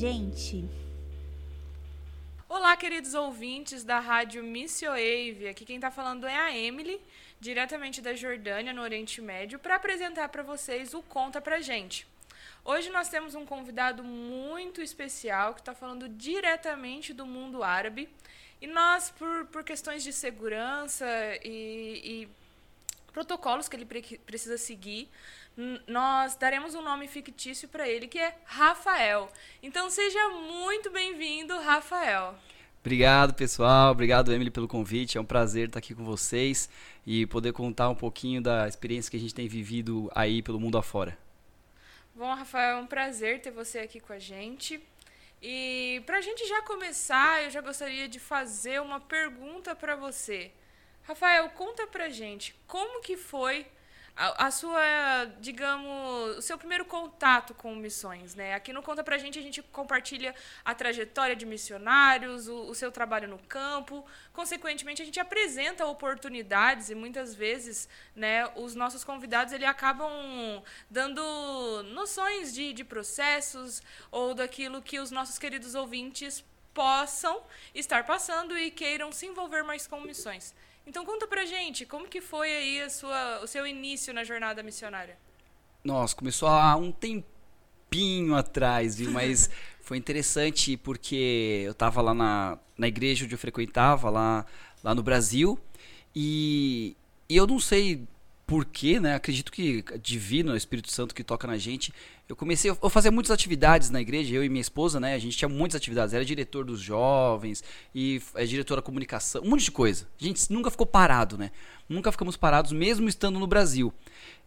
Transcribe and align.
gente? 0.00 0.66
Olá, 2.48 2.74
queridos 2.74 3.12
ouvintes 3.12 3.84
da 3.84 3.98
Rádio 4.00 4.42
Missioave. 4.42 5.46
Aqui 5.46 5.62
quem 5.62 5.76
está 5.76 5.90
falando 5.90 6.26
é 6.26 6.34
a 6.34 6.56
Emily, 6.56 6.98
diretamente 7.38 8.00
da 8.00 8.14
Jordânia, 8.14 8.72
no 8.72 8.80
Oriente 8.80 9.20
Médio, 9.20 9.58
para 9.58 9.74
apresentar 9.76 10.30
para 10.30 10.42
vocês 10.42 10.94
o 10.94 11.02
Conta 11.02 11.38
Pra 11.38 11.60
Gente. 11.60 12.06
Hoje 12.64 12.88
nós 12.88 13.10
temos 13.10 13.34
um 13.34 13.44
convidado 13.44 14.02
muito 14.02 14.80
especial 14.80 15.52
que 15.52 15.60
está 15.60 15.74
falando 15.74 16.08
diretamente 16.08 17.12
do 17.12 17.26
mundo 17.26 17.62
árabe. 17.62 18.08
E 18.58 18.66
nós, 18.66 19.10
por, 19.10 19.48
por 19.48 19.62
questões 19.62 20.02
de 20.02 20.14
segurança 20.14 21.06
e, 21.44 22.00
e 22.02 22.28
protocolos 23.12 23.68
que 23.68 23.76
ele 23.76 23.84
pre 23.84 24.00
precisa 24.24 24.56
seguir, 24.56 25.10
nós 25.86 26.36
daremos 26.36 26.74
um 26.74 26.82
nome 26.82 27.06
fictício 27.06 27.68
para 27.68 27.88
ele, 27.88 28.06
que 28.06 28.18
é 28.18 28.36
Rafael. 28.44 29.30
Então 29.62 29.90
seja 29.90 30.28
muito 30.30 30.90
bem-vindo, 30.90 31.58
Rafael. 31.58 32.34
Obrigado, 32.80 33.34
pessoal. 33.34 33.92
Obrigado, 33.92 34.32
Emily, 34.32 34.50
pelo 34.50 34.66
convite. 34.66 35.18
É 35.18 35.20
um 35.20 35.24
prazer 35.24 35.68
estar 35.68 35.78
aqui 35.78 35.94
com 35.94 36.04
vocês 36.04 36.70
e 37.06 37.26
poder 37.26 37.52
contar 37.52 37.90
um 37.90 37.94
pouquinho 37.94 38.40
da 38.40 38.66
experiência 38.66 39.10
que 39.10 39.18
a 39.18 39.20
gente 39.20 39.34
tem 39.34 39.46
vivido 39.46 40.10
aí 40.14 40.42
pelo 40.42 40.58
mundo 40.58 40.78
afora. 40.78 41.16
Bom, 42.14 42.34
Rafael, 42.34 42.78
é 42.78 42.80
um 42.80 42.86
prazer 42.86 43.42
ter 43.42 43.50
você 43.50 43.80
aqui 43.80 44.00
com 44.00 44.14
a 44.14 44.18
gente. 44.18 44.80
E 45.42 46.02
para 46.06 46.18
a 46.18 46.20
gente 46.20 46.46
já 46.46 46.62
começar, 46.62 47.44
eu 47.44 47.50
já 47.50 47.60
gostaria 47.60 48.08
de 48.08 48.18
fazer 48.18 48.80
uma 48.80 48.98
pergunta 48.98 49.74
para 49.74 49.94
você. 49.94 50.50
Rafael, 51.02 51.50
conta 51.50 51.86
pra 51.86 52.08
gente 52.08 52.54
como 52.66 53.02
que 53.02 53.16
foi 53.16 53.66
a, 54.20 54.50
sua, 54.50 54.82
digamos, 55.40 56.36
o 56.36 56.42
seu 56.42 56.58
primeiro 56.58 56.84
contato 56.84 57.54
com 57.54 57.74
missões, 57.74 58.34
né? 58.34 58.52
Aqui 58.52 58.70
no 58.70 58.82
Conta 58.82 59.02
Pra 59.02 59.16
Gente 59.16 59.38
a 59.38 59.42
gente 59.42 59.62
compartilha 59.62 60.34
a 60.62 60.74
trajetória 60.74 61.34
de 61.34 61.46
missionários, 61.46 62.46
o, 62.46 62.68
o, 62.68 62.74
seu 62.74 62.92
trabalho 62.92 63.26
no 63.26 63.38
campo. 63.38 64.04
Consequentemente, 64.34 65.00
a 65.00 65.06
gente 65.06 65.18
apresenta 65.18 65.86
oportunidades 65.86 66.90
e 66.90 66.94
muitas 66.94 67.34
vezes, 67.34 67.88
né, 68.14 68.46
os 68.56 68.74
nossos 68.74 69.02
convidados 69.04 69.54
ele 69.54 69.64
acabam 69.64 70.12
dando 70.90 71.82
noções 71.94 72.52
de, 72.52 72.74
de 72.74 72.84
processos 72.84 73.82
ou 74.10 74.34
daquilo 74.34 74.82
que 74.82 75.00
os 75.00 75.10
nossos 75.10 75.38
queridos 75.38 75.74
ouvintes 75.74 76.44
possam 76.74 77.42
estar 77.74 78.04
passando 78.04 78.56
e 78.58 78.70
queiram 78.70 79.10
se 79.12 79.24
envolver 79.24 79.62
mais 79.62 79.86
com 79.86 79.98
missões. 80.02 80.54
Então 80.90 81.06
conta 81.06 81.24
pra 81.24 81.44
gente, 81.44 81.86
como 81.86 82.08
que 82.08 82.20
foi 82.20 82.50
aí 82.50 82.82
a 82.82 82.90
sua, 82.90 83.44
o 83.44 83.46
seu 83.46 83.64
início 83.64 84.12
na 84.12 84.24
jornada 84.24 84.60
missionária? 84.60 85.16
Nossa, 85.84 86.16
começou 86.16 86.48
há 86.48 86.74
um 86.74 86.90
tempinho 86.90 88.34
atrás, 88.34 88.96
viu? 88.96 89.12
Mas 89.12 89.48
foi 89.80 89.98
interessante 89.98 90.76
porque 90.76 91.62
eu 91.64 91.74
tava 91.74 92.02
lá 92.02 92.12
na, 92.12 92.58
na 92.76 92.88
igreja 92.88 93.24
onde 93.24 93.32
eu 93.32 93.38
frequentava, 93.38 94.10
lá, 94.10 94.44
lá 94.82 94.92
no 94.92 95.00
Brasil, 95.00 95.56
e, 96.12 96.96
e 97.28 97.36
eu 97.36 97.46
não 97.46 97.60
sei 97.60 98.08
porquê, 98.50 98.98
né? 98.98 99.14
Acredito 99.14 99.52
que 99.52 99.84
divino, 100.02 100.52
o 100.52 100.56
Espírito 100.56 100.90
Santo 100.90 101.14
que 101.14 101.22
toca 101.22 101.46
na 101.46 101.56
gente. 101.56 101.94
Eu 102.28 102.34
comecei, 102.34 102.68
eu 102.68 102.90
fazia 102.90 103.12
muitas 103.12 103.30
atividades 103.30 103.90
na 103.90 104.00
igreja, 104.00 104.34
eu 104.34 104.42
e 104.42 104.48
minha 104.48 104.60
esposa, 104.60 104.98
né? 104.98 105.14
A 105.14 105.18
gente 105.20 105.36
tinha 105.36 105.48
muitas 105.48 105.76
atividades. 105.76 106.12
Era 106.12 106.24
diretor 106.24 106.64
dos 106.64 106.80
jovens 106.80 107.62
e 107.94 108.20
é 108.34 108.44
diretor 108.44 108.74
da 108.74 108.82
comunicação, 108.82 109.42
um 109.42 109.50
monte 109.50 109.66
de 109.66 109.70
coisa. 109.70 110.08
A 110.20 110.24
gente 110.24 110.52
nunca 110.52 110.68
ficou 110.68 110.84
parado, 110.84 111.38
né? 111.38 111.52
Nunca 111.88 112.10
ficamos 112.10 112.36
parados, 112.36 112.72
mesmo 112.72 113.08
estando 113.08 113.38
no 113.38 113.46
Brasil. 113.46 113.94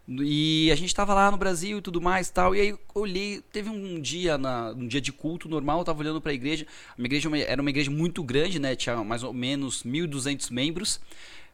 E 0.05 0.69
a 0.69 0.75
gente 0.75 0.89
estava 0.89 1.13
lá 1.13 1.31
no 1.31 1.37
Brasil 1.37 1.77
e 1.77 1.81
tudo 1.81 2.01
mais 2.01 2.29
tal. 2.29 2.53
E 2.53 2.59
aí 2.59 2.69
eu 2.71 2.79
olhei, 2.93 3.41
teve 3.53 3.69
um 3.69 4.01
dia, 4.01 4.37
na, 4.37 4.71
um 4.71 4.85
dia 4.85 4.99
de 4.99 5.13
culto 5.13 5.47
normal, 5.47 5.79
eu 5.79 5.85
tava 5.85 6.01
olhando 6.01 6.19
para 6.19 6.33
a 6.33 6.35
igreja. 6.35 6.67
A 6.89 6.95
minha 6.97 7.07
igreja 7.07 7.29
era 7.47 7.61
uma 7.61 7.69
igreja 7.69 7.89
muito 7.89 8.21
grande, 8.21 8.59
né? 8.59 8.75
Tinha 8.75 9.01
mais 9.01 9.23
ou 9.23 9.31
menos 9.31 9.81
1.200 9.81 10.51
membros 10.51 10.99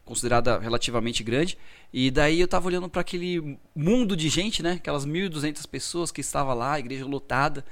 considerada 0.09 0.59
relativamente 0.59 1.23
grande. 1.23 1.57
E 1.93 2.11
daí 2.11 2.41
eu 2.41 2.47
tava 2.47 2.67
olhando 2.67 2.89
para 2.89 3.01
aquele 3.01 3.57
mundo 3.75 4.17
de 4.17 4.27
gente, 4.27 4.61
né? 4.61 4.73
Aquelas 4.73 5.05
1.200 5.05 5.65
pessoas 5.67 6.11
que 6.11 6.19
estava 6.19 6.53
lá, 6.53 6.73
a 6.73 6.79
igreja 6.79 7.05
lotada. 7.05 7.63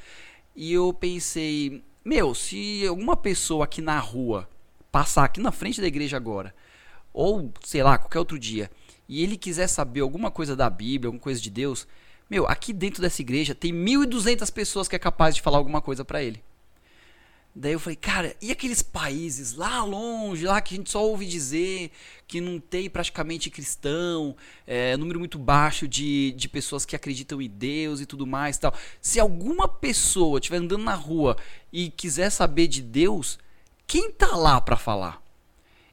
E 0.55 0.71
eu 0.71 0.93
pensei, 0.93 1.83
meu, 2.05 2.33
se 2.33 2.85
alguma 2.87 3.17
pessoa 3.17 3.65
aqui 3.65 3.81
na 3.81 3.99
rua 3.99 4.47
passar 4.91 5.25
aqui 5.25 5.41
na 5.41 5.51
frente 5.51 5.81
da 5.81 5.87
igreja 5.87 6.15
agora, 6.15 6.55
ou 7.11 7.51
sei 7.63 7.83
lá, 7.83 7.97
qualquer 7.97 8.19
outro 8.19 8.39
dia, 8.39 8.71
e 9.09 9.21
ele 9.23 9.37
quiser 9.37 9.67
saber 9.67 10.01
alguma 10.01 10.31
coisa 10.31 10.55
da 10.55 10.69
Bíblia, 10.69 11.09
alguma 11.09 11.21
coisa 11.21 11.41
de 11.41 11.49
Deus, 11.49 11.87
meu, 12.29 12.47
aqui 12.47 12.73
dentro 12.73 13.01
dessa 13.01 13.21
igreja 13.21 13.55
tem 13.55 13.73
1.200 13.73 14.51
pessoas 14.51 14.87
que 14.87 14.95
é 14.95 14.99
capaz 14.99 15.35
de 15.35 15.41
falar 15.41 15.57
alguma 15.57 15.81
coisa 15.81 16.03
para 16.05 16.23
ele. 16.23 16.41
Daí 17.59 17.73
eu 17.73 17.79
falei, 17.79 17.95
cara, 17.95 18.35
e 18.39 18.51
aqueles 18.51 18.83
países 18.83 19.55
lá 19.55 19.83
longe, 19.83 20.45
lá 20.45 20.61
que 20.61 20.75
a 20.75 20.77
gente 20.77 20.91
só 20.91 21.03
ouve 21.03 21.25
dizer 21.25 21.89
que 22.27 22.39
não 22.39 22.59
tem 22.59 22.87
praticamente 22.87 23.49
cristão, 23.49 24.35
é, 24.67 24.95
número 24.95 25.17
muito 25.17 25.39
baixo 25.39 25.87
de, 25.87 26.33
de 26.33 26.47
pessoas 26.47 26.85
que 26.85 26.95
acreditam 26.95 27.41
em 27.41 27.49
Deus 27.49 27.99
e 27.99 28.05
tudo 28.05 28.27
mais 28.27 28.59
tal. 28.59 28.71
Se 29.01 29.19
alguma 29.19 29.67
pessoa 29.67 30.37
estiver 30.37 30.57
andando 30.57 30.83
na 30.83 30.93
rua 30.93 31.35
e 31.73 31.89
quiser 31.89 32.29
saber 32.29 32.67
de 32.67 32.83
Deus, 32.83 33.39
quem 33.87 34.11
tá 34.11 34.35
lá 34.35 34.61
para 34.61 34.77
falar? 34.77 35.19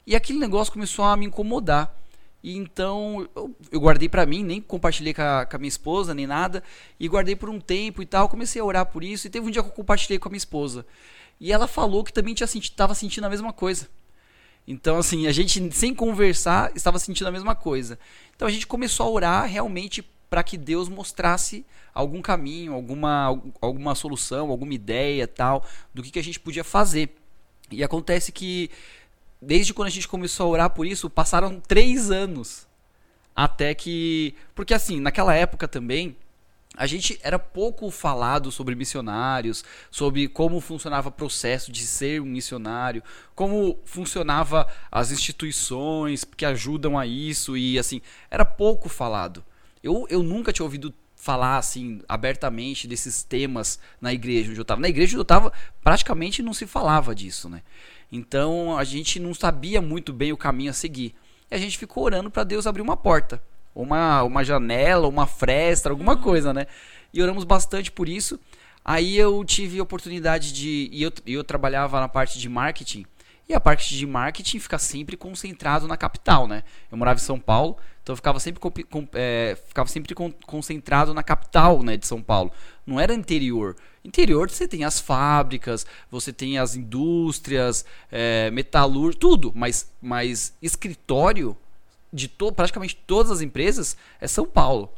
E 0.05 0.15
aquele 0.15 0.37
negócio 0.37 0.71
começou 0.71 1.03
a 1.03 1.17
me 1.17 1.25
incomodar. 1.25 1.97
E 2.43 2.55
então 2.55 3.27
eu, 3.35 3.55
eu 3.71 3.79
guardei 3.79 4.07
para 4.07 4.23
mim, 4.23 4.43
nem 4.43 4.61
compartilhei 4.61 5.15
com 5.15 5.23
a, 5.23 5.47
com 5.47 5.55
a, 5.55 5.59
minha 5.59 5.67
esposa, 5.67 6.13
nem 6.13 6.27
nada. 6.27 6.61
E 6.99 7.07
guardei 7.07 7.35
por 7.35 7.49
um 7.49 7.59
tempo 7.59 8.03
e 8.03 8.05
tal. 8.05 8.29
Comecei 8.29 8.61
a 8.61 8.65
orar 8.65 8.85
por 8.85 9.03
isso. 9.03 9.25
E 9.25 9.31
teve 9.31 9.47
um 9.47 9.49
dia 9.49 9.63
que 9.63 9.69
eu 9.69 9.73
compartilhei 9.73 10.19
com 10.19 10.27
a 10.27 10.31
minha 10.31 10.37
esposa. 10.37 10.85
E 11.39 11.51
ela 11.51 11.67
falou 11.67 12.03
que 12.03 12.13
também 12.13 12.33
tinha 12.33 12.47
senti 12.47 12.71
tava 12.71 12.95
sentindo 12.95 13.25
a 13.25 13.29
mesma 13.29 13.51
coisa. 13.51 13.89
Então, 14.67 14.97
assim, 14.97 15.27
a 15.27 15.31
gente, 15.31 15.71
sem 15.73 15.93
conversar, 15.93 16.71
estava 16.75 16.97
sentindo 16.97 17.27
a 17.27 17.31
mesma 17.31 17.53
coisa. 17.53 17.99
Então, 18.35 18.47
a 18.47 18.51
gente 18.51 18.65
começou 18.65 19.05
a 19.05 19.09
orar 19.09 19.45
realmente 19.47 20.01
para 20.29 20.43
que 20.43 20.57
Deus 20.57 20.89
mostrasse 20.89 21.63
algum 21.93 22.21
caminho, 22.21 22.73
alguma, 22.73 23.41
alguma 23.61 23.93
solução, 23.93 24.49
alguma 24.49 24.73
ideia 24.73 25.27
tal, 25.27 25.63
do 25.93 26.01
que, 26.01 26.11
que 26.11 26.19
a 26.19 26.23
gente 26.23 26.39
podia 26.39 26.63
fazer. 26.63 27.15
E 27.71 27.83
acontece 27.83 28.31
que, 28.31 28.71
desde 29.39 29.73
quando 29.73 29.87
a 29.87 29.91
gente 29.91 30.07
começou 30.07 30.47
a 30.47 30.49
orar 30.49 30.69
por 30.71 30.87
isso, 30.87 31.09
passaram 31.09 31.59
três 31.59 32.09
anos. 32.09 32.67
Até 33.35 33.75
que. 33.75 34.33
Porque, 34.55 34.73
assim, 34.73 34.99
naquela 34.99 35.35
época 35.35 35.67
também, 35.67 36.15
a 36.77 36.85
gente 36.85 37.19
era 37.23 37.39
pouco 37.39 37.89
falado 37.89 38.51
sobre 38.51 38.75
missionários, 38.75 39.63
sobre 39.89 40.27
como 40.27 40.59
funcionava 40.59 41.09
o 41.09 41.11
processo 41.11 41.71
de 41.71 41.85
ser 41.85 42.21
um 42.21 42.25
missionário, 42.25 43.03
como 43.33 43.79
funcionava 43.85 44.67
as 44.91 45.11
instituições 45.11 46.23
que 46.23 46.45
ajudam 46.45 46.97
a 46.97 47.05
isso 47.05 47.55
e 47.57 47.79
assim, 47.79 48.01
era 48.29 48.45
pouco 48.45 48.89
falado. 48.89 49.43
Eu, 49.81 50.05
eu 50.09 50.23
nunca 50.23 50.51
tinha 50.51 50.65
ouvido 50.65 50.93
falar 51.15 51.57
assim 51.57 52.01
abertamente 52.07 52.87
desses 52.87 53.23
temas 53.23 53.79
na 53.99 54.13
igreja 54.13 54.49
onde 54.49 54.59
eu 54.59 54.63
estava. 54.63 54.81
Na 54.81 54.89
igreja 54.89 55.11
onde 55.11 55.17
eu 55.17 55.21
estava, 55.23 55.51
praticamente 55.83 56.43
não 56.43 56.53
se 56.53 56.67
falava 56.67 57.15
disso, 57.15 57.49
né? 57.49 57.61
Então 58.11 58.77
a 58.77 58.83
gente 58.83 59.19
não 59.19 59.33
sabia 59.33 59.81
muito 59.81 60.13
bem 60.13 60.31
o 60.31 60.37
caminho 60.37 60.69
a 60.69 60.73
seguir. 60.73 61.15
E 61.49 61.55
a 61.55 61.57
gente 61.57 61.77
ficou 61.77 62.03
orando 62.03 62.29
para 62.29 62.43
Deus 62.43 62.67
abrir 62.67 62.81
uma 62.81 62.97
porta 62.97 63.41
uma, 63.75 64.23
uma 64.23 64.43
janela, 64.43 65.07
uma 65.07 65.27
fresta, 65.27 65.89
alguma 65.89 66.15
coisa, 66.15 66.53
né? 66.53 66.65
E 67.13 67.21
oramos 67.21 67.43
bastante 67.43 67.91
por 67.91 68.07
isso. 68.07 68.39
Aí 68.83 69.17
eu 69.17 69.43
tive 69.43 69.79
a 69.79 69.83
oportunidade 69.83 70.53
de. 70.53 70.89
E 70.91 71.03
eu, 71.03 71.11
eu 71.27 71.43
trabalhava 71.43 71.99
na 71.99 72.07
parte 72.07 72.39
de 72.39 72.47
marketing. 72.47 73.05
E 73.47 73.53
a 73.53 73.59
parte 73.59 73.95
de 73.95 74.07
marketing 74.07 74.59
fica 74.59 74.79
sempre 74.79 75.15
concentrado 75.15 75.87
na 75.87 75.95
capital, 75.95 76.47
né? 76.47 76.63
Eu 76.91 76.97
morava 76.97 77.19
em 77.19 77.23
São 77.23 77.39
Paulo, 77.39 77.77
então 78.01 78.13
eu 78.13 78.17
ficava 78.17 78.39
sempre, 78.39 78.59
com, 78.59 79.07
é, 79.13 79.55
ficava 79.67 79.87
sempre 79.87 80.15
con, 80.15 80.31
concentrado 80.47 81.13
na 81.13 81.21
capital 81.21 81.83
né, 81.83 81.95
de 81.95 82.07
São 82.07 82.23
Paulo. 82.23 82.51
Não 82.87 82.99
era 82.99 83.13
interior. 83.13 83.75
Interior 84.03 84.49
você 84.49 84.67
tem 84.67 84.83
as 84.83 84.99
fábricas, 84.99 85.85
você 86.09 86.33
tem 86.33 86.57
as 86.57 86.75
indústrias, 86.75 87.85
é, 88.11 88.49
metalur, 88.49 89.13
tudo. 89.13 89.51
Mas, 89.55 89.91
mas 90.01 90.55
escritório 90.59 91.55
de 92.15 92.29
to 92.29 92.51
praticamente 92.51 92.95
todas 93.05 93.29
as 93.31 93.41
empresas 93.41 93.97
é 94.21 94.27
São 94.27 94.45
Paulo, 94.45 94.89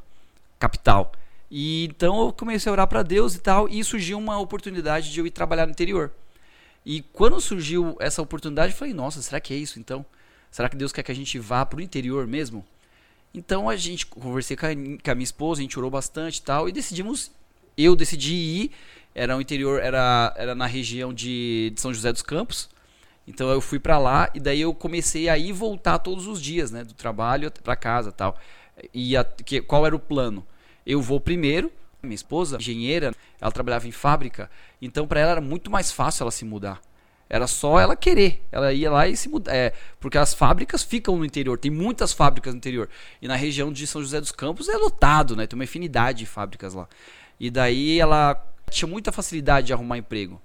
capital. 0.59 1.11
E 1.49 1.85
então 1.85 2.21
eu 2.21 2.31
comecei 2.31 2.69
a 2.69 2.73
orar 2.73 2.87
para 2.87 3.01
Deus 3.01 3.35
e 3.35 3.39
tal, 3.39 3.67
e 3.67 3.83
surgiu 3.83 4.17
uma 4.17 4.39
oportunidade 4.39 5.11
de 5.11 5.19
eu 5.19 5.25
ir 5.25 5.31
trabalhar 5.31 5.65
no 5.65 5.71
interior. 5.71 6.11
E 6.85 7.01
quando 7.11 7.41
surgiu 7.41 7.97
essa 7.99 8.21
oportunidade, 8.21 8.73
eu 8.73 8.77
falei: 8.77 8.93
"Nossa, 8.93 9.21
será 9.21 9.39
que 9.39 9.53
é 9.53 9.57
isso 9.57 9.79
então? 9.79 10.05
Será 10.51 10.69
que 10.69 10.77
Deus 10.77 10.91
quer 10.91 11.03
que 11.03 11.11
a 11.11 11.15
gente 11.15 11.39
vá 11.39 11.65
para 11.65 11.79
o 11.79 11.81
interior 11.81 12.27
mesmo?" 12.27 12.63
Então 13.33 13.67
a 13.69 13.75
gente 13.75 14.05
conversei 14.05 14.55
com 14.55 14.65
a, 14.65 14.69
com 14.69 15.11
a 15.11 15.15
minha 15.15 15.23
esposa, 15.23 15.61
a 15.61 15.63
gente 15.63 15.77
orou 15.77 15.91
bastante 15.91 16.37
e 16.37 16.41
tal, 16.43 16.69
e 16.69 16.71
decidimos 16.71 17.31
eu 17.77 17.95
decidi 17.95 18.33
ir, 18.33 18.71
era 19.13 19.37
o 19.37 19.41
interior, 19.41 19.81
era 19.81 20.33
era 20.37 20.55
na 20.55 20.65
região 20.65 21.13
de, 21.13 21.71
de 21.73 21.81
São 21.81 21.93
José 21.93 22.11
dos 22.11 22.21
Campos. 22.21 22.69
Então 23.27 23.49
eu 23.49 23.59
fui 23.59 23.77
para 23.77 23.99
lá 23.99 24.29
e 24.33 24.39
daí 24.39 24.61
eu 24.61 24.73
comecei 24.73 25.27
a 25.27 25.37
ir 25.37 25.51
voltar 25.51 25.99
todos 25.99 26.25
os 26.27 26.41
dias, 26.41 26.71
né, 26.71 26.83
do 26.83 26.93
trabalho 26.93 27.51
para 27.61 27.75
casa, 27.75 28.11
tal. 28.11 28.37
E 28.93 29.17
a, 29.17 29.23
que, 29.23 29.61
qual 29.61 29.85
era 29.85 29.95
o 29.95 29.99
plano? 29.99 30.45
Eu 30.85 31.01
vou 31.01 31.19
primeiro, 31.19 31.69
Minha 32.01 32.15
esposa, 32.15 32.57
engenheira, 32.57 33.13
ela 33.41 33.51
trabalhava 33.51 33.87
em 33.87 33.91
fábrica, 33.91 34.49
então 34.81 35.05
para 35.05 35.19
ela 35.19 35.31
era 35.31 35.41
muito 35.41 35.69
mais 35.69 35.91
fácil 35.91 36.23
ela 36.23 36.31
se 36.31 36.45
mudar. 36.45 36.79
Era 37.29 37.45
só 37.45 37.77
ela 37.77 37.93
querer. 37.93 38.41
Ela 38.49 38.71
ia 38.71 38.89
lá 38.89 39.05
e 39.05 39.17
se 39.17 39.27
mudar. 39.27 39.53
É, 39.53 39.73
porque 39.99 40.17
as 40.17 40.33
fábricas 40.33 40.81
ficam 40.81 41.17
no 41.17 41.25
interior. 41.25 41.57
Tem 41.57 41.69
muitas 41.69 42.13
fábricas 42.13 42.53
no 42.53 42.57
interior. 42.57 42.87
E 43.21 43.27
na 43.27 43.35
região 43.35 43.69
de 43.69 43.85
São 43.85 44.01
José 44.01 44.21
dos 44.21 44.31
Campos 44.31 44.69
é 44.69 44.77
lotado, 44.77 45.35
né? 45.35 45.45
Tem 45.45 45.57
uma 45.57 45.65
infinidade 45.65 46.19
de 46.19 46.25
fábricas 46.25 46.73
lá. 46.73 46.87
E 47.37 47.49
daí 47.51 47.99
ela 47.99 48.41
tinha 48.69 48.87
muita 48.87 49.11
facilidade 49.11 49.67
de 49.67 49.73
arrumar 49.73 49.97
emprego 49.97 50.41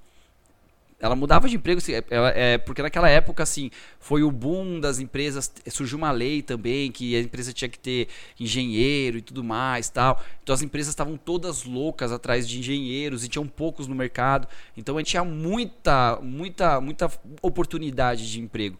ela 1.03 1.17
mudava 1.17 1.49
de 1.49 1.57
emprego, 1.57 1.79
assim, 1.79 1.95
ela, 2.09 2.31
é, 2.31 2.57
porque 2.59 2.81
naquela 2.81 3.09
época, 3.09 3.43
assim, 3.43 3.73
foi 3.99 4.23
o 4.23 4.31
boom 4.31 4.79
das 4.79 5.01
empresas, 5.01 5.53
surgiu 5.69 5.99
uma 5.99 6.13
lei 6.13 6.43
também, 6.43 6.93
que 6.93 7.17
a 7.17 7.21
empresa 7.21 7.53
tinha 7.53 7.69
que 7.69 7.79
ter 7.79 8.07
engenheiro 8.39 9.19
e 9.19 9.21
tudo 9.21 9.43
mais, 9.43 9.89
tal. 9.89 10.23
Então 10.45 10.55
as 10.55 10.63
empresas 10.63 10.91
estavam 10.93 11.17
todas 11.17 11.65
loucas 11.65 12.13
atrás 12.13 12.49
de 12.49 12.57
engenheiros 12.57 13.25
e 13.25 13.29
tinham 13.29 13.49
poucos 13.49 13.89
no 13.89 13.97
mercado. 13.97 14.47
Então 14.77 14.97
a 14.97 15.01
gente 15.01 15.11
tinha 15.11 15.25
muita, 15.25 16.21
muita, 16.23 16.81
muita 16.81 17.11
oportunidade 17.43 18.31
de 18.31 18.41
emprego. 18.41 18.79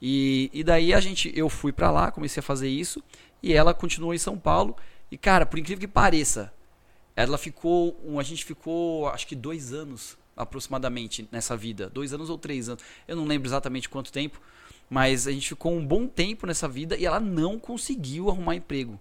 E, 0.00 0.50
e 0.54 0.64
daí 0.64 0.94
a 0.94 1.00
gente, 1.00 1.30
eu 1.36 1.50
fui 1.50 1.70
para 1.70 1.90
lá, 1.90 2.10
comecei 2.10 2.40
a 2.40 2.42
fazer 2.42 2.70
isso, 2.70 3.02
e 3.42 3.52
ela 3.52 3.74
continuou 3.74 4.14
em 4.14 4.18
São 4.18 4.38
Paulo. 4.38 4.74
E 5.10 5.18
cara, 5.18 5.44
por 5.44 5.58
incrível 5.58 5.80
que 5.80 5.86
pareça, 5.86 6.50
ela 7.14 7.36
ficou, 7.36 7.94
a 8.18 8.22
gente 8.22 8.42
ficou, 8.42 9.06
acho 9.08 9.26
que 9.26 9.36
dois 9.36 9.74
anos 9.74 10.16
aproximadamente 10.38 11.28
nessa 11.30 11.56
vida, 11.56 11.90
dois 11.90 12.12
anos 12.12 12.30
ou 12.30 12.38
três 12.38 12.68
anos, 12.68 12.82
eu 13.06 13.16
não 13.16 13.26
lembro 13.26 13.48
exatamente 13.48 13.88
quanto 13.88 14.12
tempo, 14.12 14.40
mas 14.88 15.26
a 15.26 15.32
gente 15.32 15.48
ficou 15.48 15.72
um 15.72 15.84
bom 15.84 16.06
tempo 16.06 16.46
nessa 16.46 16.68
vida 16.68 16.96
e 16.96 17.04
ela 17.04 17.20
não 17.20 17.58
conseguiu 17.58 18.30
arrumar 18.30 18.54
emprego. 18.54 18.98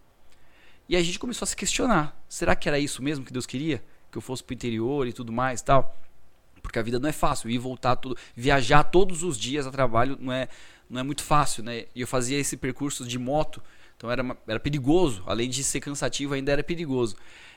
E 0.89 0.95
a 0.95 1.04
gente 1.04 1.19
começou 1.19 1.45
a 1.45 1.48
se 1.48 1.56
questionar: 1.56 2.19
será 2.28 2.56
que 2.56 2.68
era 2.68 2.80
isso 2.80 3.01
mesmo 3.01 3.25
que 3.25 3.34
Deus 3.34 3.45
queria? 3.45 3.84
Que 4.12 4.18
eu 4.18 4.22
fosse 4.22 4.44
pro 4.44 4.54
interior 4.54 5.07
e 5.07 5.13
tudo 5.13 5.31
mais 5.31 5.62
tal? 5.62 5.95
Porque 6.62 6.80
a 6.80 6.81
vida 6.81 7.00
não 7.00 7.07
é 7.07 7.13
fácil, 7.13 7.50
ir 7.50 7.57
voltar 7.57 7.95
tudo, 7.95 8.18
viajar 8.36 8.84
todos 8.84 9.24
os 9.24 9.38
dias 9.38 9.66
a 9.66 9.72
trabalho 9.72 10.18
não 10.19 10.34
é, 10.34 10.50
não 10.89 11.00
é 11.00 11.04
muito 11.04 11.24
fácil, 11.24 11.63
né? 11.63 11.86
E 11.95 12.01
eu 12.01 12.07
fazia 12.07 12.38
esse 12.38 12.57
percurso 12.57 13.06
de 13.06 13.18
moto, 13.18 13.62
então 13.95 14.12
era, 14.12 14.38
era 14.48 14.60
perigoso, 14.60 15.24
além 15.25 15.50
de 15.50 15.63
ser 15.63 15.80
cansativo, 15.80 16.34
ainda 16.34 16.51
era 16.51 16.63
perigoso. 16.63 17.16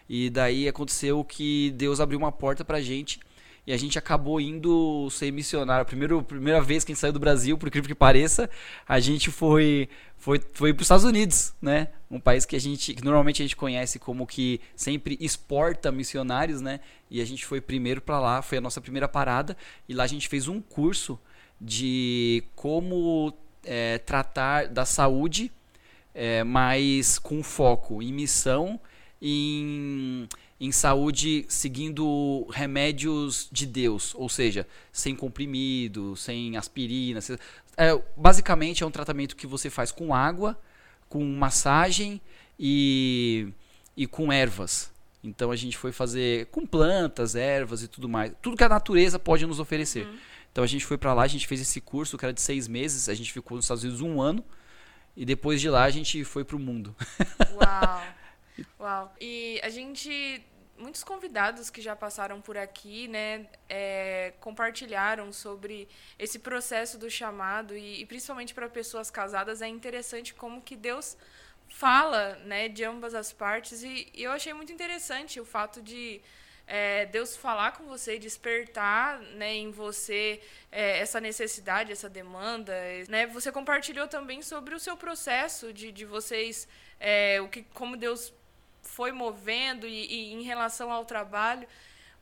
E 0.09 0.29
daí 0.29 0.69
aconteceu 0.69 1.25
que 1.25 1.73
Deus 1.77 2.00
abriu 2.00 2.19
uma 2.19 2.32
porta 2.32 2.65
pra 2.65 2.81
gente 2.81 3.21
e 3.66 3.72
a 3.72 3.76
gente 3.76 3.98
acabou 3.98 4.40
indo 4.40 5.08
ser 5.10 5.30
missionário. 5.30 5.84
Primeiro, 5.84 6.22
primeira 6.22 6.60
vez 6.60 6.84
que 6.84 6.92
a 6.92 6.94
gente 6.94 7.00
saiu 7.00 7.12
do 7.12 7.20
Brasil, 7.20 7.56
por 7.58 7.68
incrível 7.68 7.88
que 7.88 7.94
pareça, 7.94 8.48
a 8.88 8.98
gente 8.98 9.30
foi 9.30 9.88
foi 10.16 10.40
foi 10.52 10.72
para 10.72 10.82
os 10.82 10.86
Estados 10.86 11.04
Unidos, 11.04 11.54
né? 11.60 11.88
Um 12.10 12.20
país 12.20 12.44
que 12.44 12.56
a 12.56 12.60
gente 12.60 12.94
que 12.94 13.04
normalmente 13.04 13.42
a 13.42 13.44
gente 13.44 13.56
conhece 13.56 13.98
como 13.98 14.26
que 14.26 14.60
sempre 14.74 15.16
exporta 15.20 15.92
missionários, 15.92 16.60
né? 16.60 16.80
E 17.10 17.20
a 17.20 17.24
gente 17.24 17.44
foi 17.46 17.60
primeiro 17.60 18.00
para 18.00 18.18
lá, 18.18 18.42
foi 18.42 18.58
a 18.58 18.60
nossa 18.60 18.80
primeira 18.80 19.08
parada 19.08 19.56
e 19.88 19.94
lá 19.94 20.04
a 20.04 20.08
gente 20.08 20.28
fez 20.28 20.48
um 20.48 20.60
curso 20.60 21.18
de 21.60 22.42
como 22.54 23.34
é, 23.64 23.98
tratar 23.98 24.68
da 24.68 24.84
saúde, 24.84 25.52
é, 26.14 26.42
mas 26.42 27.18
com 27.18 27.42
foco 27.42 28.02
em 28.02 28.12
missão, 28.12 28.80
em 29.20 30.26
em 30.60 30.70
saúde 30.70 31.46
seguindo 31.48 32.46
remédios 32.50 33.48
de 33.50 33.66
Deus, 33.66 34.14
ou 34.14 34.28
seja, 34.28 34.68
sem 34.92 35.16
comprimido, 35.16 36.14
sem 36.16 36.54
aspirina. 36.58 37.18
É, 37.78 37.98
basicamente 38.14 38.82
é 38.82 38.86
um 38.86 38.90
tratamento 38.90 39.34
que 39.34 39.46
você 39.46 39.70
faz 39.70 39.90
com 39.90 40.14
água, 40.14 40.60
com 41.08 41.24
massagem 41.24 42.20
e, 42.58 43.48
e 43.96 44.06
com 44.06 44.30
ervas. 44.30 44.92
Então 45.24 45.50
a 45.50 45.56
gente 45.56 45.78
foi 45.78 45.92
fazer 45.92 46.46
com 46.46 46.66
plantas, 46.66 47.34
ervas 47.34 47.82
e 47.82 47.88
tudo 47.88 48.06
mais. 48.06 48.32
Tudo 48.42 48.56
que 48.56 48.64
a 48.64 48.68
natureza 48.68 49.18
pode 49.18 49.46
nos 49.46 49.60
oferecer. 49.60 50.06
Uhum. 50.06 50.18
Então 50.52 50.62
a 50.62 50.66
gente 50.66 50.84
foi 50.84 50.98
para 50.98 51.14
lá, 51.14 51.22
a 51.22 51.28
gente 51.28 51.46
fez 51.46 51.60
esse 51.62 51.80
curso 51.80 52.18
que 52.18 52.24
era 52.24 52.34
de 52.34 52.40
seis 52.40 52.68
meses, 52.68 53.08
a 53.08 53.14
gente 53.14 53.32
ficou 53.32 53.56
nos 53.56 53.64
Estados 53.64 53.82
Unidos 53.82 54.02
um 54.02 54.20
ano. 54.20 54.44
E 55.16 55.24
depois 55.24 55.58
de 55.60 55.70
lá 55.70 55.84
a 55.84 55.90
gente 55.90 56.22
foi 56.22 56.44
para 56.44 56.56
o 56.56 56.58
mundo. 56.58 56.94
Uau! 57.56 58.19
Uau! 58.78 59.14
E 59.20 59.60
a 59.62 59.68
gente 59.68 60.44
muitos 60.80 61.04
convidados 61.04 61.68
que 61.68 61.82
já 61.82 61.94
passaram 61.94 62.40
por 62.40 62.56
aqui, 62.56 63.06
né, 63.06 63.46
é, 63.68 64.32
compartilharam 64.40 65.30
sobre 65.30 65.86
esse 66.18 66.38
processo 66.38 66.96
do 66.96 67.10
chamado 67.10 67.76
e, 67.76 68.00
e 68.00 68.06
principalmente 68.06 68.54
para 68.54 68.68
pessoas 68.68 69.10
casadas 69.10 69.60
é 69.60 69.68
interessante 69.68 70.32
como 70.32 70.62
que 70.62 70.74
Deus 70.74 71.18
fala, 71.68 72.34
né, 72.46 72.68
de 72.68 72.82
ambas 72.82 73.14
as 73.14 73.32
partes 73.32 73.82
e, 73.82 74.10
e 74.14 74.22
eu 74.22 74.32
achei 74.32 74.52
muito 74.54 74.72
interessante 74.72 75.38
o 75.38 75.44
fato 75.44 75.82
de 75.82 76.20
é, 76.66 77.06
Deus 77.06 77.36
falar 77.36 77.72
com 77.72 77.84
você, 77.84 78.16
despertar 78.16 79.18
né, 79.18 79.54
em 79.54 79.72
você 79.72 80.40
é, 80.70 81.00
essa 81.00 81.20
necessidade, 81.20 81.90
essa 81.90 82.08
demanda. 82.08 82.72
Né? 83.08 83.26
Você 83.26 83.50
compartilhou 83.50 84.06
também 84.06 84.40
sobre 84.40 84.72
o 84.72 84.78
seu 84.78 84.96
processo 84.96 85.72
de, 85.72 85.90
de 85.90 86.04
vocês, 86.04 86.68
é, 87.00 87.40
o 87.40 87.48
que, 87.48 87.64
como 87.74 87.96
Deus 87.96 88.32
foi 88.90 89.12
movendo 89.12 89.87
e, 89.87 90.06
e 90.06 90.32
em 90.32 90.42
relação 90.42 90.90
ao 90.90 91.04
trabalho, 91.04 91.66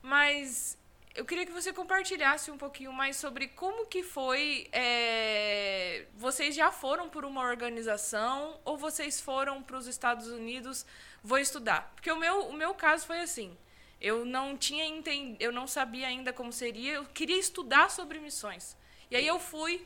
mas 0.01 0.77
eu 1.15 1.25
queria 1.25 1.45
que 1.45 1.51
você 1.51 1.73
compartilhasse 1.73 2.51
um 2.51 2.57
pouquinho 2.57 2.93
mais 2.93 3.17
sobre 3.17 3.47
como 3.47 3.87
que 3.87 4.03
foi. 4.03 4.67
É, 4.71 6.05
vocês 6.15 6.55
já 6.55 6.71
foram 6.71 7.09
por 7.09 7.25
uma 7.25 7.41
organização 7.41 8.59
ou 8.63 8.77
vocês 8.77 9.19
foram 9.19 9.61
para 9.61 9.77
os 9.77 9.87
Estados 9.87 10.27
Unidos? 10.27 10.85
Vou 11.23 11.39
estudar, 11.39 11.91
porque 11.95 12.11
o 12.11 12.17
meu, 12.17 12.47
o 12.47 12.53
meu 12.53 12.73
caso 12.73 13.05
foi 13.05 13.19
assim. 13.19 13.57
Eu 13.99 14.23
não 14.23 14.55
tinha 14.55 14.85
entend... 14.85 15.35
eu 15.41 15.51
não 15.51 15.67
sabia 15.67 16.07
ainda 16.07 16.31
como 16.31 16.53
seria. 16.53 16.93
Eu 16.93 17.05
queria 17.05 17.37
estudar 17.37 17.89
sobre 17.89 18.19
missões. 18.19 18.77
E 19.11 19.15
aí 19.15 19.27
eu 19.27 19.39
fui 19.39 19.85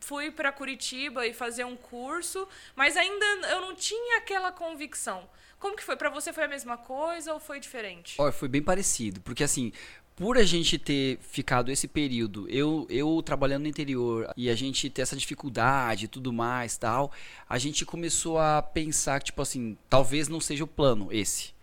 fui 0.00 0.30
para 0.30 0.50
Curitiba 0.50 1.24
e 1.24 1.32
fazer 1.32 1.64
um 1.64 1.76
curso, 1.76 2.48
mas 2.74 2.96
ainda 2.96 3.24
eu 3.48 3.60
não 3.60 3.74
tinha 3.74 4.18
aquela 4.18 4.50
convicção. 4.50 5.28
Como 5.64 5.76
que 5.76 5.82
foi? 5.82 5.96
Para 5.96 6.10
você 6.10 6.30
foi 6.30 6.44
a 6.44 6.48
mesma 6.48 6.76
coisa 6.76 7.32
ou 7.32 7.40
foi 7.40 7.58
diferente? 7.58 8.16
Olha, 8.18 8.30
foi 8.30 8.48
bem 8.48 8.60
parecido, 8.60 9.22
porque 9.22 9.42
assim, 9.42 9.72
por 10.14 10.36
a 10.36 10.42
gente 10.42 10.76
ter 10.76 11.18
ficado 11.22 11.72
esse 11.72 11.88
período, 11.88 12.46
eu, 12.50 12.86
eu 12.90 13.22
trabalhando 13.24 13.62
no 13.62 13.68
interior 13.68 14.30
e 14.36 14.50
a 14.50 14.54
gente 14.54 14.90
ter 14.90 15.00
essa 15.00 15.16
dificuldade 15.16 16.04
e 16.04 16.08
tudo 16.08 16.34
mais, 16.34 16.76
tal, 16.76 17.10
a 17.48 17.56
gente 17.56 17.86
começou 17.86 18.38
a 18.38 18.60
pensar 18.60 19.20
que 19.20 19.24
tipo 19.24 19.40
assim, 19.40 19.78
talvez 19.88 20.28
não 20.28 20.38
seja 20.38 20.64
o 20.64 20.66
plano 20.66 21.08
esse. 21.10 21.54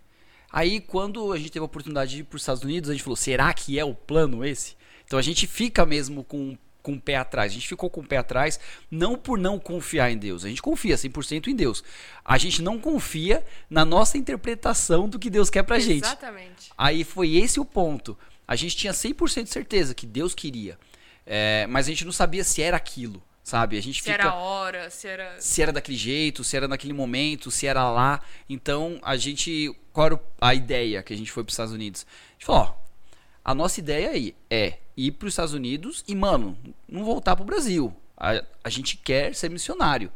Aí 0.51 0.81
quando 0.81 1.31
a 1.31 1.37
gente 1.37 1.51
teve 1.51 1.61
a 1.61 1.65
oportunidade 1.65 2.09
de 2.09 2.21
ir 2.21 2.23
para 2.23 2.37
os 2.37 2.41
Estados 2.41 2.63
Unidos, 2.63 2.89
a 2.89 2.93
gente 2.93 3.03
falou, 3.03 3.15
será 3.15 3.53
que 3.53 3.77
é 3.77 3.85
o 3.85 3.93
plano 3.93 4.43
esse? 4.43 4.75
Então 5.05 5.19
a 5.19 5.21
gente 5.21 5.45
fica 5.45 5.85
mesmo 5.85 6.23
com 6.23 6.57
com 6.81 6.93
o 6.93 6.99
pé 6.99 7.15
atrás. 7.15 7.51
A 7.51 7.55
gente 7.55 7.67
ficou 7.67 7.89
com 7.89 8.01
o 8.01 8.07
pé 8.07 8.17
atrás 8.17 8.59
não 8.89 9.15
por 9.15 9.37
não 9.37 9.59
confiar 9.59 10.11
em 10.11 10.17
Deus. 10.17 10.45
A 10.45 10.49
gente 10.49 10.61
confia 10.61 10.95
100% 10.95 11.47
em 11.47 11.55
Deus. 11.55 11.83
A 12.23 12.37
gente 12.37 12.61
não 12.61 12.79
confia 12.79 13.43
na 13.69 13.85
nossa 13.85 14.17
interpretação 14.17 15.07
do 15.07 15.19
que 15.19 15.29
Deus 15.29 15.49
quer 15.49 15.63
pra 15.63 15.79
gente. 15.79 16.05
Exatamente. 16.05 16.71
Aí 16.77 17.03
foi 17.03 17.35
esse 17.35 17.59
o 17.59 17.65
ponto. 17.65 18.17
A 18.47 18.55
gente 18.55 18.75
tinha 18.75 18.93
100% 18.93 19.43
de 19.43 19.49
certeza 19.49 19.95
que 19.95 20.05
Deus 20.05 20.33
queria. 20.33 20.77
É, 21.25 21.65
mas 21.67 21.85
a 21.85 21.89
gente 21.89 22.03
não 22.03 22.11
sabia 22.11 22.43
se 22.43 22.61
era 22.61 22.77
aquilo. 22.77 23.23
Sabe? 23.43 23.77
A 23.77 23.81
gente 23.81 23.95
se 23.95 24.03
fica, 24.03 24.13
era 24.13 24.29
a 24.29 24.35
hora, 24.35 24.89
se 24.89 25.07
era. 25.07 25.35
Se 25.39 25.61
era 25.61 25.71
daquele 25.71 25.97
jeito, 25.97 26.43
se 26.43 26.55
era 26.55 26.67
naquele 26.67 26.93
momento, 26.93 27.49
se 27.49 27.65
era 27.65 27.89
lá. 27.89 28.21
Então, 28.47 28.99
a 29.01 29.17
gente. 29.17 29.75
Qual 29.91 30.07
era 30.07 30.21
a 30.39 30.53
ideia 30.53 31.01
que 31.01 31.11
a 31.11 31.17
gente 31.17 31.31
foi 31.31 31.43
para 31.43 31.49
os 31.49 31.53
Estados 31.53 31.73
Unidos? 31.73 32.05
A 32.05 32.33
gente 32.33 32.45
falou: 32.45 32.61
ó, 32.61 32.73
a 33.43 33.55
nossa 33.55 33.79
ideia 33.79 34.11
aí 34.11 34.35
é 34.49 34.77
ir 34.95 35.11
para 35.11 35.27
os 35.27 35.33
Estados 35.33 35.53
Unidos 35.53 36.03
e, 36.07 36.15
mano, 36.15 36.57
não 36.87 37.03
voltar 37.03 37.35
para 37.35 37.43
o 37.43 37.45
Brasil. 37.45 37.93
A, 38.15 38.43
a 38.63 38.69
gente 38.69 38.97
quer 38.97 39.33
ser 39.33 39.49
missionário, 39.49 40.11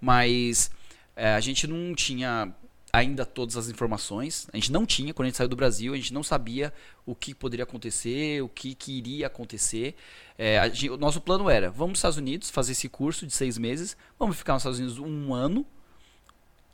mas 0.00 0.70
é, 1.14 1.34
a 1.34 1.40
gente 1.40 1.66
não 1.66 1.94
tinha 1.94 2.54
ainda 2.92 3.24
todas 3.24 3.56
as 3.56 3.68
informações. 3.68 4.48
A 4.52 4.56
gente 4.56 4.72
não 4.72 4.84
tinha, 4.86 5.12
quando 5.12 5.26
a 5.26 5.28
gente 5.28 5.36
saiu 5.36 5.48
do 5.48 5.56
Brasil, 5.56 5.92
a 5.92 5.96
gente 5.96 6.12
não 6.12 6.22
sabia 6.22 6.72
o 7.06 7.14
que 7.14 7.34
poderia 7.34 7.64
acontecer, 7.64 8.42
o 8.42 8.48
que, 8.48 8.74
que 8.74 8.92
iria 8.92 9.26
acontecer. 9.26 9.94
É, 10.38 10.60
o 10.90 10.96
nosso 10.96 11.20
plano 11.20 11.48
era: 11.48 11.70
vamos 11.70 11.78
para 11.78 11.92
os 11.92 11.98
Estados 11.98 12.18
Unidos 12.18 12.50
fazer 12.50 12.72
esse 12.72 12.88
curso 12.88 13.26
de 13.26 13.32
seis 13.32 13.58
meses, 13.58 13.96
vamos 14.18 14.36
ficar 14.36 14.54
nos 14.54 14.62
Estados 14.62 14.78
Unidos 14.78 14.98
um 14.98 15.34
ano. 15.34 15.66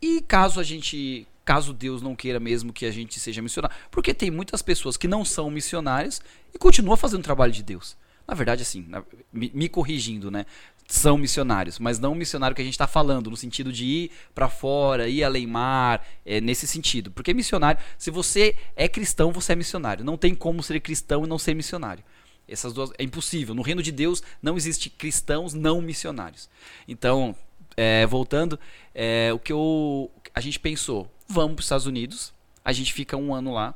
E 0.01 0.21
caso 0.23 0.61
a 0.61 0.63
gente 0.63 1.27
caso 1.47 1.73
Deus 1.73 2.03
não 2.03 2.17
queira 2.17 2.41
mesmo 2.41 2.73
que 2.73 2.85
a 2.85 2.91
gente 2.91 3.21
seja 3.21 3.41
missionário. 3.41 3.75
Porque 3.89 4.13
tem 4.13 4.31
muitas 4.31 4.61
pessoas 4.61 4.97
que 4.97 5.07
não 5.07 5.25
são 5.25 5.49
missionárias 5.49 6.21
e 6.53 6.59
continuam 6.59 6.97
fazendo 6.97 7.21
o 7.21 7.23
trabalho 7.23 7.53
de 7.53 7.63
Deus. 7.63 7.97
Na 8.27 8.35
verdade, 8.35 8.63
assim, 8.63 8.85
me, 9.33 9.53
me 9.55 9.69
corrigindo, 9.69 10.29
né? 10.29 10.45
São 10.89 11.17
missionários, 11.17 11.79
mas 11.79 11.99
não 11.99 12.13
o 12.13 12.15
missionário 12.15 12.55
que 12.55 12.63
a 12.63 12.65
gente 12.65 12.75
está 12.75 12.87
falando, 12.87 13.31
no 13.31 13.37
sentido 13.37 13.73
de 13.73 13.85
ir 13.85 14.11
para 14.35 14.49
fora, 14.49 15.09
ir 15.09 15.23
além 15.23 15.47
mar, 15.47 16.05
é, 16.25 16.41
nesse 16.41 16.67
sentido. 16.67 17.13
Porque 17.13 17.33
missionário, 17.33 17.81
se 17.97 18.11
você 18.11 18.57
é 18.75 18.89
cristão, 18.89 19.31
você 19.31 19.53
é 19.53 19.57
missionário. 19.57 20.05
Não 20.05 20.17
tem 20.17 20.35
como 20.35 20.63
ser 20.63 20.81
cristão 20.81 21.25
e 21.25 21.29
não 21.29 21.39
ser 21.39 21.55
missionário. 21.55 22.03
Essas 22.49 22.73
duas 22.73 22.91
é 22.99 23.05
impossível. 23.05 23.55
No 23.55 23.63
reino 23.63 23.83
de 23.83 23.93
Deus 23.93 24.23
não 24.43 24.57
existe 24.57 24.91
cristãos 24.91 25.55
não 25.55 25.81
missionários. 25.81 26.49
Então, 26.87 27.35
é, 27.77 28.07
voltando, 28.07 28.59
é, 28.95 29.31
o 29.33 29.39
que 29.39 29.53
eu, 29.53 30.11
a 30.37 30.41
gente 30.41 30.61
pensou, 30.61 31.11
vamos 31.27 31.55
para 31.55 31.61
os 31.61 31.65
Estados 31.65 31.87
Unidos. 31.87 32.35
a 32.63 32.71
gente 32.71 32.93
fica 32.93 33.17
um 33.17 33.33
ano 33.33 33.55
lá. 33.55 33.75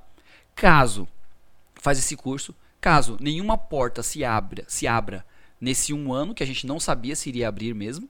Caso 0.54 1.08
faz 1.74 1.98
esse 1.98 2.14
curso, 2.14 2.54
caso 2.80 3.16
nenhuma 3.18 3.56
porta 3.56 4.02
se 4.02 4.22
abra, 4.22 4.64
se 4.68 4.86
abra 4.86 5.24
nesse 5.58 5.94
um 5.94 6.12
ano 6.12 6.34
que 6.34 6.42
a 6.42 6.46
gente 6.46 6.66
não 6.66 6.78
sabia 6.78 7.16
se 7.16 7.30
iria 7.30 7.48
abrir 7.48 7.74
mesmo, 7.74 8.08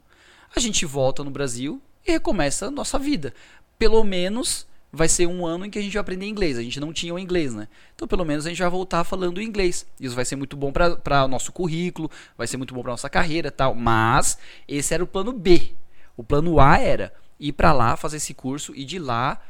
a 0.55 0.59
gente 0.59 0.85
volta 0.85 1.23
no 1.23 1.31
Brasil 1.31 1.81
e 2.05 2.11
recomeça 2.11 2.67
a 2.67 2.71
nossa 2.73 2.99
vida. 2.99 3.33
Pelo 3.79 4.03
menos 4.03 4.67
vai 4.93 5.09
ser 5.09 5.27
um 5.27 5.47
ano 5.47 5.67
em 5.67 5.71
que 5.71 5.79
a 5.79 5.83
gente 5.83 5.93
vai 5.93 6.01
aprender 6.01 6.27
inglês. 6.27 6.59
A 6.59 6.63
gente 6.63 6.81
não 6.81 6.93
tinha 6.93 7.15
o 7.15 7.19
inglês, 7.21 7.55
né? 7.55 7.69
Então, 7.95 8.09
pelo 8.09 8.25
menos 8.25 8.47
a 8.47 8.49
gente 8.49 8.59
vai 8.61 8.71
voltar 8.71 9.05
falando 9.05 9.41
inglês. 9.41 9.87
Isso 10.01 10.17
vai 10.17 10.25
ser 10.25 10.35
muito 10.35 10.57
bom 10.57 10.73
para 10.73 11.25
o 11.25 11.29
nosso 11.29 11.53
currículo, 11.53 12.11
vai 12.37 12.49
ser 12.49 12.57
muito 12.57 12.75
bom 12.75 12.83
para 12.83 12.91
nossa 12.91 13.09
carreira 13.09 13.53
tal. 13.53 13.77
Mas 13.77 14.39
esse 14.67 14.93
era 14.93 15.05
o 15.05 15.07
plano 15.07 15.33
B. 15.33 15.73
O 16.17 16.25
plano 16.25 16.59
A 16.59 16.79
era 16.79 17.13
ir 17.41 17.53
para 17.53 17.73
lá, 17.73 17.97
fazer 17.97 18.19
esse 18.19 18.35
curso 18.35 18.73
e 18.77 18.85
de 18.85 18.99
lá 18.99 19.43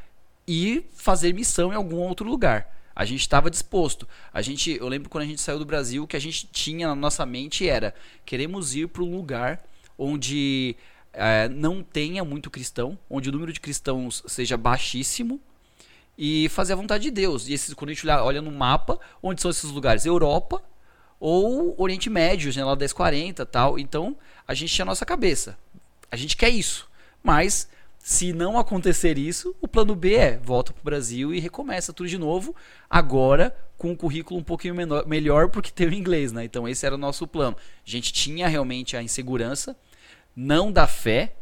ir 0.47 0.89
fazer 0.95 1.33
missão 1.33 1.71
em 1.71 1.75
algum 1.75 1.97
outro 1.97 2.27
lugar. 2.27 2.75
A 2.95 3.05
gente 3.05 3.21
estava 3.21 3.49
disposto. 3.49 4.07
A 4.33 4.41
gente, 4.41 4.71
eu 4.71 4.87
lembro 4.87 5.09
quando 5.09 5.23
a 5.23 5.27
gente 5.27 5.41
saiu 5.41 5.59
do 5.59 5.65
Brasil, 5.65 6.07
que 6.07 6.15
a 6.15 6.19
gente 6.19 6.47
tinha 6.47 6.87
na 6.87 6.95
nossa 6.95 7.25
mente 7.25 7.67
era 7.67 7.93
queremos 8.25 8.75
ir 8.75 8.87
para 8.87 9.03
um 9.03 9.15
lugar 9.15 9.63
onde 9.97 10.75
é, 11.13 11.47
não 11.49 11.83
tenha 11.83 12.23
muito 12.23 12.49
cristão, 12.49 12.97
onde 13.09 13.29
o 13.29 13.31
número 13.31 13.53
de 13.53 13.59
cristãos 13.59 14.23
seja 14.27 14.57
baixíssimo 14.57 15.39
e 16.17 16.49
fazer 16.49 16.73
a 16.73 16.75
vontade 16.75 17.03
de 17.03 17.11
Deus. 17.11 17.47
E 17.47 17.53
esses, 17.53 17.73
quando 17.73 17.89
a 17.89 17.93
gente 17.93 18.07
olha, 18.07 18.23
olha 18.23 18.41
no 18.41 18.51
mapa, 18.51 18.99
onde 19.21 19.41
são 19.41 19.51
esses 19.51 19.69
lugares? 19.69 20.05
Europa 20.05 20.61
ou 21.19 21.75
Oriente 21.79 22.09
Médio, 22.09 22.51
janela 22.51 22.75
1040 22.75 23.45
tal. 23.45 23.77
Então 23.79 24.17
a 24.47 24.53
gente 24.53 24.73
tinha 24.73 24.83
a 24.83 24.87
nossa 24.87 25.05
cabeça. 25.05 25.57
A 26.09 26.15
gente 26.15 26.35
quer 26.35 26.49
isso. 26.49 26.89
Mas 27.23 27.69
se 28.03 28.33
não 28.33 28.57
acontecer 28.57 29.17
isso, 29.17 29.55
o 29.61 29.67
plano 29.67 29.95
B 29.95 30.15
é 30.15 30.37
volta 30.37 30.73
para 30.73 30.81
o 30.81 30.83
Brasil 30.83 31.33
e 31.33 31.39
recomeça 31.39 31.93
tudo 31.93 32.09
de 32.09 32.17
novo, 32.17 32.55
agora 32.89 33.55
com 33.77 33.91
um 33.91 33.95
currículo 33.95 34.39
um 34.39 34.43
pouquinho 34.43 34.73
menor, 34.73 35.05
melhor 35.07 35.49
porque 35.49 35.71
tem 35.71 35.87
o 35.87 35.93
inglês, 35.93 36.31
né? 36.31 36.43
Então 36.43 36.67
esse 36.67 36.85
era 36.85 36.95
o 36.95 36.97
nosso 36.97 37.27
plano. 37.27 37.55
A 37.85 37.89
gente 37.89 38.11
tinha 38.11 38.47
realmente 38.47 38.97
a 38.97 39.03
insegurança, 39.03 39.75
não 40.35 40.71
da 40.71 40.87
fé, 40.87 41.35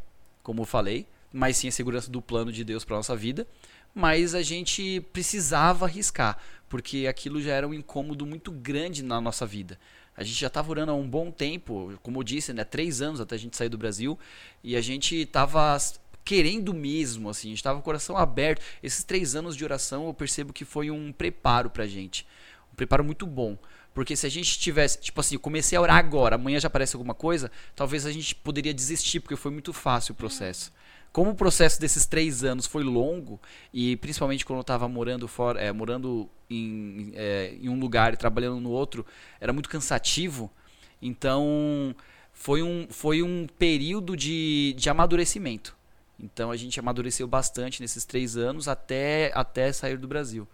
como 0.43 0.61
eu 0.61 0.65
falei, 0.65 1.05
mas 1.31 1.57
sim 1.57 1.67
a 1.67 1.71
segurança 1.71 2.11
do 2.11 2.21
plano 2.21 2.51
de 2.51 2.63
Deus 2.63 2.83
para 2.83 2.97
nossa 2.97 3.15
vida. 3.15 3.47
Mas 3.95 4.35
a 4.35 4.41
gente 4.41 5.01
precisava 5.13 5.85
arriscar, 5.85 6.37
porque 6.67 7.07
aquilo 7.07 7.41
já 7.41 7.53
era 7.53 7.67
um 7.67 7.73
incômodo 7.73 8.25
muito 8.25 8.51
grande 8.51 9.01
na 9.01 9.19
nossa 9.19 9.45
vida. 9.45 9.79
A 10.15 10.23
gente 10.23 10.39
já 10.39 10.47
estava 10.47 10.69
orando 10.69 10.91
há 10.91 10.95
um 10.95 11.07
bom 11.07 11.31
tempo, 11.31 11.97
como 12.03 12.19
eu 12.19 12.23
disse, 12.23 12.51
né, 12.53 12.65
três 12.65 13.01
anos 13.01 13.21
até 13.21 13.35
a 13.35 13.39
gente 13.39 13.55
sair 13.55 13.69
do 13.69 13.77
Brasil, 13.77 14.19
e 14.63 14.75
a 14.75 14.81
gente 14.81 15.15
estava 15.15 15.77
querendo 16.23 16.73
mesmo, 16.73 17.29
assim, 17.29 17.47
a 17.47 17.51
gente 17.51 17.57
estava 17.57 17.77
com 17.77 17.81
o 17.81 17.85
coração 17.85 18.17
aberto. 18.17 18.61
Esses 18.83 19.03
três 19.03 19.35
anos 19.35 19.55
de 19.55 19.63
oração 19.63 20.07
eu 20.07 20.13
percebo 20.13 20.53
que 20.53 20.65
foi 20.65 20.91
um 20.91 21.11
preparo 21.11 21.69
para 21.69 21.83
a 21.83 21.87
gente, 21.87 22.25
um 22.71 22.75
preparo 22.75 23.03
muito 23.03 23.25
bom. 23.25 23.57
Porque 23.93 24.15
se 24.15 24.25
a 24.25 24.29
gente 24.29 24.59
tivesse, 24.59 24.99
tipo 24.99 25.19
assim, 25.19 25.35
eu 25.35 25.39
comecei 25.39 25.77
a 25.77 25.81
orar 25.81 25.97
agora, 25.97 26.35
amanhã 26.35 26.59
já 26.59 26.67
aparece 26.67 26.95
alguma 26.95 27.13
coisa, 27.13 27.51
talvez 27.75 28.05
a 28.05 28.11
gente 28.11 28.35
poderia 28.35 28.73
desistir, 28.73 29.19
porque 29.19 29.35
foi 29.35 29.51
muito 29.51 29.73
fácil 29.73 30.13
o 30.13 30.15
processo. 30.15 30.71
Como 31.11 31.31
o 31.31 31.35
processo 31.35 31.81
desses 31.81 32.05
três 32.05 32.43
anos 32.43 32.67
foi 32.67 32.83
longo, 32.83 33.41
e 33.73 33.97
principalmente 33.97 34.45
quando 34.45 34.57
eu 34.57 34.61
estava 34.61 34.87
morando 34.87 35.27
fora, 35.27 35.59
é, 35.59 35.71
morando 35.71 36.29
em, 36.49 37.11
é, 37.15 37.55
em 37.59 37.67
um 37.67 37.79
lugar 37.79 38.13
e 38.13 38.17
trabalhando 38.17 38.59
no 38.59 38.69
outro, 38.69 39.05
era 39.41 39.51
muito 39.51 39.67
cansativo. 39.69 40.51
Então 41.01 41.95
foi 42.31 42.61
um, 42.61 42.87
foi 42.89 43.23
um 43.23 43.47
período 43.57 44.15
de, 44.15 44.75
de 44.77 44.89
amadurecimento. 44.89 45.75
Então 46.19 46.51
a 46.51 46.57
gente 46.57 46.79
amadureceu 46.79 47.27
bastante 47.27 47.81
nesses 47.81 48.05
três 48.05 48.35
anos 48.35 48.67
até, 48.67 49.31
até 49.33 49.71
sair 49.71 49.97
do 49.97 50.07
Brasil. 50.07 50.47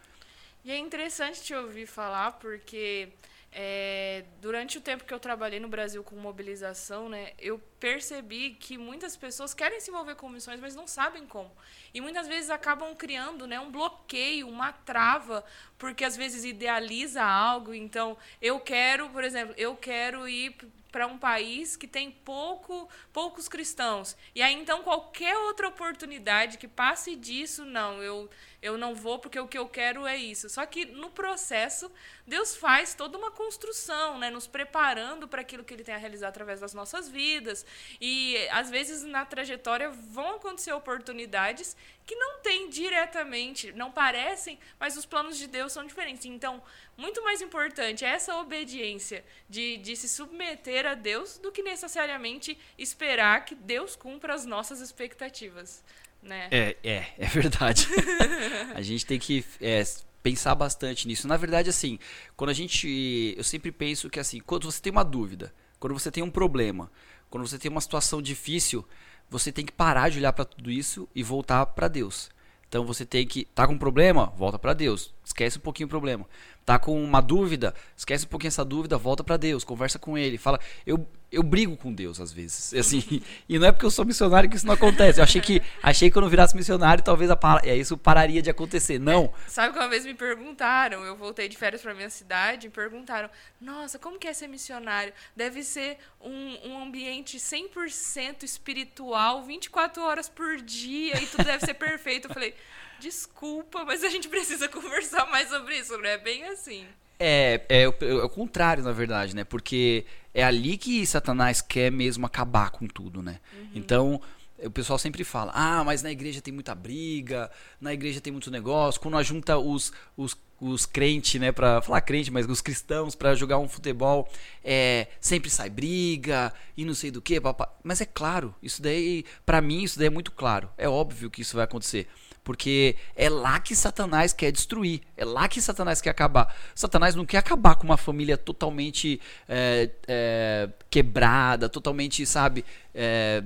E 0.63 0.71
é 0.71 0.77
interessante 0.77 1.41
te 1.43 1.53
ouvir 1.53 1.85
falar, 1.85 2.33
porque 2.33 3.09
é, 3.57 4.25
durante 4.41 4.77
o 4.77 4.81
tempo 4.81 5.05
que 5.05 5.13
eu 5.13 5.19
trabalhei 5.19 5.61
no 5.61 5.69
Brasil 5.69 6.03
com 6.03 6.15
mobilização, 6.17 7.07
né, 7.07 7.31
eu 7.39 7.57
percebi 7.79 8.49
que 8.49 8.77
muitas 8.77 9.15
pessoas 9.15 9.53
querem 9.53 9.79
se 9.79 9.89
envolver 9.89 10.15
com 10.15 10.27
missões, 10.27 10.59
mas 10.59 10.75
não 10.75 10.85
sabem 10.85 11.25
como. 11.25 11.49
E 11.93 12.01
muitas 12.01 12.27
vezes 12.27 12.49
acabam 12.49 12.93
criando 12.93 13.47
né, 13.47 13.57
um 13.57 13.71
bloqueio, 13.71 14.49
uma 14.49 14.73
trava, 14.73 15.41
porque 15.77 16.03
às 16.03 16.17
vezes 16.17 16.43
idealiza 16.43 17.23
algo. 17.23 17.73
Então, 17.73 18.17
eu 18.41 18.59
quero, 18.59 19.09
por 19.09 19.23
exemplo, 19.23 19.55
eu 19.57 19.73
quero 19.77 20.27
ir 20.27 20.53
para 20.95 21.07
um 21.07 21.17
país 21.17 21.75
que 21.75 21.89
tem 21.89 22.09
pouco, 22.09 22.87
poucos 23.11 23.49
cristãos. 23.49 24.15
E 24.33 24.41
aí 24.41 24.53
então 24.53 24.81
qualquer 24.81 25.35
outra 25.39 25.67
oportunidade 25.67 26.57
que 26.57 26.69
passe 26.69 27.17
disso, 27.17 27.65
não, 27.65 28.01
eu 28.01 28.29
eu 28.65 28.79
não 28.79 28.95
vou 28.95 29.19
porque 29.19 29.39
o 29.39 29.47
que 29.47 29.57
eu 29.57 29.67
quero 29.67 30.07
é 30.07 30.17
isso. 30.17 30.49
Só 30.49 30.65
que 30.65 30.85
no 30.85 31.11
processo, 31.11 31.91
Deus 32.25 32.55
faz 32.55 32.95
toda 32.95 33.15
uma 33.15 33.29
construção, 33.29 34.17
né, 34.17 34.31
nos 34.31 34.47
preparando 34.47 35.27
para 35.27 35.41
aquilo 35.41 35.63
que 35.63 35.71
ele 35.71 35.83
tem 35.83 35.93
a 35.93 35.99
realizar 35.99 36.29
através 36.29 36.59
das 36.59 36.73
nossas 36.73 37.07
vidas. 37.07 37.63
E 38.01 38.35
às 38.49 38.71
vezes 38.71 39.03
na 39.03 39.23
trajetória 39.23 39.89
vão 39.89 40.35
acontecer 40.35 40.73
oportunidades 40.73 41.77
que 42.07 42.15
não 42.15 42.39
têm 42.39 42.67
diretamente, 42.69 43.71
não 43.73 43.91
parecem, 43.91 44.59
mas 44.79 44.97
os 44.97 45.05
planos 45.05 45.37
de 45.37 45.47
Deus 45.47 45.71
são 45.71 45.85
diferentes. 45.85 46.25
Então, 46.25 46.61
muito 46.97 47.23
mais 47.23 47.41
importante 47.41 48.03
é 48.03 48.09
essa 48.09 48.35
obediência 48.37 49.23
de, 49.47 49.77
de 49.77 49.95
se 49.95 50.09
submeter 50.09 50.87
a 50.87 50.95
Deus 50.95 51.37
do 51.37 51.51
que 51.51 51.61
necessariamente 51.61 52.57
esperar 52.77 53.45
que 53.45 53.53
Deus 53.53 53.95
cumpra 53.95 54.33
as 54.33 54.45
nossas 54.45 54.81
expectativas. 54.81 55.83
Né? 56.25 56.47
É, 56.49 56.75
é, 56.83 57.05
é 57.19 57.27
verdade. 57.27 57.87
a 58.73 58.81
gente 58.81 59.05
tem 59.05 59.19
que 59.19 59.45
é, 59.61 59.83
pensar 60.23 60.55
bastante 60.55 61.07
nisso. 61.07 61.27
Na 61.27 61.37
verdade, 61.37 61.69
assim, 61.69 61.99
quando 62.35 62.49
a 62.49 62.53
gente. 62.53 63.35
Eu 63.37 63.43
sempre 63.43 63.71
penso 63.71 64.09
que 64.09 64.19
assim, 64.19 64.39
quando 64.39 64.69
você 64.69 64.81
tem 64.81 64.91
uma 64.91 65.03
dúvida, 65.03 65.53
quando 65.79 65.93
você 65.93 66.09
tem 66.09 66.23
um 66.23 66.31
problema, 66.31 66.91
quando 67.29 67.47
você 67.47 67.59
tem 67.59 67.69
uma 67.69 67.79
situação 67.79 68.23
difícil, 68.23 68.83
você 69.29 69.51
tem 69.51 69.63
que 69.63 69.71
parar 69.71 70.09
de 70.09 70.17
olhar 70.17 70.33
para 70.33 70.45
tudo 70.45 70.71
isso 70.71 71.07
e 71.13 71.21
voltar 71.21 71.63
para 71.67 71.87
Deus. 71.87 72.31
Então 72.67 72.83
você 72.83 73.05
tem 73.05 73.27
que. 73.27 73.45
Tá 73.45 73.67
com 73.67 73.73
um 73.73 73.77
problema? 73.77 74.33
Volta 74.35 74.57
para 74.57 74.73
Deus. 74.73 75.13
Esquece 75.23 75.59
um 75.59 75.61
pouquinho 75.61 75.85
o 75.85 75.89
problema. 75.89 76.27
Tá 76.65 76.79
com 76.79 77.01
uma 77.03 77.21
dúvida? 77.21 77.75
Esquece 77.95 78.25
um 78.25 78.29
pouquinho 78.29 78.47
essa 78.47 78.65
dúvida, 78.65 78.97
volta 78.97 79.23
para 79.23 79.37
Deus, 79.37 79.63
conversa 79.63 79.99
com 79.99 80.17
ele, 80.17 80.39
fala, 80.39 80.59
eu 80.87 81.07
eu 81.35 81.43
brigo 81.43 81.75
com 81.75 81.93
Deus 81.93 82.19
às 82.19 82.31
vezes. 82.31 82.73
Assim, 82.75 83.21
e 83.47 83.59
não 83.59 83.67
é 83.67 83.71
porque 83.71 83.85
eu 83.85 83.91
sou 83.91 84.05
missionário 84.05 84.49
que 84.49 84.55
isso 84.55 84.65
não 84.65 84.73
acontece. 84.73 85.19
Eu 85.19 85.23
achei 85.23 85.41
que 85.41 85.61
achei 85.83 86.09
que 86.09 86.13
quando 86.13 86.25
eu 86.25 86.29
virasse 86.29 86.55
missionário, 86.55 87.03
talvez 87.03 87.29
a, 87.29 87.37
é, 87.63 87.75
isso 87.75 87.97
pararia 87.97 88.41
de 88.41 88.49
acontecer. 88.49 88.99
Não. 88.99 89.33
É, 89.45 89.49
sabe 89.49 89.73
que 89.73 89.79
uma 89.79 89.89
vez 89.89 90.05
me 90.05 90.13
perguntaram, 90.13 91.03
eu 91.03 91.15
voltei 91.15 91.47
de 91.47 91.57
férias 91.57 91.81
para 91.81 91.93
minha 91.93 92.09
cidade, 92.09 92.67
me 92.67 92.73
perguntaram: 92.73 93.29
"Nossa, 93.59 93.99
como 93.99 94.17
que 94.17 94.27
é 94.27 94.33
ser 94.33 94.47
missionário? 94.47 95.13
Deve 95.35 95.63
ser 95.63 95.97
um, 96.21 96.69
um 96.69 96.83
ambiente 96.83 97.37
100% 97.37 98.43
espiritual, 98.43 99.43
24 99.43 100.01
horas 100.03 100.29
por 100.29 100.57
dia 100.57 101.21
e 101.21 101.27
tudo 101.27 101.43
deve 101.43 101.65
ser 101.65 101.73
perfeito". 101.73 102.27
Eu 102.27 102.33
falei: 102.33 102.55
"Desculpa, 102.99 103.83
mas 103.83 104.03
a 104.03 104.09
gente 104.09 104.29
precisa 104.29 104.67
conversar 104.69 105.25
mais 105.27 105.49
sobre 105.49 105.77
isso, 105.77 105.97
não 105.97 106.05
é 106.05 106.17
bem 106.17 106.45
assim". 106.45 106.87
É, 107.19 107.61
é, 107.69 107.83
é, 107.83 107.87
o 107.87 108.29
contrário, 108.29 108.83
na 108.83 108.91
verdade, 108.91 109.35
né? 109.35 109.43
Porque 109.43 110.05
é 110.35 110.43
ali 110.43 110.77
que 110.77 111.07
Satanás 111.07 111.61
quer 111.61 111.89
mesmo 111.89 112.25
acabar 112.25 112.69
com 112.69 112.85
tudo, 112.85 113.23
né? 113.23 113.39
Uhum. 113.53 113.69
Então, 113.73 114.21
o 114.61 114.69
pessoal 114.69 114.99
sempre 114.99 115.23
fala: 115.23 115.53
ah, 115.55 115.81
mas 115.85 116.03
na 116.03 116.11
igreja 116.11 116.41
tem 116.41 116.53
muita 116.53 116.75
briga, 116.75 117.49
na 117.79 117.93
igreja 117.93 118.19
tem 118.19 118.33
muito 118.33 118.51
negócio. 118.51 118.99
Quando 118.99 119.23
junta 119.23 119.57
os, 119.57 119.93
os, 120.17 120.37
os 120.59 120.85
crentes, 120.85 121.39
né, 121.39 121.53
pra 121.53 121.81
falar 121.81 122.01
crente, 122.01 122.29
mas 122.29 122.45
os 122.49 122.59
cristãos 122.59 123.15
para 123.15 123.33
jogar 123.33 123.59
um 123.59 123.69
futebol, 123.69 124.29
é, 124.61 125.07
sempre 125.21 125.49
sai 125.49 125.69
briga 125.69 126.53
e 126.75 126.83
não 126.83 126.93
sei 126.93 127.11
do 127.11 127.21
que, 127.21 127.39
papá. 127.39 127.73
Mas 127.81 128.01
é 128.01 128.05
claro, 128.05 128.53
isso 128.61 128.81
daí, 128.81 129.23
para 129.45 129.61
mim, 129.61 129.83
isso 129.83 129.97
daí 129.97 130.07
é 130.07 130.11
muito 130.11 130.33
claro. 130.33 130.69
É 130.77 130.89
óbvio 130.89 131.31
que 131.31 131.43
isso 131.43 131.55
vai 131.55 131.63
acontecer. 131.63 132.09
Porque 132.45 132.95
é 133.15 133.27
lá 133.27 133.59
que 133.59 133.75
Satanás 133.75 134.31
quer 134.31 134.51
destruir, 134.51 135.01
é 135.17 135.25
lá 135.25 135.49
que 135.49 135.59
Satanás 135.59 135.99
quer 135.99 136.11
acabar. 136.11 136.55
Satanás 136.75 137.15
não 137.15 137.25
quer 137.25 137.39
acabar 137.39 137.73
com 137.73 137.85
uma 137.85 137.97
família 137.97 138.37
totalmente 138.37 139.19
é, 139.49 139.89
é, 140.07 140.69
quebrada, 140.87 141.67
totalmente, 141.67 142.23
sabe, 142.23 142.63
é, 142.93 143.43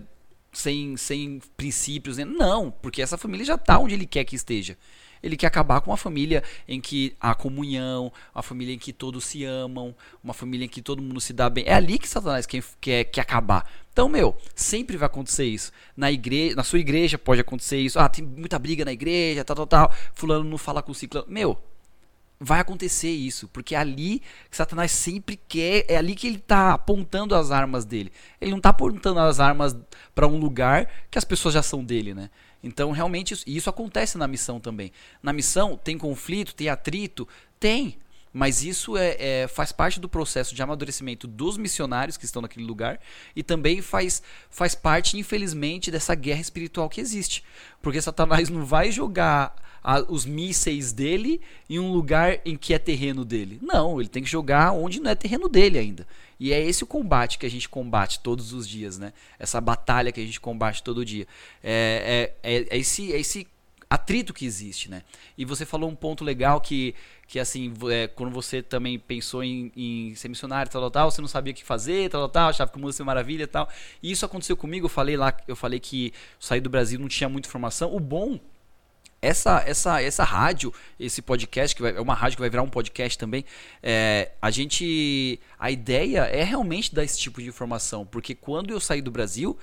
sem, 0.52 0.98
sem 0.98 1.42
princípios. 1.56 2.18
Né? 2.18 2.26
Não, 2.26 2.70
porque 2.70 3.02
essa 3.02 3.18
família 3.18 3.46
já 3.46 3.56
está 3.56 3.80
onde 3.80 3.94
ele 3.94 4.06
quer 4.06 4.26
que 4.26 4.36
esteja. 4.36 4.78
Ele 5.22 5.36
quer 5.36 5.48
acabar 5.48 5.82
com 5.82 5.92
uma 5.92 5.98
família 5.98 6.44
em 6.68 6.80
que 6.80 7.16
há 7.20 7.36
comunhão, 7.36 8.12
uma 8.34 8.44
família 8.44 8.74
em 8.74 8.80
que 8.80 8.94
todos 8.94 9.26
se 9.26 9.44
amam, 9.44 9.96
uma 10.24 10.34
família 10.34 10.66
em 10.66 10.70
que 10.70 10.82
todo 10.82 11.02
mundo 11.02 11.20
se 11.20 11.34
dá 11.34 11.50
bem. 11.50 11.64
É 11.68 11.74
ali 11.74 12.00
que 12.00 12.08
Satanás 12.08 12.46
quer, 12.46 12.64
quer, 12.80 13.04
quer 13.06 13.22
acabar. 13.22 13.70
Então, 13.92 14.08
meu, 14.08 14.38
sempre 14.56 14.96
vai 14.96 15.08
acontecer 15.08 15.46
isso. 15.46 15.72
Na 15.96 16.12
igreja, 16.12 16.56
na 16.56 16.64
sua 16.64 16.80
igreja 16.80 17.18
pode 17.18 17.42
acontecer 17.42 17.80
isso. 17.80 18.00
Ah, 18.00 18.08
tem 18.08 18.24
muita 18.24 18.58
briga 18.58 18.86
na 18.86 18.94
igreja, 18.94 19.44
tal, 19.44 19.56
tal, 19.56 19.68
tal. 19.68 19.94
Fulano 20.14 20.44
não 20.44 20.58
fala 20.58 20.82
com 20.82 20.92
o 20.92 20.96
ciclano. 20.96 21.28
Meu, 21.30 21.58
vai 22.40 22.62
acontecer 22.62 23.10
isso, 23.10 23.50
porque 23.50 23.76
é 23.76 23.78
ali 23.78 24.22
que 24.50 24.56
Satanás 24.56 24.92
sempre 24.92 25.38
quer, 25.48 25.86
é 25.90 25.98
ali 25.98 26.16
que 26.16 26.26
ele 26.26 26.38
está 26.38 26.74
apontando 26.74 27.36
as 27.36 27.52
armas 27.52 27.84
dele. 27.84 28.12
Ele 28.40 28.52
não 28.52 28.60
está 28.60 28.70
apontando 28.70 29.20
as 29.20 29.40
armas 29.40 29.76
para 30.16 30.26
um 30.26 30.38
lugar 30.38 30.90
que 31.12 31.18
as 31.18 31.26
pessoas 31.26 31.54
já 31.54 31.62
são 31.62 31.84
dele, 31.84 32.14
né? 32.14 32.30
Então, 32.64 32.92
realmente, 32.92 33.34
isso, 33.34 33.44
isso 33.48 33.70
acontece 33.70 34.18
na 34.18 34.28
missão 34.28 34.60
também. 34.60 34.92
Na 35.24 35.32
missão, 35.32 35.78
tem 35.78 35.98
conflito, 35.98 36.54
tem 36.54 36.70
atrito? 36.70 37.28
Tem. 37.60 37.98
Mas 38.32 38.64
isso 38.64 38.96
é, 38.96 39.16
é, 39.20 39.48
faz 39.48 39.72
parte 39.72 40.00
do 40.00 40.08
processo 40.08 40.54
de 40.54 40.62
amadurecimento 40.62 41.26
dos 41.26 41.58
missionários 41.58 42.16
que 42.16 42.26
estão 42.26 42.42
naquele 42.42 42.66
lugar 42.66 43.00
e 43.36 43.42
também 43.42 43.82
faz, 43.82 44.22
faz 44.50 44.76
parte, 44.76 45.18
infelizmente, 45.18 45.90
dessa 45.90 46.14
guerra 46.14 46.42
espiritual 46.42 46.88
que 46.90 47.02
existe. 47.02 47.44
Porque 47.82 48.02
Satanás 48.02 48.50
não 48.50 48.66
vai 48.66 48.92
jogar 48.92 49.56
a, 49.84 50.00
os 50.02 50.26
mísseis 50.26 50.92
dele 50.92 51.42
em 51.70 51.80
um 51.80 51.92
lugar 51.92 52.40
em 52.46 52.56
que 52.56 52.74
é 52.74 52.80
terreno 52.80 53.26
dele. 53.26 53.60
Não, 53.62 54.00
ele 54.00 54.10
tem 54.10 54.24
que 54.24 54.30
jogar 54.30 54.72
onde 54.74 55.00
não 55.00 55.10
é 55.10 55.16
terreno 55.16 55.50
dele 55.50 55.80
ainda. 55.80 56.08
E 56.40 56.54
é 56.54 56.64
esse 56.64 56.84
o 56.84 56.88
combate 56.88 57.38
que 57.38 57.46
a 57.46 57.50
gente 57.50 57.68
combate 57.68 58.20
todos 58.20 58.54
os 58.54 58.68
dias, 58.68 58.98
né? 58.98 59.12
Essa 59.38 59.60
batalha 59.60 60.12
que 60.12 60.22
a 60.22 60.26
gente 60.26 60.40
combate 60.40 60.82
todo 60.82 61.04
dia. 61.04 61.28
É, 61.64 62.32
é, 62.44 62.56
é, 62.56 62.68
é 62.70 62.78
esse, 62.78 63.12
é 63.12 63.20
esse 63.20 63.46
atrito 63.90 64.34
que 64.34 64.46
existe, 64.46 64.90
né? 64.90 65.04
E 65.38 65.44
você 65.44 65.66
falou 65.66 65.90
um 65.90 65.96
ponto 65.96 66.24
legal 66.24 66.62
que, 66.62 66.94
que 67.30 67.40
assim, 67.40 67.72
é, 67.92 68.08
quando 68.08 68.34
você 68.34 68.60
também 68.60 68.98
pensou 68.98 69.44
em, 69.44 69.72
em 69.78 70.16
ser 70.16 70.30
missionário, 70.30 70.72
tal, 70.72 70.82
tal, 70.82 70.90
tal, 70.90 71.12
você 71.12 71.22
não 71.22 71.28
sabia 71.28 71.54
o 71.54 71.56
que 71.56 71.64
fazer, 71.64 72.10
tal, 72.10 72.22
tal, 72.22 72.30
tal, 72.30 72.50
achava 72.50 72.72
que 72.72 72.78
o 72.78 72.80
mundo 72.82 72.90
ia 72.90 72.94
ser 72.94 73.04
maravilha, 73.04 73.48
tal. 73.48 73.70
E 74.02 74.10
isso 74.10 74.26
aconteceu 74.26 74.58
comigo, 74.58 74.88
eu 74.88 74.90
falei 74.90 75.16
lá, 75.16 75.32
eu 75.48 75.56
falei 75.56 75.80
que 75.80 76.12
saí 76.40 76.60
do 76.60 76.72
Brasil, 76.72 77.00
não 77.00 77.08
tinha 77.08 77.30
muita 77.30 77.48
informação. 77.48 77.96
O 77.96 78.00
bom 78.00 78.40
essa, 79.22 79.64
essa, 79.68 80.02
essa 80.02 80.24
rádio, 80.24 80.74
esse 81.00 81.22
podcast, 81.22 81.76
que 81.76 81.84
vai, 81.84 81.96
é 81.96 82.02
uma 82.02 82.16
rádio 82.16 82.38
que 82.38 82.42
vai 82.42 82.50
virar 82.50 82.64
um 82.64 82.70
podcast 82.70 83.16
também, 83.16 83.46
é, 83.84 84.32
a 84.42 84.50
gente. 84.50 85.40
A 85.60 85.70
ideia 85.70 86.22
é 86.22 86.44
realmente 86.44 86.96
dar 86.96 87.04
esse 87.04 87.20
tipo 87.20 87.40
de 87.40 87.48
informação, 87.48 88.08
porque 88.08 88.34
quando 88.34 88.72
eu 88.72 88.80
saí 88.80 89.04
do 89.04 89.12
Brasil, 89.12 89.56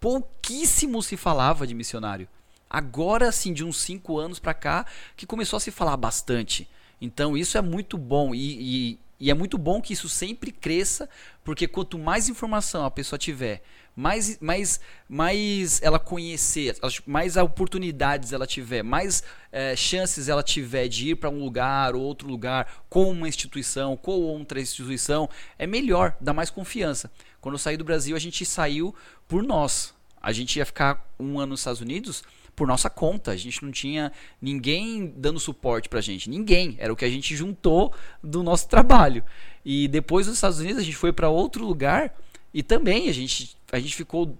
pouquíssimo 0.00 1.02
se 1.02 1.18
falava 1.18 1.66
de 1.66 1.74
missionário. 1.74 2.26
Agora, 2.70 3.28
assim, 3.28 3.52
de 3.52 3.62
uns 3.62 3.78
5 3.78 4.16
anos 4.16 4.38
para 4.38 4.54
cá, 4.54 4.86
que 5.18 5.26
começou 5.26 5.58
a 5.58 5.60
se 5.60 5.70
falar 5.70 5.98
bastante. 5.98 6.66
Então, 7.00 7.36
isso 7.36 7.56
é 7.56 7.62
muito 7.62 7.96
bom 7.96 8.34
e, 8.34 8.38
e, 8.60 8.98
e 9.18 9.30
é 9.30 9.34
muito 9.34 9.56
bom 9.56 9.80
que 9.80 9.92
isso 9.92 10.08
sempre 10.08 10.52
cresça, 10.52 11.08
porque 11.44 11.66
quanto 11.66 11.98
mais 11.98 12.28
informação 12.28 12.84
a 12.84 12.90
pessoa 12.90 13.18
tiver 13.18 13.62
mais, 14.00 14.38
mais, 14.40 14.80
mais 15.08 15.82
ela 15.82 15.98
conhecer, 15.98 16.76
mais 17.06 17.36
oportunidades 17.36 18.32
ela 18.32 18.46
tiver, 18.46 18.82
mais 18.82 19.22
é, 19.52 19.74
chances 19.76 20.28
ela 20.28 20.42
tiver 20.42 20.88
de 20.88 21.10
ir 21.10 21.16
para 21.16 21.28
um 21.28 21.38
lugar 21.38 21.94
ou 21.94 22.02
outro 22.02 22.28
lugar 22.28 22.84
com 22.88 23.10
uma 23.10 23.28
instituição, 23.28 23.96
com 23.96 24.12
outra 24.12 24.60
instituição, 24.60 25.28
é 25.58 25.66
melhor, 25.66 26.16
dá 26.20 26.32
mais 26.32 26.50
confiança. 26.50 27.10
Quando 27.40 27.54
eu 27.54 27.58
saí 27.58 27.76
do 27.76 27.84
Brasil, 27.84 28.16
a 28.16 28.18
gente 28.18 28.44
saiu 28.44 28.94
por 29.26 29.42
nós. 29.42 29.94
A 30.22 30.32
gente 30.32 30.56
ia 30.56 30.66
ficar 30.66 31.06
um 31.18 31.38
ano 31.38 31.50
nos 31.50 31.60
Estados 31.60 31.80
Unidos 31.80 32.22
por 32.60 32.66
nossa 32.66 32.90
conta. 32.90 33.30
A 33.30 33.36
gente 33.38 33.64
não 33.64 33.72
tinha 33.72 34.12
ninguém 34.40 35.14
dando 35.16 35.40
suporte 35.40 35.88
pra 35.88 36.02
gente. 36.02 36.28
Ninguém. 36.28 36.76
Era 36.78 36.92
o 36.92 36.96
que 36.96 37.06
a 37.06 37.08
gente 37.08 37.34
juntou 37.34 37.90
do 38.22 38.42
nosso 38.42 38.68
trabalho. 38.68 39.24
E 39.64 39.88
depois 39.88 40.26
dos 40.26 40.34
Estados 40.34 40.58
Unidos, 40.58 40.82
a 40.82 40.84
gente 40.84 40.96
foi 40.98 41.10
para 41.10 41.30
outro 41.30 41.64
lugar 41.64 42.14
e 42.52 42.62
também 42.62 43.08
a 43.08 43.14
gente, 43.14 43.56
a 43.72 43.80
gente 43.80 43.96
ficou, 43.96 44.36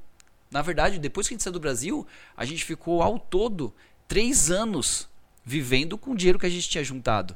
na 0.51 0.61
verdade, 0.61 0.99
depois 0.99 1.27
que 1.27 1.33
a 1.33 1.35
gente 1.35 1.43
saiu 1.43 1.55
do 1.55 1.61
Brasil, 1.61 2.07
a 2.37 2.45
gente 2.45 2.63
ficou 2.63 3.01
ao 3.01 3.19
todo 3.19 3.73
três 4.07 4.51
anos 4.51 5.09
vivendo 5.43 5.97
com 5.97 6.11
o 6.11 6.15
dinheiro 6.15 6.39
que 6.39 6.45
a 6.45 6.51
gente 6.51 6.69
tinha 6.69 6.85
juntado. 6.85 7.35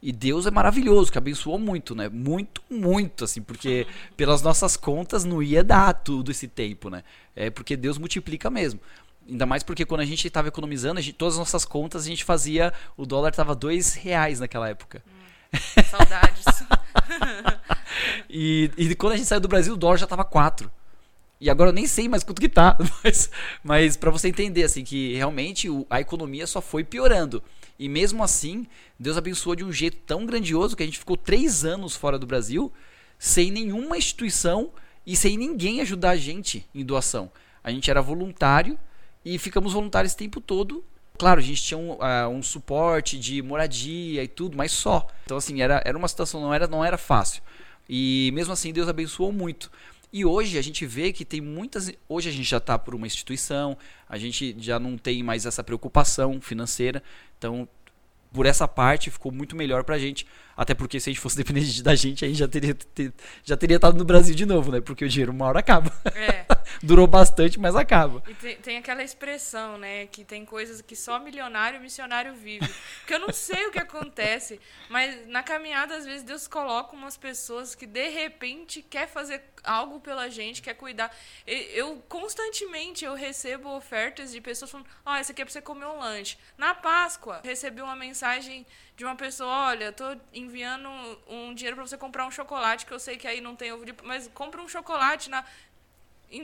E 0.00 0.12
Deus 0.12 0.46
é 0.46 0.50
maravilhoso, 0.50 1.12
que 1.12 1.18
abençoou 1.18 1.58
muito, 1.58 1.94
né? 1.94 2.08
Muito, 2.08 2.62
muito, 2.70 3.24
assim, 3.24 3.42
porque 3.42 3.86
pelas 4.16 4.40
nossas 4.40 4.78
contas 4.78 5.24
não 5.24 5.42
ia 5.42 5.62
dar 5.62 5.92
tudo 5.92 6.30
esse 6.30 6.48
tempo, 6.48 6.88
né? 6.88 7.04
É 7.34 7.50
porque 7.50 7.76
Deus 7.76 7.98
multiplica 7.98 8.48
mesmo. 8.48 8.80
Ainda 9.28 9.44
mais 9.44 9.62
porque 9.62 9.84
quando 9.84 10.00
a 10.00 10.04
gente 10.04 10.26
estava 10.26 10.48
economizando, 10.48 11.00
gente, 11.00 11.14
todas 11.14 11.34
as 11.34 11.38
nossas 11.38 11.64
contas 11.64 12.04
a 12.04 12.08
gente 12.08 12.24
fazia. 12.24 12.72
O 12.96 13.04
dólar 13.04 13.30
estava 13.30 13.54
dois 13.54 13.94
reais 13.94 14.40
naquela 14.40 14.68
época. 14.68 15.02
Hum, 15.06 15.82
saudades. 15.90 16.44
e, 18.30 18.70
e 18.76 18.94
quando 18.94 19.14
a 19.14 19.16
gente 19.16 19.26
saiu 19.26 19.40
do 19.40 19.48
Brasil, 19.48 19.74
o 19.74 19.76
dólar 19.76 19.96
já 19.96 20.06
tava 20.06 20.24
4. 20.24 20.70
E 21.40 21.50
agora 21.50 21.70
eu 21.70 21.74
nem 21.74 21.86
sei 21.86 22.08
mais 22.08 22.22
quanto 22.22 22.40
que 22.40 22.48
tá. 22.48 22.78
Mas, 23.04 23.30
mas 23.62 23.96
para 23.96 24.10
você 24.10 24.28
entender, 24.28 24.64
assim, 24.64 24.84
que 24.84 25.14
realmente 25.14 25.68
a 25.90 26.00
economia 26.00 26.46
só 26.46 26.60
foi 26.60 26.82
piorando. 26.82 27.42
E 27.78 27.88
mesmo 27.88 28.22
assim, 28.24 28.66
Deus 28.98 29.18
abençoou 29.18 29.54
de 29.54 29.64
um 29.64 29.72
jeito 29.72 29.98
tão 29.98 30.24
grandioso 30.24 30.74
que 30.74 30.82
a 30.82 30.86
gente 30.86 30.98
ficou 30.98 31.16
três 31.16 31.64
anos 31.64 31.94
fora 31.94 32.18
do 32.18 32.26
Brasil 32.26 32.72
sem 33.18 33.50
nenhuma 33.50 33.98
instituição 33.98 34.70
e 35.06 35.14
sem 35.14 35.36
ninguém 35.36 35.80
ajudar 35.80 36.10
a 36.10 36.16
gente 36.16 36.66
em 36.74 36.84
doação. 36.84 37.30
A 37.62 37.70
gente 37.70 37.90
era 37.90 38.00
voluntário 38.00 38.78
e 39.26 39.38
ficamos 39.38 39.74
voluntários 39.74 40.12
esse 40.12 40.16
tempo 40.16 40.40
todo 40.40 40.82
Claro, 41.18 41.40
a 41.40 41.42
gente 41.42 41.62
tinha 41.62 41.78
um, 41.78 41.92
uh, 41.92 42.28
um, 42.28 42.42
suporte 42.42 43.18
de 43.18 43.40
moradia 43.40 44.22
e 44.22 44.28
tudo, 44.28 44.56
mas 44.56 44.70
só. 44.72 45.06
Então, 45.24 45.36
assim, 45.36 45.62
era, 45.62 45.82
era 45.84 45.96
uma 45.96 46.08
situação, 46.08 46.40
não 46.40 46.52
era, 46.52 46.66
não 46.66 46.84
era 46.84 46.98
fácil. 46.98 47.42
E 47.88 48.30
mesmo 48.34 48.52
assim, 48.52 48.72
Deus 48.72 48.88
abençoou 48.88 49.32
muito. 49.32 49.70
E 50.12 50.24
hoje 50.24 50.58
a 50.58 50.62
gente 50.62 50.84
vê 50.84 51.12
que 51.12 51.24
tem 51.24 51.40
muitas. 51.40 51.90
Hoje 52.08 52.28
a 52.28 52.32
gente 52.32 52.44
já 52.44 52.58
está 52.58 52.78
por 52.78 52.94
uma 52.94 53.06
instituição, 53.06 53.76
a 54.08 54.18
gente 54.18 54.54
já 54.58 54.78
não 54.78 54.98
tem 54.98 55.22
mais 55.22 55.46
essa 55.46 55.64
preocupação 55.64 56.40
financeira. 56.40 57.02
Então, 57.38 57.66
por 58.32 58.44
essa 58.44 58.68
parte, 58.68 59.10
ficou 59.10 59.32
muito 59.32 59.56
melhor 59.56 59.84
para 59.84 59.94
a 59.94 59.98
gente. 59.98 60.26
Até 60.56 60.74
porque 60.74 60.98
se 60.98 61.10
a 61.10 61.12
gente 61.12 61.20
fosse 61.20 61.36
dependente 61.38 61.82
da 61.82 61.94
gente, 61.94 62.24
aí 62.24 62.34
já 62.34 62.48
teria, 62.48 62.74
ter, 62.74 63.12
já 63.44 63.56
teria 63.56 63.76
estado 63.76 63.98
no 63.98 64.04
Brasil 64.04 64.34
de 64.34 64.46
novo, 64.46 64.72
né? 64.72 64.80
Porque 64.80 65.04
o 65.04 65.08
dinheiro 65.08 65.32
uma 65.32 65.46
hora 65.46 65.60
acaba. 65.60 65.92
É. 66.14 66.46
Durou 66.82 67.06
bastante, 67.06 67.58
mas 67.60 67.76
acaba. 67.76 68.22
E 68.28 68.34
tem, 68.34 68.56
tem, 68.56 68.78
aquela 68.78 69.02
expressão, 69.02 69.78
né? 69.78 70.06
Que 70.06 70.24
tem 70.24 70.44
coisas 70.44 70.80
que 70.80 70.96
só 70.96 71.18
milionário 71.18 71.78
e 71.78 71.82
missionário 71.82 72.34
vive. 72.34 72.68
Que 73.06 73.14
eu 73.14 73.18
não 73.18 73.32
sei 73.32 73.66
o 73.66 73.70
que 73.70 73.78
acontece, 73.78 74.60
mas 74.88 75.26
na 75.28 75.42
caminhada, 75.42 75.96
às 75.96 76.04
vezes, 76.04 76.22
Deus 76.22 76.48
coloca 76.48 76.94
umas 76.94 77.16
pessoas 77.16 77.74
que 77.74 77.86
de 77.86 78.08
repente 78.08 78.82
quer 78.82 79.08
fazer 79.08 79.42
algo 79.66 80.00
pela 80.00 80.30
gente, 80.30 80.62
quer 80.62 80.74
cuidar. 80.74 81.14
Eu 81.46 82.02
constantemente 82.08 83.04
eu 83.04 83.14
recebo 83.14 83.68
ofertas 83.76 84.32
de 84.32 84.40
pessoas 84.40 84.70
falando: 84.70 84.88
Ó, 85.04 85.12
oh, 85.12 85.16
esse 85.16 85.32
aqui 85.32 85.42
é 85.42 85.44
pra 85.44 85.52
você 85.52 85.60
comer 85.60 85.86
um 85.86 85.98
lanche. 85.98 86.38
Na 86.56 86.74
Páscoa, 86.74 87.40
recebi 87.44 87.82
uma 87.82 87.96
mensagem 87.96 88.64
de 88.96 89.04
uma 89.04 89.14
pessoa, 89.14 89.68
olha, 89.68 89.92
tô 89.92 90.16
enviando 90.32 90.88
um 91.28 91.54
dinheiro 91.54 91.76
para 91.76 91.86
você 91.86 91.98
comprar 91.98 92.26
um 92.26 92.30
chocolate, 92.30 92.86
que 92.86 92.92
eu 92.92 92.98
sei 92.98 93.16
que 93.16 93.28
aí 93.28 93.42
não 93.42 93.54
tem 93.54 93.70
ovo 93.72 93.84
de... 93.84 93.94
Mas 94.02 94.28
compra 94.32 94.62
um 94.62 94.68
chocolate 94.68 95.28
na... 95.28 95.44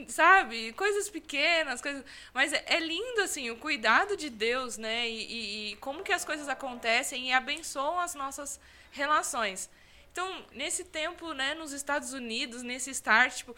Sabe? 0.07 0.71
Coisas 0.73 1.09
pequenas, 1.09 1.81
coisas... 1.81 2.05
Mas 2.31 2.53
é, 2.53 2.63
é 2.67 2.79
lindo, 2.79 3.21
assim, 3.21 3.49
o 3.49 3.57
cuidado 3.57 4.15
de 4.15 4.29
Deus, 4.29 4.77
né? 4.77 5.09
E, 5.09 5.25
e, 5.25 5.71
e 5.71 5.75
como 5.77 6.03
que 6.03 6.13
as 6.13 6.23
coisas 6.23 6.47
acontecem 6.47 7.29
e 7.29 7.33
abençoam 7.33 7.99
as 7.99 8.13
nossas 8.13 8.59
relações. 8.91 9.67
Então, 10.13 10.45
nesse 10.53 10.83
tempo, 10.83 11.33
né, 11.33 11.55
nos 11.55 11.73
Estados 11.73 12.13
Unidos, 12.13 12.61
nesse 12.61 12.91
start, 12.91 13.37
tipo, 13.37 13.55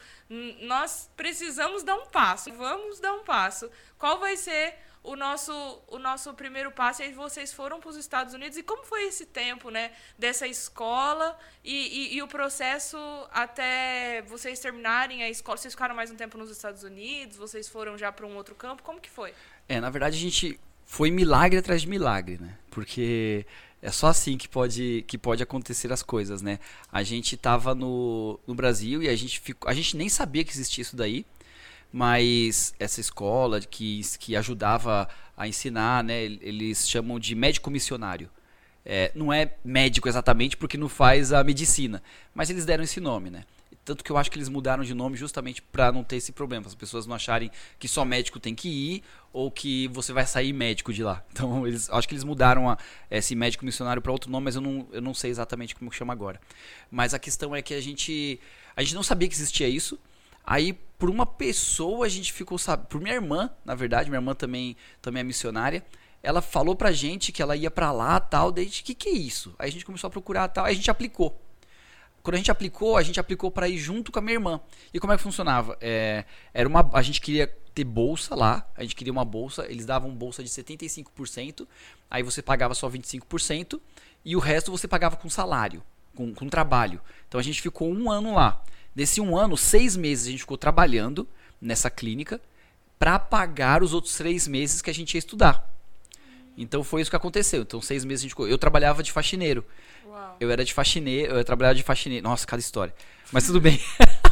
nós 0.61 1.09
precisamos 1.15 1.83
dar 1.83 1.95
um 1.95 2.07
passo. 2.07 2.51
Vamos 2.53 3.01
dar 3.01 3.13
um 3.13 3.25
passo. 3.25 3.69
Qual 3.97 4.17
vai 4.17 4.37
ser 4.37 4.73
o 5.03 5.15
nosso, 5.15 5.53
o 5.87 5.99
nosso 5.99 6.33
primeiro 6.33 6.71
passo. 6.71 7.01
E 7.01 7.05
aí 7.05 7.13
vocês 7.13 7.53
foram 7.53 7.79
para 7.79 7.89
os 7.89 7.97
Estados 7.97 8.33
Unidos. 8.33 8.57
E 8.57 8.63
como 8.63 8.85
foi 8.85 9.03
esse 9.03 9.25
tempo, 9.25 9.69
né? 9.69 9.91
Dessa 10.17 10.47
escola 10.47 11.37
e, 11.63 11.73
e, 11.73 12.15
e, 12.15 12.23
o 12.23 12.27
processo 12.27 12.97
até 13.31 14.23
vocês 14.23 14.57
terminarem 14.59 15.23
a 15.23 15.29
escola? 15.29 15.57
Vocês 15.57 15.73
ficaram 15.73 15.93
mais 15.93 16.09
um 16.09 16.15
tempo 16.15 16.37
nos 16.37 16.49
Estados 16.49 16.83
Unidos? 16.83 17.37
Vocês 17.37 17.67
foram 17.67 17.97
já 17.97 18.11
para 18.11 18.25
um 18.25 18.35
outro 18.35 18.55
campo? 18.55 18.81
Como 18.81 18.99
que 18.99 19.09
foi? 19.09 19.33
É, 19.67 19.79
na 19.79 19.89
verdade 19.89 20.17
a 20.17 20.21
gente 20.21 20.59
foi 20.85 21.11
milagre 21.11 21.59
atrás 21.59 21.81
de 21.81 21.87
milagre, 21.87 22.37
né? 22.39 22.57
Porque 22.69 23.45
é 23.85 23.91
só 23.91 24.07
assim 24.07 24.37
que 24.37 24.49
pode, 24.49 25.05
que 25.07 25.17
pode 25.17 25.43
acontecer 25.43 25.93
as 25.93 26.01
coisas, 26.01 26.41
né? 26.41 26.59
A 26.91 27.03
gente 27.03 27.35
estava 27.35 27.75
no, 27.75 28.39
no 28.47 28.55
Brasil 28.55 29.03
e 29.03 29.07
a 29.07 29.15
gente, 29.15 29.39
ficou, 29.39 29.69
a 29.69 29.73
gente 29.73 29.95
nem 29.95 30.09
sabia 30.09 30.43
que 30.43 30.51
existia 30.51 30.81
isso 30.81 30.95
daí 30.95 31.25
mas 31.95 32.75
essa 32.77 32.99
escola 32.99 33.61
que, 33.61 34.01
que 34.19 34.35
ajudava 34.35 35.07
a 35.37 35.47
ensinar, 35.47 36.03
né, 36.03 36.23
eles 36.23 36.89
chamam 36.89 37.17
de 37.17 37.33
médico 37.33 37.71
missionário. 37.71 38.29
É, 38.85 39.13
não 39.15 39.31
é 39.31 39.53
médico 39.63 40.09
exatamente 40.09 40.57
porque 40.57 40.77
não 40.77 40.89
faz 40.89 41.31
a 41.31 41.41
medicina, 41.41 42.03
mas 42.33 42.49
eles 42.49 42.65
deram 42.65 42.83
esse 42.83 42.99
nome, 42.99 43.29
né? 43.29 43.45
Tanto 43.85 44.03
que 44.03 44.11
eu 44.11 44.17
acho 44.17 44.31
que 44.31 44.37
eles 44.37 44.49
mudaram 44.49 44.83
de 44.83 44.95
nome 44.95 45.15
justamente 45.15 45.61
para 45.61 45.91
não 45.91 46.03
ter 46.03 46.15
esse 46.15 46.31
problema, 46.31 46.65
as 46.65 46.73
pessoas 46.73 47.05
não 47.05 47.15
acharem 47.15 47.51
que 47.77 47.87
só 47.87 48.03
médico 48.03 48.39
tem 48.39 48.55
que 48.55 48.67
ir 48.67 49.03
ou 49.31 49.51
que 49.51 49.87
você 49.89 50.11
vai 50.11 50.25
sair 50.25 50.51
médico 50.51 50.91
de 50.91 51.03
lá. 51.03 51.23
Então, 51.31 51.67
eles, 51.67 51.89
acho 51.89 52.07
que 52.07 52.13
eles 52.13 52.23
mudaram 52.23 52.67
a, 52.67 52.77
esse 53.11 53.35
médico 53.35 53.63
missionário 53.63 54.01
para 54.01 54.11
outro 54.11 54.31
nome, 54.31 54.45
mas 54.45 54.55
eu 54.55 54.61
não, 54.61 54.87
eu 54.91 55.01
não 55.01 55.13
sei 55.13 55.29
exatamente 55.29 55.75
como 55.75 55.91
chama 55.91 56.11
agora. 56.11 56.41
Mas 56.89 57.13
a 57.13 57.19
questão 57.19 57.55
é 57.55 57.61
que 57.61 57.73
a 57.73 57.81
gente, 57.81 58.39
a 58.75 58.81
gente 58.81 58.95
não 58.95 59.03
sabia 59.03 59.27
que 59.27 59.35
existia 59.35 59.67
isso. 59.67 59.99
Aí, 60.43 60.73
por 60.97 61.09
uma 61.09 61.25
pessoa, 61.25 62.05
a 62.05 62.09
gente 62.09 62.33
ficou, 62.33 62.57
sabe, 62.57 62.87
por 62.87 62.99
minha 62.99 63.13
irmã, 63.13 63.51
na 63.63 63.75
verdade, 63.75 64.09
minha 64.09 64.19
irmã 64.19 64.33
também, 64.33 64.75
também 65.01 65.21
é 65.21 65.23
missionária. 65.23 65.85
Ela 66.23 66.41
falou 66.41 66.75
pra 66.75 66.91
gente 66.91 67.31
que 67.31 67.41
ela 67.41 67.55
ia 67.55 67.69
pra 67.69 67.91
lá 67.91 68.19
tal, 68.19 68.49
o 68.49 68.53
que, 68.53 68.95
que 68.95 69.09
é 69.09 69.11
isso? 69.11 69.53
Aí 69.59 69.69
a 69.69 69.71
gente 69.71 69.85
começou 69.85 70.07
a 70.07 70.11
procurar 70.11 70.47
tal, 70.47 70.65
aí 70.65 70.71
a 70.71 70.75
gente 70.75 70.89
aplicou. 70.89 71.44
Quando 72.25 72.33
a 72.33 72.37
gente 72.37 72.49
aplicou, 72.49 72.97
a 72.97 73.03
gente 73.03 73.19
aplicou 73.19 73.51
para 73.51 73.69
ir 73.69 73.77
junto 73.77 74.11
com 74.11 74.17
a 74.17 74.21
minha 74.21 74.33
irmã. 74.33 74.59
E 74.91 74.99
como 74.99 75.13
é 75.13 75.15
que 75.15 75.21
funcionava? 75.21 75.77
É, 75.79 76.25
era 76.55 76.67
uma, 76.67 76.89
a 76.91 77.03
gente 77.03 77.21
queria 77.21 77.45
ter 77.75 77.83
bolsa 77.83 78.33
lá. 78.33 78.67
A 78.75 78.81
gente 78.81 78.95
queria 78.95 79.13
uma 79.13 79.23
bolsa, 79.23 79.67
eles 79.69 79.85
davam 79.85 80.09
bolsa 80.09 80.43
de 80.43 80.49
75%, 80.49 81.67
aí 82.09 82.23
você 82.23 82.41
pagava 82.41 82.73
só 82.73 82.89
25%, 82.89 83.79
e 84.25 84.35
o 84.35 84.39
resto 84.39 84.71
você 84.71 84.87
pagava 84.87 85.17
com 85.17 85.29
salário, 85.29 85.83
com, 86.15 86.33
com 86.33 86.49
trabalho. 86.49 86.99
Então 87.27 87.39
a 87.39 87.43
gente 87.43 87.61
ficou 87.61 87.93
um 87.93 88.09
ano 88.09 88.33
lá. 88.33 88.59
Desse 88.95 89.21
um 89.21 89.37
ano, 89.37 89.55
seis 89.55 89.95
meses 89.95 90.25
a 90.27 90.31
gente 90.31 90.39
ficou 90.39 90.57
trabalhando 90.57 91.27
nessa 91.61 91.91
clínica 91.91 92.41
para 92.97 93.19
pagar 93.19 93.83
os 93.83 93.93
outros 93.93 94.17
três 94.17 94.47
meses 94.47 94.81
que 94.81 94.89
a 94.89 94.93
gente 94.93 95.13
ia 95.13 95.19
estudar. 95.19 95.74
Então 96.57 96.83
foi 96.83 97.01
isso 97.01 97.09
que 97.09 97.15
aconteceu. 97.15 97.61
Então 97.61 97.81
seis 97.81 98.05
meses 98.05 98.25
a 98.25 98.27
gente, 98.29 98.51
eu 98.51 98.57
trabalhava 98.57 99.03
de 99.03 99.11
faxineiro. 99.11 99.65
Uau. 100.05 100.37
Eu 100.39 100.51
era 100.51 100.63
de 100.63 100.73
faxineiro, 100.73 101.35
eu 101.35 101.43
trabalhava 101.43 101.75
de 101.75 101.83
faxineiro. 101.83 102.23
Nossa, 102.23 102.45
cada 102.45 102.59
história. 102.59 102.93
Mas 103.31 103.45
tudo 103.45 103.59
bem. 103.59 103.79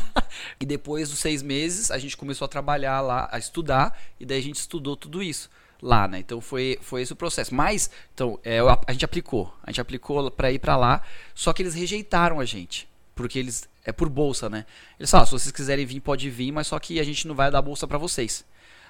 e 0.59 0.65
depois 0.65 1.09
dos 1.09 1.19
seis 1.19 1.41
meses, 1.41 1.91
a 1.91 1.97
gente 1.97 2.15
começou 2.15 2.45
a 2.45 2.47
trabalhar 2.47 3.01
lá, 3.01 3.27
a 3.31 3.37
estudar, 3.37 3.99
e 4.19 4.25
daí 4.25 4.39
a 4.39 4.43
gente 4.43 4.55
estudou 4.55 4.95
tudo 4.95 5.21
isso 5.21 5.49
lá, 5.83 6.07
né? 6.07 6.19
Então 6.19 6.39
foi, 6.39 6.79
foi 6.81 7.01
esse 7.01 7.11
o 7.11 7.15
processo. 7.15 7.53
Mas, 7.53 7.91
então, 8.13 8.39
é, 8.43 8.59
a 8.87 8.93
gente 8.93 9.03
aplicou. 9.03 9.53
A 9.61 9.69
gente 9.69 9.81
aplicou 9.81 10.31
para 10.31 10.51
ir 10.51 10.59
para 10.59 10.77
lá, 10.77 11.01
só 11.35 11.51
que 11.51 11.61
eles 11.61 11.73
rejeitaram 11.73 12.39
a 12.39 12.45
gente. 12.45 12.87
Porque 13.13 13.37
eles. 13.37 13.67
É 13.85 13.91
por 13.91 14.07
bolsa, 14.07 14.49
né? 14.49 14.65
Eles 14.97 15.11
falaram, 15.11 15.23
ah, 15.23 15.27
se 15.27 15.31
vocês 15.33 15.51
quiserem 15.51 15.85
vir, 15.85 15.99
pode 15.99 16.29
vir, 16.29 16.53
mas 16.53 16.67
só 16.67 16.79
que 16.79 17.01
a 17.01 17.03
gente 17.03 17.27
não 17.27 17.35
vai 17.35 17.51
dar 17.51 17.61
bolsa 17.61 17.85
para 17.85 17.97
vocês. 17.97 18.45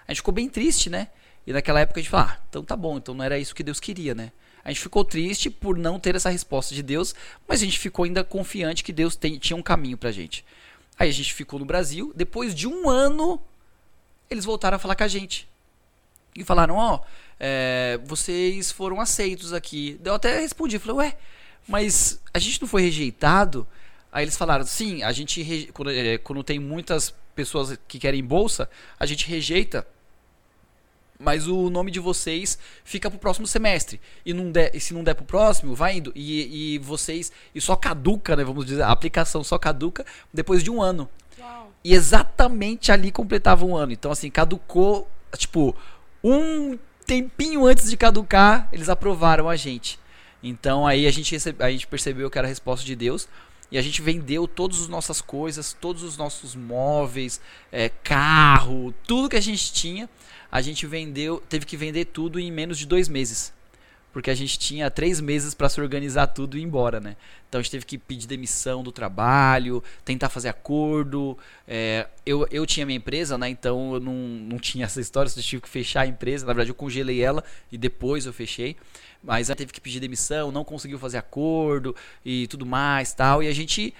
A 0.07 0.11
gente 0.11 0.17
ficou 0.17 0.33
bem 0.33 0.47
triste, 0.47 0.87
né? 0.87 1.09
E 1.45 1.53
naquela 1.53 1.81
época 1.81 1.99
a 1.99 2.03
gente 2.03 2.09
falou, 2.09 2.27
ah, 2.27 2.39
então 2.49 2.63
tá 2.63 2.75
bom, 2.75 2.97
então 2.97 3.13
não 3.13 3.23
era 3.23 3.37
isso 3.37 3.53
que 3.53 3.63
Deus 3.63 3.79
queria, 3.79 4.15
né? 4.15 4.31
A 4.63 4.69
gente 4.69 4.81
ficou 4.81 5.03
triste 5.03 5.49
por 5.49 5.77
não 5.77 5.99
ter 5.99 6.15
essa 6.15 6.29
resposta 6.29 6.73
de 6.73 6.81
Deus, 6.81 7.13
mas 7.47 7.61
a 7.61 7.65
gente 7.65 7.77
ficou 7.77 8.05
ainda 8.05 8.23
confiante 8.23 8.83
que 8.83 8.93
Deus 8.93 9.15
tem, 9.15 9.37
tinha 9.37 9.57
um 9.57 9.61
caminho 9.61 9.97
pra 9.97 10.11
gente. 10.11 10.45
Aí 10.97 11.09
a 11.09 11.13
gente 11.13 11.33
ficou 11.33 11.59
no 11.59 11.65
Brasil, 11.65 12.13
depois 12.15 12.55
de 12.55 12.67
um 12.67 12.89
ano, 12.89 13.41
eles 14.29 14.45
voltaram 14.45 14.77
a 14.77 14.79
falar 14.79 14.95
com 14.95 15.03
a 15.03 15.07
gente. 15.07 15.47
E 16.35 16.43
falaram, 16.43 16.75
ó, 16.75 16.95
oh, 16.95 17.05
é, 17.39 17.99
vocês 18.05 18.71
foram 18.71 19.01
aceitos 19.01 19.51
aqui. 19.51 19.99
Eu 20.03 20.13
até 20.13 20.39
respondi, 20.39 20.79
falei, 20.79 21.09
ué, 21.09 21.17
mas 21.67 22.21
a 22.33 22.39
gente 22.39 22.61
não 22.61 22.67
foi 22.67 22.83
rejeitado? 22.83 23.67
Aí 24.11 24.23
eles 24.23 24.37
falaram, 24.37 24.65
sim, 24.65 25.03
a 25.03 25.11
gente, 25.11 25.69
quando, 25.73 25.91
é, 25.91 26.17
quando 26.17 26.43
tem 26.43 26.57
muitas 26.57 27.13
pessoas 27.35 27.77
que 27.87 27.99
querem 27.99 28.23
bolsa, 28.23 28.69
a 28.99 29.05
gente 29.05 29.27
rejeita, 29.27 29.85
mas 31.19 31.47
o 31.47 31.69
nome 31.69 31.91
de 31.91 31.99
vocês 31.99 32.57
fica 32.83 33.09
pro 33.09 33.19
próximo 33.19 33.47
semestre. 33.47 33.99
E, 34.25 34.33
não 34.33 34.51
der, 34.51 34.75
e 34.75 34.79
se 34.79 34.93
não 34.93 35.03
der 35.03 35.13
pro 35.13 35.25
próximo, 35.25 35.75
vai 35.75 35.97
indo. 35.97 36.11
E, 36.15 36.75
e 36.75 36.77
vocês. 36.79 37.31
E 37.53 37.61
só 37.61 37.75
caduca, 37.75 38.35
né? 38.35 38.43
Vamos 38.43 38.65
dizer, 38.65 38.81
a 38.81 38.91
aplicação 38.91 39.43
só 39.43 39.57
caduca 39.57 40.05
depois 40.33 40.63
de 40.63 40.69
um 40.69 40.81
ano. 40.81 41.09
Uau. 41.39 41.71
E 41.83 41.93
exatamente 41.93 42.91
ali 42.91 43.11
completava 43.11 43.65
um 43.65 43.75
ano. 43.75 43.91
Então, 43.91 44.11
assim, 44.11 44.29
caducou, 44.29 45.07
tipo, 45.37 45.75
um 46.23 46.77
tempinho 47.05 47.65
antes 47.65 47.89
de 47.89 47.97
caducar, 47.97 48.69
eles 48.71 48.89
aprovaram 48.89 49.49
a 49.49 49.55
gente. 49.55 49.99
Então 50.41 50.85
aí 50.85 51.07
a 51.07 51.11
gente, 51.11 51.31
recebe, 51.31 51.63
a 51.63 51.69
gente 51.69 51.87
percebeu 51.87 52.29
que 52.29 52.37
era 52.37 52.47
a 52.47 52.49
resposta 52.49 52.85
de 52.85 52.95
Deus. 52.95 53.27
E 53.71 53.77
a 53.77 53.81
gente 53.81 54.03
vendeu 54.03 54.47
todas 54.47 54.81
as 54.81 54.87
nossas 54.87 55.19
coisas, 55.19 55.73
todos 55.73 56.03
os 56.03 56.15
nossos 56.15 56.55
móveis, 56.55 57.41
é, 57.71 57.89
carro, 57.89 58.93
tudo 59.07 59.27
que 59.27 59.35
a 59.35 59.41
gente 59.41 59.73
tinha. 59.73 60.07
A 60.53 60.61
gente 60.61 60.85
vendeu, 60.85 61.41
teve 61.49 61.65
que 61.65 61.75
vender 61.75 62.05
tudo 62.05 62.39
em 62.39 62.51
menos 62.51 62.77
de 62.77 62.85
dois 62.85 63.09
meses. 63.09 63.51
Porque 64.11 64.29
a 64.29 64.35
gente 64.35 64.59
tinha 64.59 64.91
três 64.91 65.19
meses 65.19 65.55
para 65.55 65.67
se 65.67 65.81
organizar 65.81 66.27
tudo 66.27 66.55
e 66.55 66.61
ir 66.61 66.63
embora, 66.63 66.99
né? 66.99 67.15
Então 67.49 67.57
a 67.57 67.63
gente 67.63 67.71
teve 67.71 67.87
que 67.87 67.97
pedir 67.97 68.27
demissão 68.27 68.83
do 68.83 68.91
trabalho, 68.91 69.83
tentar 70.05 70.29
fazer 70.29 70.49
acordo. 70.49 71.35
É, 71.67 72.05
eu, 72.23 72.47
eu 72.51 72.67
tinha 72.67 72.85
minha 72.85 72.97
empresa, 72.97 73.35
né? 73.35 73.49
Então 73.49 73.95
eu 73.95 73.99
não, 73.99 74.13
não 74.13 74.59
tinha 74.59 74.85
essa 74.85 75.01
história, 75.01 75.27
eu 75.35 75.41
tive 75.41 75.63
que 75.63 75.67
fechar 75.67 76.01
a 76.01 76.05
empresa. 76.05 76.45
Na 76.45 76.53
verdade, 76.53 76.69
eu 76.69 76.75
congelei 76.75 77.23
ela 77.23 77.43
e 77.71 77.77
depois 77.77 78.27
eu 78.27 78.31
fechei 78.31 78.77
mas 79.23 79.49
ela 79.49 79.55
teve 79.55 79.71
que 79.71 79.79
pedir 79.79 80.01
demissão, 80.01 80.51
não 80.51 80.65
conseguiu 80.65 80.99
fazer 80.99 81.17
acordo 81.17 81.95
e 82.25 82.45
tudo 82.47 82.65
mais 82.65 83.13
tal. 83.13 83.41
E 83.41 83.47
a 83.47 83.53
gente 83.53 83.93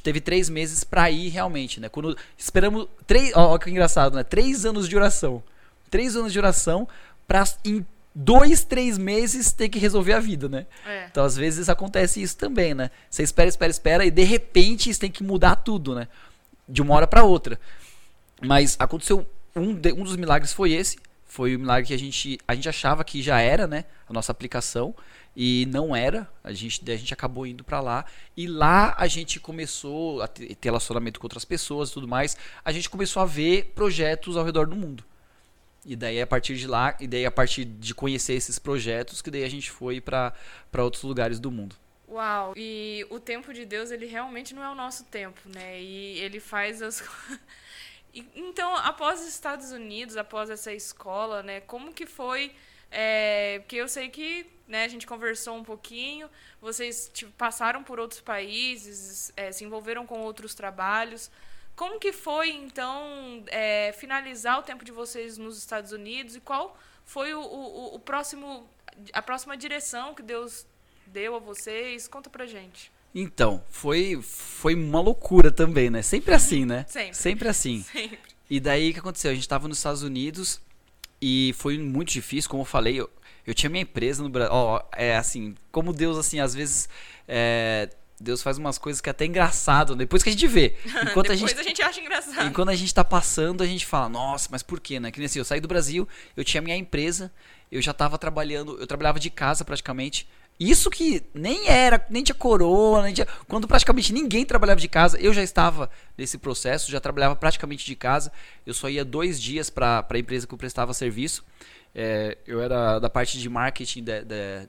teve 0.00 0.20
três 0.20 0.48
meses 0.48 0.84
para 0.84 1.10
ir 1.10 1.28
realmente, 1.28 1.80
né? 1.80 1.88
Quando 1.88 2.16
esperamos 2.38 2.86
três, 3.04 3.32
ó, 3.34 3.58
que 3.58 3.68
engraçado, 3.68 4.14
né? 4.14 4.22
Três 4.22 4.64
anos 4.64 4.88
de 4.88 4.94
oração, 4.94 5.42
três 5.94 6.16
anos 6.16 6.32
de 6.32 6.38
oração 6.40 6.88
para 7.24 7.44
em 7.64 7.86
dois, 8.12 8.64
três 8.64 8.98
meses 8.98 9.52
ter 9.52 9.68
que 9.68 9.78
resolver 9.78 10.14
a 10.14 10.18
vida, 10.18 10.48
né? 10.48 10.66
É. 10.84 11.06
Então 11.08 11.24
às 11.24 11.36
vezes 11.36 11.68
acontece 11.68 12.20
isso 12.20 12.36
também, 12.36 12.74
né? 12.74 12.90
Você 13.08 13.22
espera, 13.22 13.48
espera, 13.48 13.70
espera 13.70 14.04
e 14.04 14.10
de 14.10 14.24
repente 14.24 14.92
você 14.92 14.98
tem 14.98 15.10
que 15.10 15.22
mudar 15.22 15.54
tudo, 15.54 15.94
né? 15.94 16.08
De 16.68 16.82
uma 16.82 16.96
hora 16.96 17.06
para 17.06 17.22
outra. 17.22 17.60
Mas 18.42 18.74
aconteceu 18.76 19.24
um, 19.54 19.72
de, 19.72 19.92
um 19.92 20.02
dos 20.02 20.16
milagres 20.16 20.52
foi 20.52 20.72
esse 20.72 20.98
foi 21.24 21.54
o 21.54 21.60
milagre 21.60 21.86
que 21.86 21.94
a 21.94 21.98
gente, 21.98 22.38
a 22.46 22.56
gente 22.56 22.68
achava 22.68 23.02
que 23.04 23.20
já 23.22 23.40
era, 23.40 23.66
né, 23.66 23.86
a 24.08 24.12
nossa 24.12 24.30
aplicação 24.30 24.94
e 25.34 25.66
não 25.68 25.94
era. 25.94 26.28
A 26.44 26.52
gente, 26.52 26.80
a 26.88 26.96
gente 26.96 27.12
acabou 27.12 27.44
indo 27.44 27.64
para 27.64 27.80
lá 27.80 28.04
e 28.36 28.46
lá 28.46 28.94
a 28.96 29.08
gente 29.08 29.40
começou 29.40 30.22
a 30.22 30.28
ter 30.28 30.56
relacionamento 30.62 31.18
com 31.18 31.26
outras 31.26 31.44
pessoas 31.44 31.90
e 31.90 31.92
tudo 31.92 32.06
mais. 32.06 32.36
A 32.64 32.70
gente 32.70 32.88
começou 32.88 33.20
a 33.20 33.26
ver 33.26 33.72
projetos 33.74 34.36
ao 34.36 34.44
redor 34.44 34.66
do 34.68 34.76
mundo. 34.76 35.04
E 35.84 35.94
daí 35.94 36.20
a 36.20 36.26
partir 36.26 36.56
de 36.56 36.66
lá, 36.66 36.96
e 36.98 37.06
daí 37.06 37.26
a 37.26 37.30
partir 37.30 37.64
de 37.64 37.94
conhecer 37.94 38.34
esses 38.34 38.58
projetos, 38.58 39.20
que 39.20 39.30
daí 39.30 39.44
a 39.44 39.50
gente 39.50 39.70
foi 39.70 40.00
para 40.00 40.32
outros 40.78 41.02
lugares 41.02 41.38
do 41.38 41.50
mundo. 41.50 41.76
Uau! 42.08 42.54
E 42.56 43.06
o 43.10 43.18
tempo 43.18 43.52
de 43.52 43.64
Deus, 43.64 43.90
ele 43.90 44.06
realmente 44.06 44.54
não 44.54 44.62
é 44.62 44.68
o 44.70 44.74
nosso 44.74 45.04
tempo, 45.04 45.40
né? 45.46 45.80
E 45.80 46.18
ele 46.20 46.40
faz 46.40 46.80
as 46.80 47.02
então, 48.34 48.74
após 48.76 49.20
os 49.20 49.26
Estados 49.26 49.72
Unidos, 49.72 50.16
após 50.16 50.48
essa 50.48 50.72
escola, 50.72 51.42
né, 51.42 51.60
como 51.60 51.92
que 51.92 52.06
foi? 52.06 52.52
É, 52.90 53.58
porque 53.60 53.76
eu 53.76 53.88
sei 53.88 54.08
que 54.08 54.46
né, 54.68 54.84
a 54.84 54.88
gente 54.88 55.06
conversou 55.06 55.56
um 55.56 55.64
pouquinho, 55.64 56.30
vocês 56.60 57.10
tipo, 57.12 57.32
passaram 57.32 57.82
por 57.82 57.98
outros 57.98 58.20
países, 58.20 59.32
é, 59.36 59.50
se 59.50 59.64
envolveram 59.64 60.06
com 60.06 60.20
outros 60.20 60.54
trabalhos. 60.54 61.30
Como 61.76 61.98
que 61.98 62.12
foi, 62.12 62.50
então, 62.50 63.42
é, 63.48 63.92
finalizar 63.98 64.60
o 64.60 64.62
tempo 64.62 64.84
de 64.84 64.92
vocês 64.92 65.36
nos 65.36 65.58
Estados 65.58 65.90
Unidos 65.92 66.36
e 66.36 66.40
qual 66.40 66.78
foi 67.04 67.34
o, 67.34 67.40
o, 67.40 67.94
o 67.96 67.98
próximo, 67.98 68.68
a 69.12 69.20
próxima 69.20 69.56
direção 69.56 70.14
que 70.14 70.22
Deus 70.22 70.66
deu 71.06 71.34
a 71.34 71.38
vocês? 71.38 72.06
Conta 72.06 72.30
pra 72.30 72.46
gente. 72.46 72.92
Então, 73.14 73.62
foi, 73.68 74.20
foi 74.22 74.74
uma 74.74 75.00
loucura 75.00 75.50
também, 75.50 75.90
né? 75.90 76.02
Sempre 76.02 76.34
assim, 76.34 76.64
né? 76.64 76.84
Sempre. 76.88 77.14
Sempre 77.14 77.48
assim. 77.48 77.82
Sempre. 77.82 78.18
E 78.48 78.60
daí 78.60 78.90
o 78.90 78.92
que 78.92 78.98
aconteceu? 79.00 79.30
A 79.30 79.34
gente 79.34 79.42
estava 79.42 79.66
nos 79.68 79.78
Estados 79.78 80.02
Unidos 80.02 80.60
e 81.20 81.54
foi 81.56 81.78
muito 81.78 82.12
difícil, 82.12 82.50
como 82.50 82.62
eu 82.62 82.66
falei, 82.66 83.00
eu, 83.00 83.10
eu 83.46 83.54
tinha 83.54 83.70
minha 83.70 83.82
empresa 83.82 84.22
no 84.22 84.28
Brasil. 84.28 84.52
Ó, 84.52 84.82
é 84.92 85.16
assim, 85.16 85.54
como 85.72 85.92
Deus, 85.92 86.18
assim, 86.18 86.38
às 86.40 86.54
vezes. 86.54 86.88
É, 87.26 87.88
Deus 88.20 88.42
faz 88.42 88.58
umas 88.58 88.78
coisas 88.78 89.00
que 89.00 89.08
é 89.08 89.12
até 89.12 89.24
engraçado, 89.24 89.96
depois 89.96 90.22
que 90.22 90.28
a 90.28 90.32
gente 90.32 90.46
vê. 90.46 90.76
Enquanto 91.02 91.32
a 91.32 91.36
gente, 91.36 91.52
a 91.52 91.62
gente 91.62 91.82
acha 91.82 92.00
engraçado. 92.00 92.46
Enquanto 92.46 92.68
a 92.68 92.74
gente 92.74 92.94
tá 92.94 93.04
passando, 93.04 93.62
a 93.62 93.66
gente 93.66 93.84
fala, 93.84 94.08
nossa, 94.08 94.48
mas 94.50 94.62
por 94.62 94.80
quê, 94.80 95.00
né? 95.00 95.10
Que 95.10 95.18
nem 95.18 95.26
assim, 95.26 95.38
eu 95.38 95.44
saí 95.44 95.60
do 95.60 95.68
Brasil, 95.68 96.08
eu 96.36 96.44
tinha 96.44 96.60
minha 96.60 96.76
empresa, 96.76 97.32
eu 97.70 97.82
já 97.82 97.92
tava 97.92 98.16
trabalhando, 98.16 98.78
eu 98.78 98.86
trabalhava 98.86 99.18
de 99.18 99.30
casa 99.30 99.64
praticamente. 99.64 100.28
Isso 100.58 100.88
que 100.88 101.24
nem 101.34 101.68
era, 101.68 102.06
nem 102.08 102.22
tinha 102.22 102.34
coroa, 102.34 103.02
nem 103.02 103.12
tinha, 103.12 103.26
quando 103.48 103.66
praticamente 103.66 104.12
ninguém 104.12 104.44
trabalhava 104.44 104.80
de 104.80 104.86
casa, 104.86 105.18
eu 105.18 105.34
já 105.34 105.42
estava 105.42 105.90
nesse 106.16 106.38
processo, 106.38 106.92
já 106.92 107.00
trabalhava 107.00 107.34
praticamente 107.34 107.84
de 107.84 107.96
casa. 107.96 108.30
Eu 108.64 108.72
só 108.72 108.88
ia 108.88 109.04
dois 109.04 109.42
dias 109.42 109.68
para 109.68 110.06
a 110.08 110.18
empresa 110.18 110.46
que 110.46 110.54
eu 110.54 110.58
prestava 110.58 110.94
serviço. 110.94 111.44
É, 111.92 112.38
eu 112.46 112.60
era 112.62 113.00
da 113.00 113.10
parte 113.10 113.38
de 113.38 113.48
marketing, 113.48 114.04
de, 114.04 114.24
de, 114.24 114.68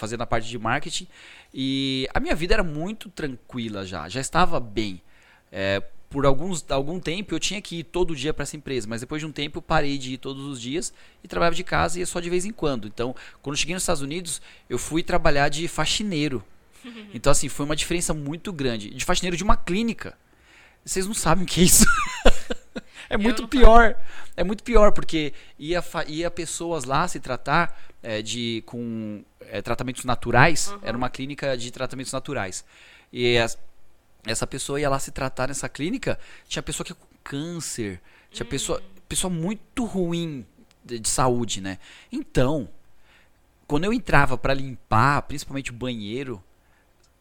fazendo 0.00 0.22
a 0.22 0.26
parte 0.26 0.48
de 0.48 0.58
marketing, 0.58 1.06
e 1.54 2.08
a 2.12 2.18
minha 2.18 2.34
vida 2.34 2.54
era 2.54 2.64
muito 2.64 3.08
tranquila 3.10 3.86
já, 3.86 4.08
já 4.08 4.20
estava 4.20 4.58
bem. 4.58 5.00
É, 5.52 5.82
por 6.08 6.26
alguns, 6.26 6.64
algum 6.68 6.98
tempo 6.98 7.34
eu 7.34 7.38
tinha 7.38 7.62
que 7.62 7.76
ir 7.76 7.84
todo 7.84 8.16
dia 8.16 8.34
para 8.34 8.42
essa 8.42 8.56
empresa, 8.56 8.88
mas 8.88 9.00
depois 9.00 9.20
de 9.22 9.26
um 9.26 9.32
tempo 9.32 9.58
eu 9.58 9.62
parei 9.62 9.96
de 9.96 10.14
ir 10.14 10.18
todos 10.18 10.44
os 10.44 10.60
dias 10.60 10.92
e 11.22 11.28
trabalhava 11.28 11.54
de 11.54 11.62
casa 11.62 11.98
e 11.98 12.00
ia 12.00 12.06
só 12.06 12.18
de 12.18 12.28
vez 12.28 12.44
em 12.44 12.50
quando. 12.50 12.88
Então, 12.88 13.14
quando 13.40 13.54
eu 13.54 13.58
cheguei 13.58 13.74
nos 13.74 13.84
Estados 13.84 14.02
Unidos, 14.02 14.42
eu 14.68 14.76
fui 14.76 15.02
trabalhar 15.02 15.48
de 15.48 15.66
faxineiro. 15.68 16.42
Então, 17.12 17.30
assim, 17.30 17.46
foi 17.46 17.66
uma 17.66 17.76
diferença 17.76 18.14
muito 18.14 18.50
grande. 18.54 18.88
De 18.88 19.04
faxineiro 19.04 19.36
de 19.36 19.44
uma 19.44 19.54
clínica. 19.54 20.16
Vocês 20.82 21.06
não 21.06 21.12
sabem 21.12 21.44
o 21.44 21.46
que 21.46 21.60
é 21.60 21.64
isso. 21.64 21.84
é 23.10 23.18
muito 23.18 23.48
pior. 23.48 23.96
É 24.36 24.44
muito 24.44 24.62
pior, 24.62 24.92
porque 24.92 25.34
ia, 25.58 25.82
ia 26.06 26.30
pessoas 26.30 26.84
lá 26.84 27.08
se 27.08 27.18
tratar 27.18 27.76
é, 28.00 28.22
de 28.22 28.62
com 28.64 29.24
é, 29.40 29.60
tratamentos 29.60 30.04
naturais. 30.04 30.68
Uhum. 30.68 30.78
Era 30.82 30.96
uma 30.96 31.10
clínica 31.10 31.56
de 31.56 31.72
tratamentos 31.72 32.12
naturais. 32.12 32.64
E 33.12 33.36
as, 33.36 33.58
essa 34.24 34.46
pessoa 34.46 34.80
ia 34.80 34.88
lá 34.88 34.98
se 35.00 35.10
tratar 35.10 35.48
nessa 35.48 35.68
clínica, 35.68 36.18
tinha 36.46 36.62
pessoa 36.62 36.84
que 36.84 36.92
é 36.92 36.94
com 36.94 37.06
câncer, 37.24 38.00
tinha 38.30 38.46
hum. 38.46 38.48
pessoa, 38.48 38.82
pessoa 39.08 39.30
muito 39.30 39.84
ruim 39.84 40.46
de, 40.84 41.00
de, 41.00 41.08
saúde, 41.08 41.60
né? 41.60 41.78
Então, 42.12 42.68
quando 43.66 43.84
eu 43.84 43.92
entrava 43.92 44.38
para 44.38 44.54
limpar, 44.54 45.22
principalmente 45.22 45.70
o 45.70 45.74
banheiro, 45.74 46.42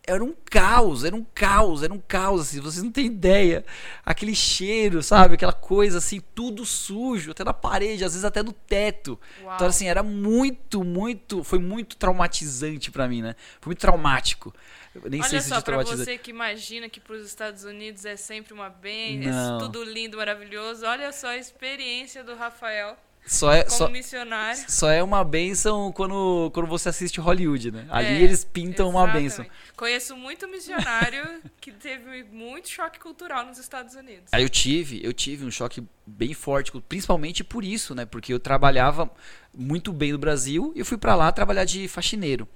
era 0.05 0.23
um 0.23 0.33
caos, 0.33 1.03
era 1.03 1.15
um 1.15 1.23
caos, 1.23 1.83
era 1.83 1.93
um 1.93 1.99
caos, 1.99 2.41
assim, 2.41 2.59
vocês 2.59 2.83
não 2.83 2.91
têm 2.91 3.05
ideia. 3.05 3.63
Aquele 4.03 4.33
cheiro, 4.33 5.03
sabe? 5.03 5.35
Aquela 5.35 5.53
coisa 5.53 5.99
assim, 5.99 6.21
tudo 6.33 6.65
sujo, 6.65 7.31
até 7.31 7.43
na 7.43 7.53
parede, 7.53 8.03
às 8.03 8.13
vezes 8.13 8.25
até 8.25 8.41
no 8.41 8.51
teto. 8.51 9.19
Uau. 9.43 9.55
Então, 9.55 9.67
assim, 9.67 9.87
era 9.87 10.01
muito, 10.01 10.83
muito, 10.83 11.43
foi 11.43 11.59
muito 11.59 11.95
traumatizante 11.95 12.89
pra 12.91 13.07
mim, 13.07 13.21
né? 13.21 13.35
Foi 13.61 13.69
muito 13.69 13.81
traumático. 13.81 14.53
Eu 14.95 15.09
nem 15.09 15.21
sei 15.21 15.37
Olha 15.37 15.41
se 15.41 15.49
só, 15.49 15.57
de 15.57 15.63
pra 15.63 15.83
você 15.83 16.17
que 16.17 16.31
imagina 16.31 16.89
que 16.89 16.99
pros 16.99 17.23
Estados 17.25 17.63
Unidos 17.63 18.05
é 18.05 18.15
sempre 18.15 18.53
uma 18.53 18.69
bem, 18.69 19.21
é 19.27 19.31
tudo 19.59 19.83
lindo, 19.83 20.17
maravilhoso. 20.17 20.85
Olha 20.85 21.11
só 21.11 21.27
a 21.27 21.37
experiência 21.37 22.23
do 22.23 22.35
Rafael 22.35 22.97
Só 23.25 23.51
é, 23.53 23.63
como 23.63 23.77
só, 23.77 23.89
missionário. 23.89 24.65
só 24.67 24.89
é 24.89 25.03
uma 25.03 25.23
benção 25.23 25.91
quando, 25.91 26.49
quando 26.51 26.67
você 26.67 26.89
assiste 26.89 27.19
Hollywood, 27.19 27.71
né? 27.71 27.85
Ali 27.89 28.07
É, 28.07 28.21
eles 28.21 28.43
pintam 28.43 28.89
uma 28.89 29.03
exatamente. 29.03 29.23
benção. 29.23 29.45
Conheço 29.75 30.15
muito 30.17 30.47
missionário 30.47 31.41
que 31.61 31.71
teve 31.71 32.23
muito 32.23 32.67
choque 32.69 32.99
cultural 32.99 33.45
nos 33.45 33.59
Estados 33.59 33.93
Unidos. 33.93 34.25
Aí 34.31 34.41
eu 34.41 34.49
tive, 34.49 34.99
eu 35.03 35.13
tive 35.13 35.45
um 35.45 35.51
choque 35.51 35.83
bem 36.07 36.33
forte, 36.33 36.71
principalmente 36.89 37.43
por 37.43 37.63
isso, 37.63 37.93
né? 37.93 38.03
Porque 38.03 38.33
eu 38.33 38.39
trabalhava 38.39 39.09
muito 39.55 39.93
bem 39.93 40.11
no 40.11 40.17
Brasil 40.17 40.73
e 40.75 40.79
eu 40.79 40.85
fui 40.85 40.97
pra 40.97 41.13
lá 41.15 41.31
trabalhar 41.31 41.65
de 41.65 41.87
faxineiro. 41.87 42.47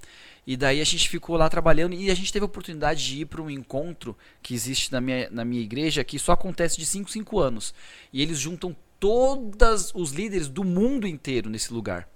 E 0.46 0.56
daí 0.56 0.80
a 0.80 0.84
gente 0.84 1.08
ficou 1.08 1.36
lá 1.36 1.48
trabalhando 1.48 1.94
e 1.94 2.10
a 2.10 2.14
gente 2.14 2.32
teve 2.32 2.42
a 2.42 2.46
oportunidade 2.46 3.02
de 3.02 3.20
ir 3.20 3.24
para 3.24 3.40
um 3.40 3.48
encontro 3.48 4.16
que 4.42 4.52
existe 4.52 4.92
na 4.92 5.00
minha, 5.00 5.30
na 5.30 5.42
minha 5.44 5.62
igreja 5.62 6.04
que 6.04 6.18
só 6.18 6.32
acontece 6.32 6.76
de 6.76 6.84
5 6.84 7.08
em 7.08 7.12
5 7.12 7.38
anos. 7.38 7.72
E 8.12 8.20
eles 8.20 8.38
juntam 8.38 8.76
todos 9.04 9.92
os 9.94 10.12
líderes 10.12 10.48
do 10.48 10.64
mundo 10.64 11.06
inteiro 11.06 11.50
nesse 11.50 11.70
lugar. 11.70 12.08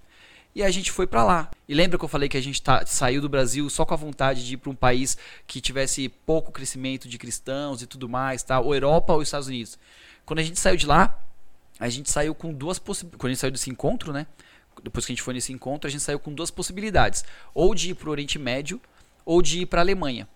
E 0.55 0.63
a 0.63 0.71
gente 0.71 0.91
foi 0.91 1.05
pra 1.05 1.23
lá. 1.23 1.51
E 1.67 1.75
lembra 1.75 1.99
que 1.99 2.03
eu 2.03 2.09
falei 2.09 2.27
que 2.27 2.35
a 2.35 2.41
gente 2.41 2.59
tá, 2.59 2.83
saiu 2.83 3.21
do 3.21 3.29
Brasil 3.29 3.69
só 3.69 3.85
com 3.85 3.93
a 3.93 3.97
vontade 3.97 4.43
de 4.43 4.55
ir 4.55 4.57
pra 4.57 4.71
um 4.71 4.75
país 4.75 5.15
que 5.45 5.61
tivesse 5.61 6.09
pouco 6.09 6.51
crescimento 6.51 7.07
de 7.07 7.19
cristãos 7.19 7.83
e 7.83 7.85
tudo 7.85 8.09
mais, 8.09 8.41
tá? 8.41 8.59
Ou 8.59 8.73
Europa 8.73 9.13
ou 9.13 9.21
Estados 9.21 9.47
Unidos. 9.47 9.77
Quando 10.25 10.39
a 10.39 10.41
gente 10.41 10.59
saiu 10.59 10.77
de 10.77 10.87
lá, 10.87 11.15
a 11.79 11.87
gente 11.89 12.09
saiu 12.09 12.33
com 12.33 12.51
duas 12.51 12.79
possibilidades. 12.79 13.19
Quando 13.19 13.29
a 13.29 13.33
gente 13.35 13.41
saiu 13.41 13.51
desse 13.51 13.69
encontro, 13.69 14.11
né? 14.11 14.25
Depois 14.81 15.05
que 15.05 15.11
a 15.11 15.15
gente 15.15 15.21
foi 15.21 15.35
nesse 15.35 15.53
encontro, 15.53 15.87
a 15.87 15.91
gente 15.91 16.01
saiu 16.01 16.17
com 16.17 16.33
duas 16.33 16.49
possibilidades: 16.49 17.23
ou 17.53 17.75
de 17.75 17.91
ir 17.91 17.93
pro 17.93 18.09
Oriente 18.09 18.39
Médio, 18.39 18.81
ou 19.23 19.43
de 19.43 19.59
ir 19.59 19.67
pra 19.67 19.81
Alemanha. 19.81 20.27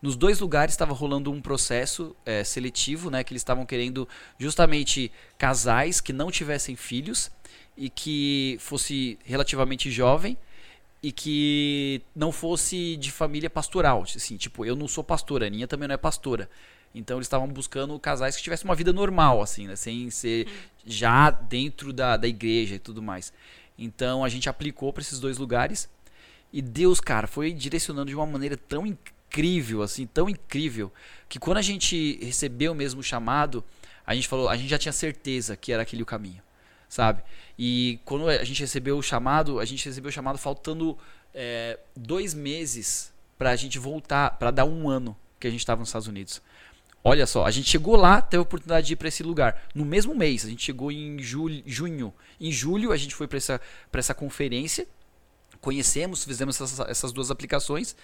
Nos 0.00 0.14
dois 0.14 0.40
lugares 0.40 0.74
estava 0.74 0.92
rolando 0.92 1.32
um 1.32 1.40
processo 1.40 2.14
eh, 2.24 2.44
seletivo, 2.44 3.10
né? 3.10 3.24
Que 3.24 3.32
eles 3.32 3.40
estavam 3.40 3.64
querendo 3.64 4.06
justamente 4.38 5.10
casais 5.38 6.00
que 6.00 6.12
não 6.12 6.30
tivessem 6.30 6.76
filhos 6.76 7.30
e 7.76 7.88
que 7.88 8.56
fosse 8.60 9.18
relativamente 9.24 9.90
jovem 9.90 10.36
e 11.02 11.12
que 11.12 12.02
não 12.14 12.30
fosse 12.30 12.96
de 12.96 13.10
família 13.10 13.48
pastoral. 13.48 14.02
Assim, 14.02 14.36
tipo, 14.36 14.64
eu 14.64 14.76
não 14.76 14.88
sou 14.88 15.02
pastora, 15.02 15.46
a 15.46 15.48
Aninha 15.48 15.66
também 15.66 15.88
não 15.88 15.94
é 15.94 15.98
pastora. 15.98 16.48
Então 16.94 17.18
eles 17.18 17.26
estavam 17.26 17.48
buscando 17.48 17.98
casais 17.98 18.36
que 18.36 18.42
tivessem 18.42 18.64
uma 18.64 18.74
vida 18.74 18.92
normal, 18.92 19.42
assim, 19.42 19.66
né? 19.66 19.76
Sem 19.76 20.10
ser 20.10 20.46
já 20.84 21.30
dentro 21.30 21.92
da, 21.92 22.16
da 22.16 22.26
igreja 22.26 22.76
e 22.76 22.78
tudo 22.78 23.02
mais. 23.02 23.32
Então 23.78 24.24
a 24.24 24.28
gente 24.28 24.48
aplicou 24.48 24.92
para 24.92 25.02
esses 25.02 25.20
dois 25.20 25.38
lugares 25.38 25.88
e 26.52 26.62
Deus, 26.62 27.00
cara, 27.00 27.26
foi 27.26 27.52
direcionando 27.52 28.08
de 28.08 28.14
uma 28.14 28.26
maneira 28.26 28.56
tão 28.56 28.86
incrível, 28.86 29.15
assim, 29.82 30.06
tão 30.06 30.28
incrível, 30.28 30.92
que 31.28 31.38
quando 31.38 31.58
a 31.58 31.62
gente 31.62 32.18
recebeu 32.24 32.74
mesmo 32.74 33.00
o 33.00 33.02
chamado, 33.02 33.62
a 34.06 34.14
gente 34.14 34.28
falou, 34.28 34.48
a 34.48 34.56
gente 34.56 34.68
já 34.68 34.78
tinha 34.78 34.92
certeza 34.92 35.56
que 35.56 35.72
era 35.72 35.82
aquele 35.82 36.02
o 36.02 36.06
caminho, 36.06 36.42
sabe? 36.88 37.22
E 37.58 37.98
quando 38.04 38.28
a 38.28 38.44
gente 38.44 38.60
recebeu 38.60 38.96
o 38.96 39.02
chamado, 39.02 39.60
a 39.60 39.64
gente 39.64 39.84
recebeu 39.84 40.08
o 40.08 40.12
chamado 40.12 40.38
faltando 40.38 40.96
é, 41.34 41.78
dois 41.94 42.32
meses 42.32 43.12
pra 43.36 43.54
gente 43.56 43.78
voltar, 43.78 44.38
pra 44.38 44.50
dar 44.50 44.64
um 44.64 44.88
ano 44.88 45.16
que 45.38 45.46
a 45.46 45.50
gente 45.50 45.60
estava 45.60 45.80
nos 45.80 45.88
Estados 45.88 46.08
Unidos. 46.08 46.40
Olha 47.04 47.26
só, 47.26 47.44
a 47.44 47.50
gente 47.50 47.68
chegou 47.68 47.94
lá, 47.94 48.20
teve 48.20 48.38
a 48.38 48.42
oportunidade 48.42 48.86
de 48.86 48.94
ir 48.94 48.96
para 48.96 49.08
esse 49.08 49.22
lugar. 49.22 49.62
No 49.74 49.84
mesmo 49.84 50.14
mês, 50.14 50.44
a 50.44 50.48
gente 50.48 50.64
chegou 50.64 50.90
em 50.90 51.22
julho, 51.22 51.62
junho. 51.64 52.12
Em 52.40 52.50
julho, 52.50 52.90
a 52.90 52.96
gente 52.96 53.14
foi 53.14 53.28
para 53.28 53.36
essa, 53.36 53.60
essa 53.92 54.12
conferência. 54.12 54.88
Conhecemos, 55.60 56.24
fizemos 56.24 56.60
essas, 56.60 56.80
essas 56.88 57.12
duas 57.12 57.30
aplicações. 57.30 57.94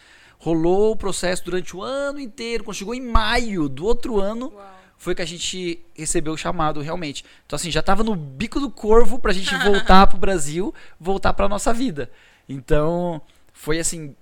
Rolou 0.42 0.90
o 0.90 0.96
processo 0.96 1.44
durante 1.44 1.76
o 1.76 1.80
ano 1.80 2.18
inteiro. 2.18 2.64
Quando 2.64 2.76
chegou 2.76 2.96
em 2.96 3.00
maio 3.00 3.68
do 3.68 3.86
outro 3.86 4.18
ano, 4.18 4.52
Uau. 4.52 4.74
foi 4.98 5.14
que 5.14 5.22
a 5.22 5.24
gente 5.24 5.78
recebeu 5.94 6.32
o 6.32 6.36
chamado 6.36 6.80
realmente. 6.80 7.24
Então, 7.46 7.54
assim, 7.54 7.70
já 7.70 7.80
tava 7.80 8.02
no 8.02 8.16
bico 8.16 8.58
do 8.58 8.68
corvo 8.68 9.20
pra 9.20 9.32
gente 9.32 9.54
voltar 9.62 10.08
pro 10.08 10.18
Brasil, 10.18 10.74
voltar 10.98 11.32
pra 11.32 11.48
nossa 11.48 11.72
vida. 11.72 12.10
Então, 12.48 13.22
foi 13.52 13.78
assim, 13.78 14.16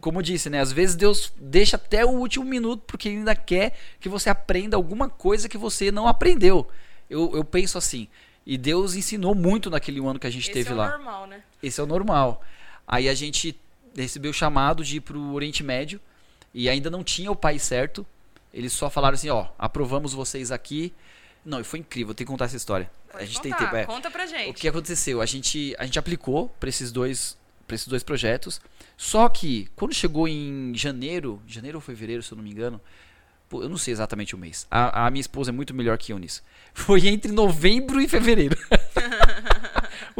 como 0.00 0.18
eu 0.18 0.22
disse, 0.22 0.50
né? 0.50 0.58
Às 0.58 0.72
vezes 0.72 0.96
Deus 0.96 1.32
deixa 1.40 1.76
até 1.76 2.04
o 2.04 2.10
último 2.10 2.44
minuto 2.44 2.82
porque 2.84 3.08
ele 3.08 3.18
ainda 3.18 3.36
quer 3.36 3.78
que 4.00 4.08
você 4.08 4.28
aprenda 4.28 4.76
alguma 4.76 5.08
coisa 5.08 5.48
que 5.48 5.56
você 5.56 5.92
não 5.92 6.08
aprendeu. 6.08 6.66
Eu, 7.08 7.30
eu 7.32 7.44
penso 7.44 7.78
assim. 7.78 8.08
E 8.44 8.58
Deus 8.58 8.96
ensinou 8.96 9.36
muito 9.36 9.70
naquele 9.70 10.00
ano 10.00 10.18
que 10.18 10.26
a 10.26 10.30
gente 10.30 10.50
Esse 10.50 10.52
teve 10.52 10.70
é 10.70 10.72
o 10.72 10.76
lá. 10.76 10.90
normal, 10.90 11.26
né? 11.28 11.42
Esse 11.62 11.80
é 11.80 11.84
o 11.84 11.86
normal. 11.86 12.42
Aí 12.88 13.08
a 13.08 13.14
gente 13.14 13.56
recebeu 13.96 14.30
o 14.30 14.34
chamado 14.34 14.84
de 14.84 14.96
ir 14.96 15.00
pro 15.00 15.32
Oriente 15.32 15.62
Médio 15.62 16.00
e 16.52 16.68
ainda 16.68 16.90
não 16.90 17.04
tinha 17.04 17.30
o 17.30 17.36
país 17.36 17.62
certo. 17.62 18.06
Eles 18.52 18.72
só 18.72 18.90
falaram 18.90 19.14
assim, 19.14 19.30
ó, 19.30 19.46
aprovamos 19.58 20.12
vocês 20.12 20.50
aqui. 20.50 20.92
Não, 21.44 21.60
e 21.60 21.64
foi 21.64 21.78
incrível, 21.78 22.14
tenho 22.14 22.26
que 22.26 22.32
contar 22.32 22.46
essa 22.46 22.56
história. 22.56 22.90
Pode 23.10 23.24
a 23.24 23.26
gente 23.26 23.36
contar, 23.36 23.56
tem 23.56 23.66
tempo, 23.66 23.76
é. 23.76 23.84
Conta 23.84 24.10
pra 24.10 24.26
gente. 24.26 24.50
O 24.50 24.54
que 24.54 24.68
aconteceu? 24.68 25.20
A 25.20 25.26
gente, 25.26 25.74
a 25.78 25.84
gente 25.84 25.98
aplicou 25.98 26.48
para 26.60 26.68
esses 26.68 26.92
dois 26.92 27.38
para 27.70 27.76
esses 27.76 27.86
dois 27.86 28.02
projetos. 28.02 28.60
Só 28.96 29.28
que 29.28 29.68
quando 29.76 29.94
chegou 29.94 30.26
em 30.26 30.72
janeiro, 30.74 31.40
janeiro 31.46 31.78
ou 31.78 31.82
fevereiro, 31.82 32.20
se 32.20 32.32
eu 32.32 32.36
não 32.36 32.42
me 32.42 32.50
engano, 32.50 32.80
eu 33.52 33.68
não 33.68 33.78
sei 33.78 33.92
exatamente 33.92 34.34
o 34.34 34.38
mês. 34.38 34.66
A, 34.68 35.06
a 35.06 35.10
minha 35.10 35.20
esposa 35.20 35.50
é 35.50 35.52
muito 35.52 35.72
melhor 35.72 35.96
que 35.96 36.12
eu 36.12 36.18
nisso. 36.18 36.42
Foi 36.74 37.06
entre 37.06 37.30
novembro 37.30 38.00
e 38.00 38.08
fevereiro. 38.08 38.56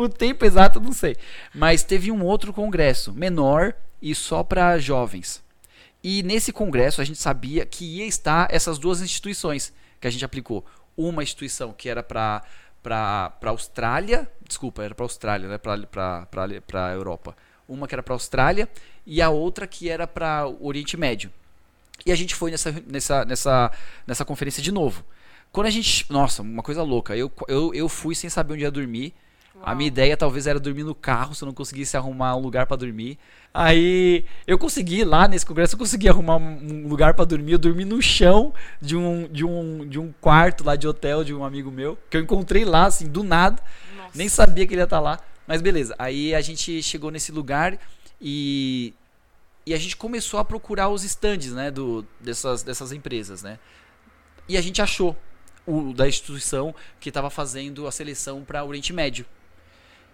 o 0.04 0.08
tempo 0.08 0.44
exato 0.44 0.80
não 0.80 0.92
sei. 0.92 1.16
Mas 1.54 1.82
teve 1.82 2.10
um 2.10 2.24
outro 2.24 2.52
congresso 2.52 3.12
menor 3.12 3.74
e 4.00 4.14
só 4.14 4.42
para 4.42 4.78
jovens. 4.78 5.42
E 6.02 6.22
nesse 6.22 6.52
congresso 6.52 7.00
a 7.00 7.04
gente 7.04 7.18
sabia 7.18 7.66
que 7.66 7.84
ia 7.84 8.06
estar 8.06 8.48
essas 8.50 8.78
duas 8.78 9.00
instituições 9.02 9.72
que 10.00 10.06
a 10.06 10.10
gente 10.10 10.24
aplicou. 10.24 10.64
Uma 10.96 11.22
instituição 11.22 11.72
que 11.72 11.88
era 11.88 12.02
para 12.02 12.42
para 12.82 13.50
Austrália, 13.50 14.26
desculpa, 14.46 14.82
era 14.82 14.94
para 14.94 15.04
Austrália, 15.04 15.46
não 15.46 15.54
é 15.54 15.58
para 15.58 16.92
Europa. 16.94 17.36
Uma 17.68 17.86
que 17.86 17.94
era 17.94 18.02
para 18.02 18.14
Austrália 18.14 18.68
e 19.06 19.20
a 19.20 19.28
outra 19.28 19.66
que 19.66 19.88
era 19.90 20.06
para 20.06 20.48
Oriente 20.60 20.96
Médio. 20.96 21.30
E 22.04 22.10
a 22.10 22.14
gente 22.14 22.34
foi 22.34 22.50
nessa, 22.50 22.72
nessa, 22.86 23.24
nessa, 23.24 23.70
nessa 24.06 24.24
conferência 24.24 24.62
de 24.62 24.72
novo. 24.72 25.04
Quando 25.52 25.66
a 25.66 25.70
gente. 25.70 26.10
Nossa, 26.10 26.42
uma 26.42 26.62
coisa 26.62 26.82
louca. 26.82 27.16
Eu, 27.16 27.30
eu, 27.48 27.74
eu 27.74 27.88
fui 27.88 28.14
sem 28.14 28.30
saber 28.30 28.54
onde 28.54 28.62
ia 28.62 28.70
dormir. 28.70 29.14
A 29.62 29.68
Uau. 29.68 29.76
minha 29.76 29.88
ideia 29.88 30.16
talvez 30.16 30.46
era 30.46 30.58
dormir 30.58 30.84
no 30.84 30.94
carro, 30.94 31.34
se 31.34 31.42
eu 31.42 31.46
não 31.46 31.52
conseguisse 31.52 31.96
arrumar 31.96 32.34
um 32.36 32.40
lugar 32.40 32.66
pra 32.66 32.76
dormir. 32.76 33.18
Aí 33.52 34.24
eu 34.46 34.58
consegui 34.58 35.04
lá 35.04 35.28
nesse 35.28 35.44
congresso, 35.44 35.74
eu 35.74 35.78
consegui 35.78 36.08
arrumar 36.08 36.36
um 36.36 36.88
lugar 36.88 37.14
pra 37.14 37.24
dormir. 37.24 37.52
Eu 37.52 37.58
dormi 37.58 37.84
no 37.84 38.00
chão 38.00 38.54
de 38.80 38.96
um, 38.96 39.28
de 39.28 39.44
um, 39.44 39.86
de 39.86 39.98
um 39.98 40.12
quarto 40.20 40.64
lá 40.64 40.76
de 40.76 40.88
hotel 40.88 41.24
de 41.24 41.34
um 41.34 41.44
amigo 41.44 41.70
meu, 41.70 41.98
que 42.08 42.16
eu 42.16 42.20
encontrei 42.20 42.64
lá, 42.64 42.86
assim, 42.86 43.06
do 43.06 43.22
nada. 43.22 43.62
Nossa. 43.96 44.10
Nem 44.14 44.28
sabia 44.28 44.66
que 44.66 44.74
ele 44.74 44.80
ia 44.80 44.84
estar 44.84 45.00
lá. 45.00 45.18
Mas 45.46 45.60
beleza. 45.60 45.94
Aí 45.98 46.34
a 46.34 46.40
gente 46.40 46.82
chegou 46.82 47.10
nesse 47.10 47.32
lugar 47.32 47.78
e, 48.20 48.94
e 49.66 49.74
a 49.74 49.78
gente 49.78 49.96
começou 49.96 50.38
a 50.40 50.44
procurar 50.44 50.88
os 50.88 51.04
stands, 51.04 51.52
né, 51.52 51.70
do, 51.70 52.06
dessas, 52.20 52.62
dessas 52.62 52.92
empresas, 52.92 53.42
né? 53.42 53.58
E 54.48 54.56
a 54.56 54.60
gente 54.60 54.80
achou 54.80 55.16
o 55.66 55.92
da 55.92 56.08
instituição 56.08 56.74
que 56.98 57.08
estava 57.08 57.30
fazendo 57.30 57.86
a 57.86 57.92
seleção 57.92 58.42
para 58.42 58.64
Oriente 58.64 58.92
Médio. 58.92 59.26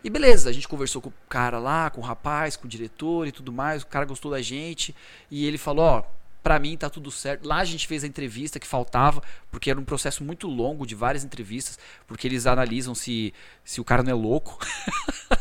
E 0.07 0.09
beleza, 0.09 0.49
a 0.49 0.53
gente 0.53 0.69
conversou 0.69 1.03
com 1.03 1.09
o 1.09 1.15
cara 1.29 1.59
lá, 1.59 1.91
com 1.91 2.01
o 2.01 2.05
rapaz, 2.05 2.55
com 2.55 2.65
o 2.65 2.71
diretor 2.71 3.27
e 3.27 3.33
tudo 3.33 3.51
mais. 3.51 3.83
O 3.83 3.89
cara 3.89 4.05
gostou 4.05 4.31
da 4.31 4.41
gente 4.41 4.95
e 5.29 5.45
ele 5.45 5.59
falou: 5.59 5.85
Ó, 5.85 6.03
pra 6.45 6.61
mim 6.61 6.77
tá 6.77 6.89
tudo 6.89 7.11
certo. 7.11 7.45
Lá 7.45 7.57
a 7.57 7.65
gente 7.65 7.89
fez 7.89 8.05
a 8.05 8.07
entrevista 8.07 8.61
que 8.61 8.69
faltava, 8.69 9.21
porque 9.51 9.69
era 9.69 9.81
um 9.81 9.85
processo 9.85 10.23
muito 10.23 10.47
longo 10.47 10.87
de 10.87 10.95
várias 10.95 11.25
entrevistas, 11.25 11.77
porque 12.07 12.25
eles 12.25 12.47
analisam 12.47 12.95
se, 12.95 13.35
se 13.65 13.81
o 13.81 13.85
cara 13.85 14.05
não 14.05 14.13
é 14.13 14.15
louco. 14.15 14.65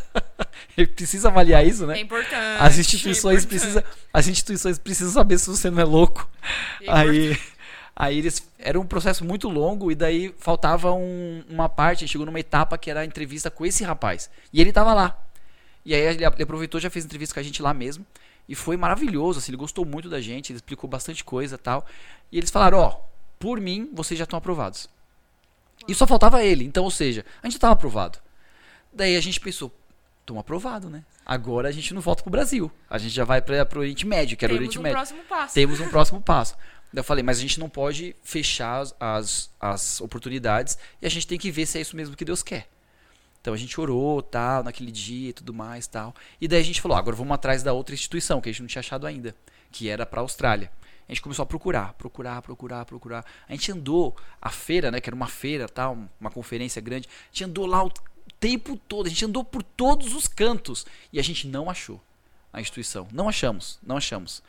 Ele 0.76 0.88
precisa 0.88 1.28
avaliar 1.30 1.66
isso, 1.66 1.86
né? 1.86 2.00
É 2.00 2.02
importante. 2.02 2.60
As 2.60 2.80
instituições 2.80 3.46
é 3.46 3.48
precisam, 3.48 3.84
as 4.12 4.28
instituições 4.28 4.80
precisam 4.80 5.14
saber 5.14 5.38
se 5.38 5.48
você 5.48 5.70
não 5.70 5.80
é 5.80 5.86
louco. 5.86 6.28
É 6.82 6.92
Aí, 6.92 7.38
aí 7.96 8.18
eles 8.18 8.48
era 8.60 8.80
um 8.80 8.86
processo 8.86 9.24
muito 9.24 9.48
longo 9.50 9.92
e 9.92 9.96
daí 9.96 10.34
faltava 10.38 10.92
um- 10.94 11.44
uma 11.50 11.70
parte, 11.70 12.00
a 12.00 12.02
gente 12.02 12.12
chegou 12.12 12.26
numa 12.26 12.40
etapa 12.40 12.78
que 12.78 12.90
era 12.92 13.00
a 13.02 13.06
entrevista 13.06 13.50
com 13.50 13.66
esse 13.66 13.84
rapaz. 13.84 14.30
E 14.52 14.60
ele 14.60 14.72
tava 14.74 14.94
lá. 14.94 15.18
E 15.86 15.94
aí 15.94 16.02
ele, 16.02 16.26
aproveitou, 16.26 16.80
já 16.82 16.90
fez 16.90 17.06
entrevista 17.06 17.34
com 17.34 17.40
a 17.40 17.44
gente 17.44 17.62
lá 17.62 17.74
mesmo. 17.74 18.06
E 18.50 18.54
foi 18.56 18.76
maravilhoso, 18.78 19.40
assim, 19.40 19.52
ele 19.52 19.58
gostou 19.58 19.86
muito 19.86 20.10
da 20.10 20.20
gente, 20.22 20.52
ele 20.52 20.58
explicou 20.58 20.90
bastante 20.90 21.24
coisa, 21.24 21.58
tal. 21.58 21.86
E 22.32 22.38
eles 22.38 22.50
falaram, 22.52 22.80
ó, 22.80 22.98
por 23.40 23.60
mim, 23.60 23.90
vocês 23.94 24.18
já 24.18 24.24
estão 24.24 24.38
aprovados. 24.38 24.88
E 25.88 25.94
só 25.96 26.06
faltava 26.08 26.44
ele, 26.44 26.64
então, 26.64 26.84
ou 26.84 26.92
seja, 26.92 27.26
a 27.42 27.48
gente 27.48 27.56
estava 27.56 27.74
aprovado. 27.74 28.20
Daí 28.94 29.16
a 29.16 29.22
gente 29.22 29.40
pensou, 29.40 29.72
Estamos 30.22 30.40
aprovado, 30.42 30.90
né? 30.90 31.04
Agora 31.24 31.70
a 31.70 31.72
gente 31.72 31.94
não 31.94 32.02
volta 32.02 32.24
pro 32.24 32.32
Brasil. 32.32 32.72
A 32.90 32.98
gente 32.98 33.14
já 33.14 33.24
vai 33.24 33.44
para 33.44 33.64
o 33.76 33.78
Oriente 33.80 34.08
Médio, 34.08 34.36
que 34.36 34.44
era 34.44 34.52
o 34.56 34.58
Temos 34.58 34.70
Oriente 34.70 34.80
um 34.80 34.82
Médio. 34.82 34.98
próximo 34.98 35.24
passo. 35.30 35.54
Temos 35.54 35.80
um 35.80 35.88
próximo 35.90 36.20
passo. 36.20 36.56
Eu 36.96 37.04
falei, 37.04 37.24
mas 37.24 37.38
a 37.38 37.42
gente 37.42 37.60
não 37.60 37.70
pode 37.70 38.16
fechar 38.24 38.80
as- 38.80 38.96
as, 39.00 39.50
as 39.60 40.02
oportunidades 40.02 40.78
e 41.02 41.06
a 41.06 41.10
gente 41.10 41.28
tem 41.28 41.38
que 41.38 41.52
ver 41.52 41.66
se 41.66 41.78
é 41.78 41.82
isso 41.82 41.96
mesmo 41.96 42.16
que 42.16 42.24
Deus 42.26 42.42
quer. 42.42 42.70
Então 43.42 43.54
a 43.54 43.58
gente 43.58 43.80
orou, 43.80 44.22
tal, 44.22 44.64
naquele 44.64 44.92
dia 44.92 45.30
e 45.30 45.34
tudo 45.34 45.54
mais, 45.54 45.86
tal. 45.88 46.16
E 46.42 46.48
daí 46.48 46.62
a 46.62 46.64
gente 46.64 46.82
falou, 46.82 46.96
ah, 46.96 47.00
agora 47.00 47.16
vamos 47.16 47.34
atrás 47.34 47.62
da 47.62 47.74
outra 47.74 47.94
instituição 47.94 48.42
que 48.42 48.50
a 48.50 48.52
gente 48.52 48.62
não 48.62 48.68
tinha 48.68 48.80
achado 48.80 49.06
ainda, 49.06 49.36
que 49.72 49.88
era 49.90 50.06
para 50.06 50.20
a 50.20 50.24
Austrália. 50.24 50.72
A 51.08 51.12
gente 51.12 51.22
começou 51.22 51.44
a 51.44 51.46
procurar, 51.46 51.94
procurar, 51.94 52.42
procurar, 52.42 52.86
procurar. 52.86 53.26
A 53.48 53.52
gente 53.52 53.72
andou 53.72 54.16
a 54.42 54.50
feira, 54.50 54.90
né, 54.90 55.00
que 55.00 55.08
era 55.08 55.16
uma 55.16 55.28
feira, 55.28 55.70
tal, 55.70 55.96
uma 56.20 56.32
conferência 56.32 56.82
grande. 56.82 57.08
A 57.08 57.28
gente 57.32 57.44
andou 57.44 57.68
lá 57.68 57.84
o 57.84 57.92
tempo 58.40 58.76
todo, 58.88 59.06
a 59.06 59.10
gente 59.10 59.24
andou 59.24 59.44
por 59.44 59.62
todos 59.62 60.16
os 60.16 60.28
cantos 60.28 60.84
e 61.14 61.20
a 61.20 61.24
gente 61.24 61.48
não 61.48 61.70
achou 61.70 62.02
a 62.52 62.60
instituição. 62.60 63.08
Não 63.12 63.30
achamos, 63.30 63.78
não 63.84 63.98
achamos. 63.98 64.42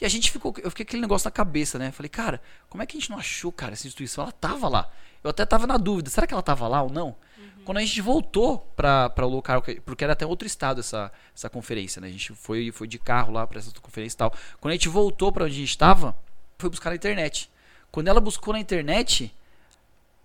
E 0.00 0.04
a 0.04 0.08
gente 0.08 0.30
ficou, 0.30 0.52
eu 0.62 0.70
fiquei 0.70 0.84
com 0.84 0.90
aquele 0.90 1.02
negócio 1.02 1.26
na 1.26 1.30
cabeça, 1.30 1.78
né? 1.78 1.90
Falei, 1.92 2.08
cara, 2.08 2.40
como 2.68 2.82
é 2.82 2.86
que 2.86 2.96
a 2.96 3.00
gente 3.00 3.10
não 3.10 3.18
achou, 3.18 3.52
cara, 3.52 3.72
essa 3.72 3.86
instituição? 3.86 4.24
Ela 4.24 4.32
tava 4.32 4.68
lá. 4.68 4.90
Eu 5.22 5.30
até 5.30 5.44
tava 5.46 5.66
na 5.66 5.76
dúvida, 5.76 6.10
será 6.10 6.26
que 6.26 6.34
ela 6.34 6.42
tava 6.42 6.66
lá 6.68 6.82
ou 6.82 6.90
não? 6.90 7.16
Quando 7.64 7.78
a 7.78 7.80
gente 7.80 8.00
voltou 8.02 8.58
para 8.76 9.10
o 9.18 9.28
local, 9.28 9.62
que- 9.62 9.80
porque 9.80 10.04
era 10.04 10.12
até 10.12 10.26
outro 10.26 10.46
estado 10.46 10.80
essa, 10.80 11.10
essa 11.34 11.48
conferência, 11.48 11.98
né? 12.00 12.08
A 12.08 12.10
gente 12.10 12.34
foi, 12.34 12.70
foi 12.70 12.86
de 12.86 12.98
carro 12.98 13.32
lá 13.32 13.46
para 13.46 13.58
essa 13.58 13.70
conferência 13.80 14.16
e 14.16 14.18
tal. 14.18 14.34
Quando 14.60 14.72
a 14.72 14.74
gente 14.74 14.88
voltou 14.88 15.32
para 15.32 15.44
onde 15.44 15.54
a 15.54 15.58
gente 15.58 15.70
estava, 15.70 16.14
foi 16.58 16.68
buscar 16.68 16.90
na 16.90 16.96
internet. 16.96 17.50
Quando 17.90 18.08
ela 18.08 18.20
buscou 18.20 18.52
na 18.52 18.60
internet, 18.60 19.34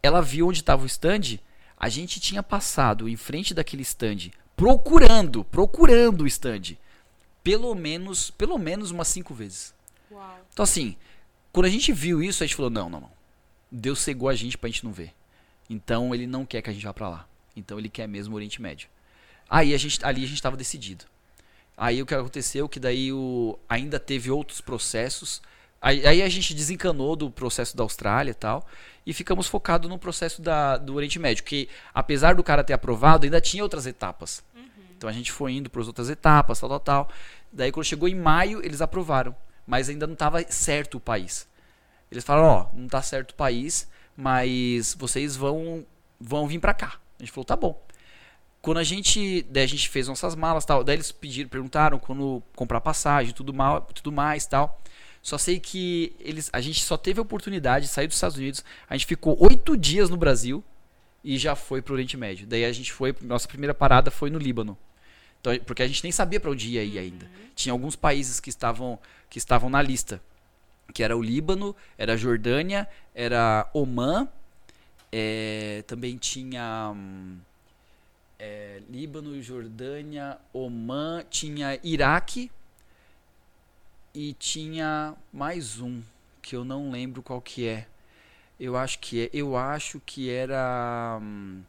ela 0.04 0.22
viu 0.22 0.48
onde 0.50 0.60
estava 0.60 0.84
o 0.84 0.86
stand. 0.86 1.40
A 1.78 1.88
gente 1.88 2.20
tinha 2.20 2.44
passado 2.44 3.08
em 3.08 3.16
frente 3.16 3.54
daquele 3.54 3.84
stand, 3.84 4.32
procurando, 4.56 5.46
procurando 5.46 6.24
o 6.24 6.28
stand, 6.28 6.78
pelo 7.50 7.74
menos, 7.74 8.30
pelo 8.30 8.60
menos 8.60 8.92
umas 8.92 9.08
cinco 9.08 9.34
vezes. 9.34 9.74
Uau. 10.12 10.40
Então 10.54 10.64
assim, 10.64 10.96
quando 11.52 11.66
a 11.66 11.70
gente 11.70 11.92
viu 11.92 12.22
isso, 12.22 12.44
a 12.44 12.46
gente 12.46 12.56
falou 12.56 12.70
não, 12.70 12.88
não, 12.88 13.02
não. 13.02 13.12
Deus 13.72 14.00
cegou 14.02 14.30
a 14.30 14.36
gente 14.36 14.56
pra 14.56 14.70
gente 14.70 14.86
não 14.86 14.92
ver. 14.92 15.16
Então 15.68 16.14
ele 16.14 16.28
não 16.28 16.46
quer 16.46 16.62
que 16.62 16.70
a 16.70 16.74
gente 16.74 16.86
vá 16.86 16.94
pra 16.94 17.10
lá. 17.10 17.28
Então 17.56 17.80
ele 17.80 17.90
quer 17.90 18.08
mesmo 18.08 18.34
o 18.34 18.36
Oriente 18.36 18.62
Médio. 18.62 18.88
Aí 19.50 19.74
a 19.74 19.78
gente, 19.80 20.06
ali 20.06 20.24
a 20.24 20.28
gente 20.28 20.36
estava 20.36 20.56
decidido. 20.56 21.06
Aí 21.76 22.00
o 22.00 22.06
que 22.06 22.14
aconteceu 22.14 22.70
que 22.70 22.80
daí 22.80 23.12
o, 23.12 23.58
ainda 23.68 24.00
teve 24.00 24.30
outros 24.30 24.62
processos. 24.62 25.42
Aí, 25.82 26.06
aí 26.06 26.22
a 26.22 26.30
gente 26.30 26.54
desencanou 26.54 27.16
do 27.16 27.32
processo 27.32 27.76
da 27.76 27.82
Austrália 27.82 28.30
e 28.30 28.36
tal. 28.36 28.68
E 29.08 29.12
ficamos 29.12 29.48
focados 29.48 29.90
no 29.90 29.98
processo 29.98 30.40
da, 30.40 30.78
do 30.78 30.94
Oriente 30.94 31.18
Médio. 31.18 31.44
Que 31.44 31.68
apesar 31.96 32.36
do 32.36 32.44
cara 32.44 32.64
ter 32.64 32.74
aprovado, 32.74 33.26
ainda 33.26 33.42
tinha 33.42 33.64
outras 33.64 33.88
etapas. 33.88 34.44
Então 35.00 35.10
a 35.10 35.14
gente 35.14 35.32
foi 35.32 35.54
indo 35.54 35.70
para 35.70 35.80
as 35.80 35.88
outras 35.88 36.10
etapas, 36.10 36.60
tal, 36.60 36.68
tal, 36.68 36.80
tal. 36.82 37.10
Daí 37.54 37.72
quando 37.72 37.86
chegou 37.86 38.10
em 38.10 38.16
maio, 38.16 38.62
eles 38.62 38.82
aprovaram. 38.82 39.34
Mas 39.66 39.88
ainda 39.88 40.06
não 40.06 40.14
estava 40.14 40.44
certo 40.52 40.96
o 40.96 41.00
país. 41.00 41.48
Eles 42.12 42.22
falaram, 42.22 42.48
ó, 42.48 42.68
não 42.74 42.86
tá 42.90 43.02
certo 43.02 43.32
o 43.32 43.36
país, 43.36 43.88
mas 44.18 44.94
vocês 45.00 45.38
vão 45.38 45.86
vão 46.20 46.46
vir 46.48 46.60
pra 46.60 46.74
cá. 46.74 47.00
A 47.18 47.24
gente 47.24 47.32
falou, 47.32 47.46
tá 47.46 47.56
bom. 47.56 47.82
Quando 48.62 48.80
a 48.80 48.84
gente, 48.84 49.42
daí 49.50 49.64
a 49.64 49.68
gente 49.68 49.88
fez 49.88 50.10
nossas 50.10 50.36
malas, 50.36 50.66
tal, 50.66 50.84
daí 50.84 50.98
eles 50.98 51.14
pediram, 51.14 51.50
perguntaram 51.50 51.98
quando 51.98 52.44
comprar 52.54 52.82
passagem, 52.82 53.34
tudo 53.34 53.54
mal, 53.54 53.82
tudo 53.94 54.12
mais, 54.12 54.46
tal. 54.46 54.82
Só 55.22 55.38
sei 55.38 55.62
que 55.62 56.14
eles, 56.20 56.50
a 56.52 56.60
gente 56.60 56.84
só 56.84 56.98
teve 56.98 57.20
a 57.20 57.22
oportunidade 57.22 57.86
de 57.86 57.92
sair 57.92 58.08
dos 58.08 58.18
Estados 58.18 58.36
Unidos. 58.36 58.66
A 58.90 58.98
gente 58.98 59.06
ficou 59.06 59.38
oito 59.40 59.78
dias 59.78 60.10
no 60.10 60.18
Brasil 60.18 60.62
e 61.24 61.38
já 61.38 61.56
foi 61.56 61.82
pro 61.82 61.94
Oriente 61.94 62.18
Médio. 62.18 62.46
Daí 62.46 62.66
a 62.66 62.72
gente 62.74 62.92
foi, 62.92 63.16
nossa 63.22 63.48
primeira 63.48 63.74
parada 63.74 64.12
foi 64.12 64.30
no 64.30 64.38
Líbano. 64.38 64.78
Então, 65.40 65.58
porque 65.66 65.84
a 65.84 65.88
gente 65.88 66.04
nem 66.04 66.12
sabia 66.12 66.40
para 66.40 66.52
onde 66.52 66.70
ia 66.70 66.84
ir 66.84 67.00
ainda. 67.00 67.30
Tinha 67.56 67.74
alguns 67.74 67.96
países 67.96 68.40
que 68.40 68.50
estavam 68.50 69.00
que 69.30 69.38
estavam 69.38 69.70
na 69.70 69.82
lista 69.82 70.22
que 70.94 71.04
era 71.04 71.16
o 71.16 71.22
Líbano, 71.22 71.76
era 71.98 72.14
a 72.14 72.18
Jordânia, 72.18 72.88
era 73.14 73.70
Omã, 73.74 74.28
é, 75.12 75.84
também 75.88 76.18
tinha 76.18 76.92
hum, 76.96 77.38
é, 78.38 78.82
Líbano, 78.90 79.42
Jordânia, 79.42 80.38
Omã, 80.54 81.24
tinha 81.30 81.80
Iraque 81.84 82.52
e 84.14 84.34
tinha 84.34 85.16
mais 85.32 85.80
um 85.80 86.02
que 86.42 86.56
eu 86.56 86.64
não 86.64 86.92
lembro 86.92 87.22
qual 87.22 87.42
que 87.42 87.68
é. 87.68 87.88
Eu 88.60 88.76
acho 88.76 89.00
que 89.00 89.26
é, 89.26 89.30
eu 89.32 89.56
acho 89.56 90.02
que 90.06 90.30
era 90.30 91.20
hum, 91.22 91.62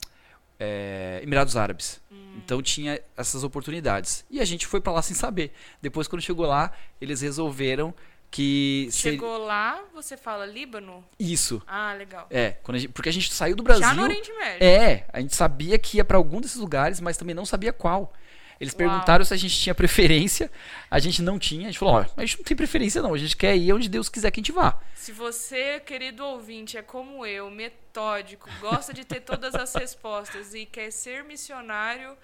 é, 0.61 1.21
Emirados 1.23 1.57
Árabes. 1.57 2.01
Então 2.37 2.63
tinha 2.63 3.01
essas 3.17 3.43
oportunidades. 3.43 4.25
E 4.31 4.41
a 4.41 4.45
gente 4.45 4.67
foi 4.67 4.81
pra 4.81 4.93
lá 4.93 5.03
sem 5.03 5.17
saber. 5.17 5.53
Depois 5.83 6.07
quando 6.07 6.23
chegou 6.23 6.47
lá, 6.47 6.73
eles 7.01 7.21
resolveram 7.23 7.93
que 8.31 8.89
Chegou 8.93 9.39
lá, 9.39 9.83
você 9.93 10.17
fala 10.17 10.47
Líbano? 10.47 11.05
isso. 11.19 11.61
Ah, 11.67 11.93
legal. 11.95 12.29
É, 12.31 12.53
quando 12.63 12.77
a 12.77 12.79
gente- 12.79 12.93
porque 12.93 13.09
a 13.09 13.13
gente 13.13 13.33
saiu 13.33 13.57
do 13.57 13.63
Brasil. 13.65 13.83
Já 13.85 13.93
no 13.95 14.03
Oriente 14.05 14.33
Médio. 14.33 14.65
É, 14.65 15.05
a 15.13 15.21
gente 15.21 15.35
sabia 15.35 15.77
que 15.79 15.97
ia 15.97 16.05
pra 16.05 16.17
algum 16.17 16.41
desses 16.41 16.57
lugares, 16.57 17.01
mas 17.01 17.17
também 17.17 17.35
não 17.35 17.45
sabia 17.45 17.73
qual. 17.73 18.13
Eles 18.61 18.75
Uau. 18.75 18.79
perguntaram 18.79 19.25
se 19.25 19.33
a 19.33 19.37
gente 19.39 19.59
tinha 19.59 19.75
preferência, 19.75 20.51
a 20.91 20.99
gente 20.99 21.23
não 21.23 21.39
tinha. 21.39 21.63
A 21.63 21.71
gente 21.71 21.79
falou: 21.79 21.95
ó, 21.95 22.05
a 22.15 22.21
gente 22.27 22.37
não 22.37 22.45
tem 22.45 22.57
preferência 22.57 23.01
não, 23.01 23.15
a 23.15 23.19
gente 23.19 23.35
quer 23.35 23.57
ir 23.57 23.73
onde 23.73 23.89
Deus 23.89 24.11
quiser 24.11 24.31
que 24.31 24.39
a 24.39 24.43
gente 24.43 24.53
vá. 24.53 24.79
Se 24.95 25.13
você, 25.13 25.81
querido 25.81 26.23
ouvinte, 26.25 26.77
é 26.77 26.83
como 26.83 27.25
eu, 27.25 27.51
metódico, 27.51 28.51
gosta 28.61 28.93
de 28.93 29.03
ter 29.05 29.21
todas 29.21 29.55
as 29.55 29.75
respostas 29.75 30.53
e 30.55 30.67
quer 30.67 30.91
ser 30.91 31.25
missionário, 31.25 32.15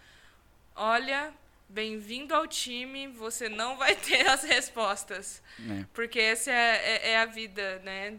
olha, 0.74 1.32
bem-vindo 1.70 2.34
ao 2.34 2.46
time, 2.46 3.08
você 3.08 3.48
não 3.48 3.78
vai 3.78 3.96
ter 3.96 4.28
as 4.28 4.44
respostas. 4.44 5.42
É. 5.58 5.84
Porque 5.94 6.20
essa 6.20 6.50
é, 6.50 7.00
é- 7.02 7.10
é 7.12 7.18
a 7.18 7.24
vida, 7.24 7.80
né? 7.82 8.14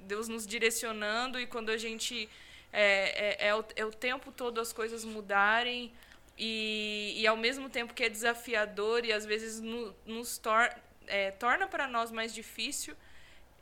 Deus 0.00 0.26
nos 0.26 0.46
direcionando 0.46 1.38
e 1.38 1.46
quando 1.46 1.68
a 1.68 1.76
gente. 1.76 2.30
É, 2.72 3.44
é, 3.44 3.48
é, 3.48 3.54
o, 3.54 3.64
é 3.76 3.84
o 3.84 3.90
tempo 3.92 4.32
todo 4.32 4.58
as 4.58 4.72
coisas 4.72 5.04
mudarem 5.04 5.92
e, 6.38 7.14
e 7.16 7.26
ao 7.26 7.36
mesmo 7.36 7.68
tempo 7.68 7.94
que 7.94 8.02
é 8.04 8.08
desafiador 8.08 9.04
e 9.04 9.12
às 9.12 9.24
vezes 9.24 9.60
no- 9.60 9.94
nos 10.06 10.38
tor 10.38 10.68
é, 11.06 11.30
torna 11.32 11.66
para 11.66 11.86
nós 11.86 12.10
mais 12.10 12.34
difícil, 12.34 12.94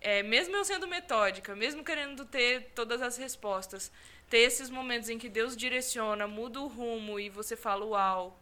é, 0.01 0.23
mesmo 0.23 0.57
eu 0.57 0.65
sendo 0.65 0.87
metódica, 0.89 1.55
mesmo 1.57 1.85
querendo 1.85 2.25
ter 2.25 2.71
todas 2.75 3.03
as 3.03 3.17
respostas, 3.17 3.91
ter 4.31 4.39
esses 4.39 4.71
momentos 4.71 5.09
em 5.09 5.19
que 5.19 5.29
Deus 5.29 5.57
direciona, 5.57 6.27
muda 6.27 6.61
o 6.61 6.67
rumo 6.69 7.19
e 7.21 7.29
você 7.29 7.57
fala, 7.57 7.85
uau, 7.85 8.41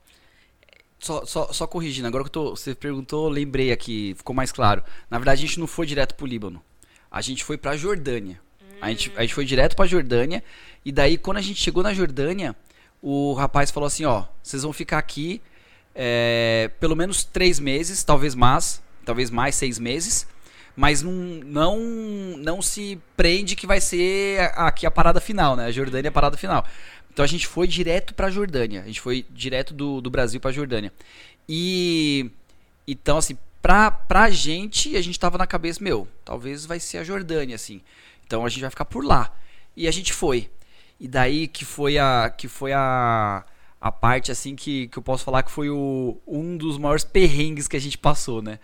Só, 0.99 1.25
só, 1.25 1.51
só 1.53 1.67
corrigindo, 1.67 2.07
agora 2.07 2.25
que 2.25 2.31
tô, 2.31 2.51
você 2.55 2.75
perguntou, 2.75 3.29
lembrei 3.29 3.73
aqui, 3.73 4.15
ficou 4.17 4.35
mais 4.35 4.53
claro. 4.53 4.85
Na 5.09 5.19
verdade, 5.19 5.43
a 5.43 5.47
gente 5.47 5.59
não 5.59 5.67
foi 5.67 5.87
direto 5.87 6.15
pro 6.15 6.27
Líbano. 6.27 6.63
A 7.11 7.21
gente 7.23 7.43
foi 7.43 7.57
pra 7.57 7.75
Jordânia. 7.77 8.41
A, 8.83 8.89
gente, 8.91 9.11
a 9.17 9.23
gente 9.23 9.35
foi 9.35 9.45
direto 9.45 9.75
pra 9.75 9.87
Jordânia. 9.87 10.45
E 10.85 10.93
daí, 10.93 11.17
quando 11.19 11.39
a 11.39 11.41
gente 11.41 11.59
chegou 11.61 11.83
na 11.83 11.93
Jordânia, 11.95 12.55
o 13.03 13.33
rapaz 13.35 13.71
falou 13.71 13.87
assim: 13.87 14.05
ó, 14.05 14.25
vocês 14.43 14.63
vão 14.63 14.73
ficar 14.73 14.99
aqui 14.99 15.41
é, 15.95 16.71
pelo 16.81 16.95
menos 16.97 17.25
três 17.25 17.59
meses, 17.59 18.03
talvez 18.05 18.35
mais, 18.35 18.83
talvez 19.05 19.31
mais 19.31 19.55
seis 19.55 19.79
meses. 19.79 20.27
Mas 20.77 21.03
não, 21.03 21.13
não, 21.13 21.79
não 22.39 22.63
se 22.63 22.99
prende 23.17 23.57
que 23.57 23.67
vai 23.67 23.81
ser 23.81 24.41
a- 24.55 24.69
aqui 24.69 24.87
a 24.87 24.91
parada 24.91 25.21
final, 25.21 25.57
né? 25.57 25.67
A 25.67 25.71
Jordânia 25.73 26.09
é 26.09 26.11
a 26.11 26.13
parada 26.13 26.37
final. 26.37 26.65
Então 27.13 27.25
a 27.25 27.29
gente 27.29 27.47
foi 27.47 27.67
direto 27.67 28.15
pra 28.15 28.31
Jordânia. 28.31 28.83
A 28.83 28.87
gente 28.87 29.01
foi 29.01 29.27
direto 29.31 29.75
do, 29.75 30.01
do 30.01 30.09
Brasil 30.09 30.41
pra 30.41 30.53
Jordânia. 30.53 30.93
E 31.49 32.31
então, 32.87 33.19
assim, 33.19 33.37
pra, 33.61 33.91
pra 33.91 34.31
gente, 34.31 34.97
a 34.97 35.03
gente 35.03 35.19
tava 35.19 35.37
na 35.37 35.47
cabeça, 35.47 35.83
meu, 35.83 36.07
talvez 36.25 36.65
vai 36.65 36.79
ser 36.81 36.99
a 36.99 37.05
Jordânia, 37.05 37.57
assim. 37.57 37.83
Então 38.27 38.47
a 38.47 38.49
gente 38.49 38.61
vai 38.61 38.71
ficar 38.71 38.85
por 38.85 39.05
lá. 39.05 39.35
E 39.77 39.89
a 39.89 39.91
gente 39.91 40.13
foi. 40.13 40.49
E 41.01 41.09
daí 41.09 41.49
que 41.49 41.65
foi 41.65 41.99
a. 41.99 42.31
Que 42.37 42.49
foi 42.49 42.73
a. 42.73 43.45
A 43.81 43.91
parte 43.91 44.31
assim 44.31 44.55
que, 44.55 44.89
que 44.89 44.99
eu 44.99 45.03
posso 45.03 45.25
falar 45.25 45.43
que 45.43 45.51
foi 45.51 45.71
o, 45.71 46.19
um 46.27 46.55
dos 46.55 46.77
maiores 46.77 47.03
perrengues 47.03 47.67
que 47.67 47.79
a 47.79 47.81
gente 47.81 47.97
passou, 47.97 48.43
né? 48.43 48.59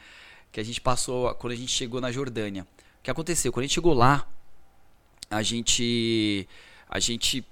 Que 0.53 0.61
a 0.61 0.62
gente 0.64 0.78
passou 0.78 1.34
quando 1.37 1.55
a 1.55 1.57
gente 1.57 1.72
chegou 1.72 2.03
na 2.03 2.12
Jordânia. 2.12 2.64
O 3.01 3.03
que 3.03 3.11
aconteceu? 3.11 3.51
Quando 3.51 3.64
a 3.64 3.66
gente 3.66 3.74
chegou 3.74 3.95
lá, 3.95 4.26
a 5.30 5.43
gente. 5.43 6.47
A 6.89 6.99
gente 7.01 7.45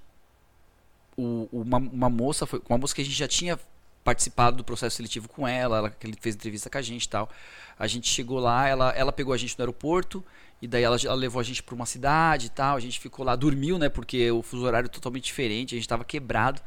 o- 1.17 1.47
uma, 1.51 1.77
uma 1.77 2.09
moça 2.09 2.45
foi 2.45 2.61
uma 2.69 2.77
moça 2.77 2.93
que 2.93 3.01
a 3.01 3.05
gente 3.05 3.15
já 3.15 3.27
tinha 3.27 3.59
participado 4.03 4.57
do 4.57 4.63
processo 4.63 4.97
seletivo 4.97 5.27
com 5.27 5.47
ela, 5.47 5.77
ela 5.77 5.89
que 5.89 6.05
ele 6.05 6.15
fez 6.19 6.35
entrevista 6.35 6.69
com 6.69 6.77
a 6.77 6.81
gente 6.81 7.05
e 7.05 7.09
tal. 7.09 7.29
A 7.77 7.87
gente 7.87 8.07
chegou 8.07 8.39
lá, 8.39 8.67
ela, 8.67 8.91
ela 8.91 9.11
pegou 9.11 9.33
a 9.33 9.37
gente 9.37 9.57
no 9.57 9.63
aeroporto 9.63 10.23
e 10.61 10.67
daí 10.67 10.83
ela, 10.83 10.97
ela 11.03 11.15
levou 11.15 11.39
a 11.39 11.43
gente 11.43 11.61
para 11.61 11.75
uma 11.75 11.85
cidade 11.85 12.47
e 12.47 12.49
tal. 12.49 12.75
A 12.75 12.79
gente 12.79 12.99
ficou 12.99 13.25
lá, 13.25 13.35
dormiu, 13.35 13.77
né? 13.77 13.89
Porque 13.89 14.31
o 14.31 14.41
fuso 14.41 14.65
horário 14.65 14.87
é 14.87 14.89
totalmente 14.89 15.25
diferente, 15.25 15.75
a 15.75 15.77
gente 15.77 15.87
tava 15.87 16.03
quebrado. 16.03 16.61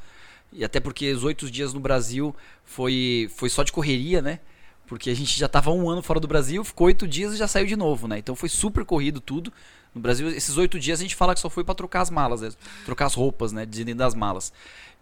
E 0.53 0.65
até 0.65 0.81
porque 0.81 1.11
os 1.13 1.25
oito 1.25 1.51
dias 1.51 1.75
no 1.75 1.81
Brasil 1.81 2.35
foi, 2.65 3.31
foi 3.35 3.49
só 3.49 3.63
de 3.63 3.73
correria, 3.73 4.23
né? 4.23 4.41
Porque 4.87 5.11
a 5.11 5.15
gente 5.15 5.39
já 5.39 5.49
tava 5.49 5.71
um 5.71 5.89
ano 5.91 6.03
fora 6.03 6.19
do 6.19 6.27
Brasil, 6.27 6.65
ficou 6.65 6.87
oito 6.87 7.07
dias 7.07 7.35
e 7.35 7.37
já 7.37 7.47
saiu 7.47 7.67
de 7.67 7.77
novo, 7.77 8.09
né? 8.09 8.19
Então 8.19 8.35
foi 8.35 8.49
super 8.49 8.85
corrido 8.85 9.21
tudo. 9.21 9.53
No 9.95 10.01
Brasil, 10.01 10.29
esses 10.29 10.57
oito 10.57 10.79
dias 10.79 11.01
a 11.01 11.03
gente 11.03 11.15
fala 11.15 11.35
que 11.35 11.41
só 11.41 11.51
foi 11.51 11.65
pra 11.65 11.75
trocar 11.75 12.01
as 12.01 12.11
malas, 12.11 12.41
né? 12.41 12.51
trocar 12.85 13.07
as 13.07 13.15
roupas, 13.15 13.53
né? 13.53 13.67
De 13.67 13.85
dentro 13.85 13.99
das 13.99 14.15
malas. 14.15 14.53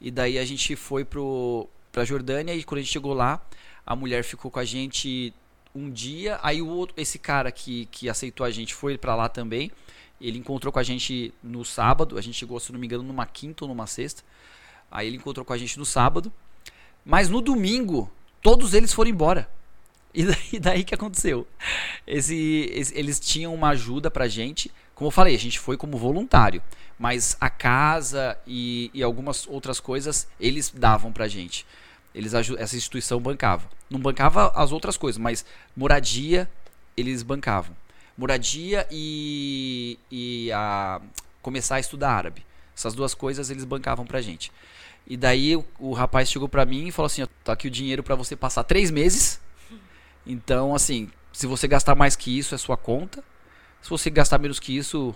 E 0.00 0.10
daí 0.10 0.38
a 0.38 0.44
gente 0.44 0.74
foi 0.74 1.04
pro. 1.04 1.68
pra 1.92 2.04
Jordânia 2.04 2.54
e 2.54 2.64
quando 2.64 2.78
a 2.78 2.82
gente 2.82 2.92
chegou 2.92 3.14
lá, 3.14 3.40
a 3.86 3.94
mulher 3.94 4.24
ficou 4.24 4.50
com 4.50 4.58
a 4.58 4.64
gente 4.64 5.32
um 5.76 5.90
dia, 5.90 6.38
aí 6.42 6.62
o 6.62 6.68
outro, 6.68 6.94
esse 6.96 7.18
cara 7.18 7.52
que, 7.52 7.86
que 7.86 8.08
aceitou 8.08 8.46
a 8.46 8.50
gente 8.50 8.74
foi 8.74 8.96
para 8.96 9.14
lá 9.14 9.28
também. 9.28 9.70
Ele 10.20 10.38
encontrou 10.38 10.72
com 10.72 10.78
a 10.78 10.82
gente 10.82 11.32
no 11.42 11.64
sábado, 11.64 12.18
a 12.18 12.22
gente 12.22 12.38
chegou, 12.38 12.58
se 12.58 12.72
não 12.72 12.80
me 12.80 12.86
engano, 12.86 13.02
numa 13.02 13.26
quinta 13.26 13.64
ou 13.64 13.68
numa 13.68 13.86
sexta. 13.86 14.22
Aí 14.90 15.06
ele 15.06 15.16
encontrou 15.16 15.44
com 15.44 15.52
a 15.52 15.58
gente 15.58 15.78
no 15.78 15.84
sábado. 15.84 16.32
Mas 17.04 17.28
no 17.28 17.40
domingo, 17.40 18.10
todos 18.40 18.74
eles 18.74 18.92
foram 18.92 19.10
embora. 19.10 19.48
E 20.14 20.24
daí, 20.26 20.58
daí 20.60 20.84
que 20.84 20.94
aconteceu? 20.94 21.46
Esse, 22.06 22.70
esse, 22.72 22.98
eles 22.98 23.20
tinham 23.20 23.54
uma 23.54 23.68
ajuda 23.70 24.10
pra 24.10 24.26
gente. 24.26 24.72
Como 24.94 25.08
eu 25.08 25.12
falei, 25.12 25.34
a 25.34 25.38
gente 25.38 25.58
foi 25.58 25.76
como 25.76 25.98
voluntário. 25.98 26.62
Mas 26.98 27.36
a 27.38 27.50
casa 27.50 28.38
e, 28.46 28.90
e 28.94 29.02
algumas 29.02 29.46
outras 29.46 29.78
coisas 29.78 30.26
eles 30.40 30.70
davam 30.70 31.12
pra 31.12 31.28
gente. 31.28 31.66
Eles 32.16 32.32
essa 32.34 32.76
instituição 32.76 33.20
bancava. 33.20 33.68
Não 33.90 34.00
bancava 34.00 34.50
as 34.54 34.72
outras 34.72 34.96
coisas, 34.96 35.18
mas 35.18 35.44
moradia 35.76 36.50
eles 36.96 37.22
bancavam. 37.22 37.76
Moradia 38.16 38.86
e, 38.90 39.98
e 40.10 40.50
a 40.52 41.00
começar 41.42 41.76
a 41.76 41.80
estudar 41.80 42.10
árabe. 42.10 42.44
Essas 42.74 42.94
duas 42.94 43.14
coisas 43.14 43.50
eles 43.50 43.64
bancavam 43.64 44.06
pra 44.06 44.20
gente. 44.20 44.50
E 45.06 45.16
daí 45.16 45.54
o, 45.54 45.64
o 45.78 45.92
rapaz 45.92 46.30
chegou 46.30 46.48
pra 46.48 46.64
mim 46.64 46.88
e 46.88 46.92
falou 46.92 47.06
assim: 47.06 47.24
tá 47.44 47.52
aqui 47.52 47.68
o 47.68 47.70
dinheiro 47.70 48.02
para 48.02 48.14
você 48.14 48.34
passar 48.34 48.64
três 48.64 48.90
meses 48.90 49.40
então, 50.26 50.74
assim, 50.74 51.08
se 51.32 51.46
você 51.46 51.68
gastar 51.68 51.94
mais 51.94 52.16
que 52.16 52.36
isso, 52.36 52.54
é 52.54 52.58
sua 52.58 52.76
conta. 52.76 53.22
Se 53.80 53.88
você 53.88 54.10
gastar 54.10 54.38
menos 54.38 54.58
que 54.58 54.76
isso, 54.76 55.14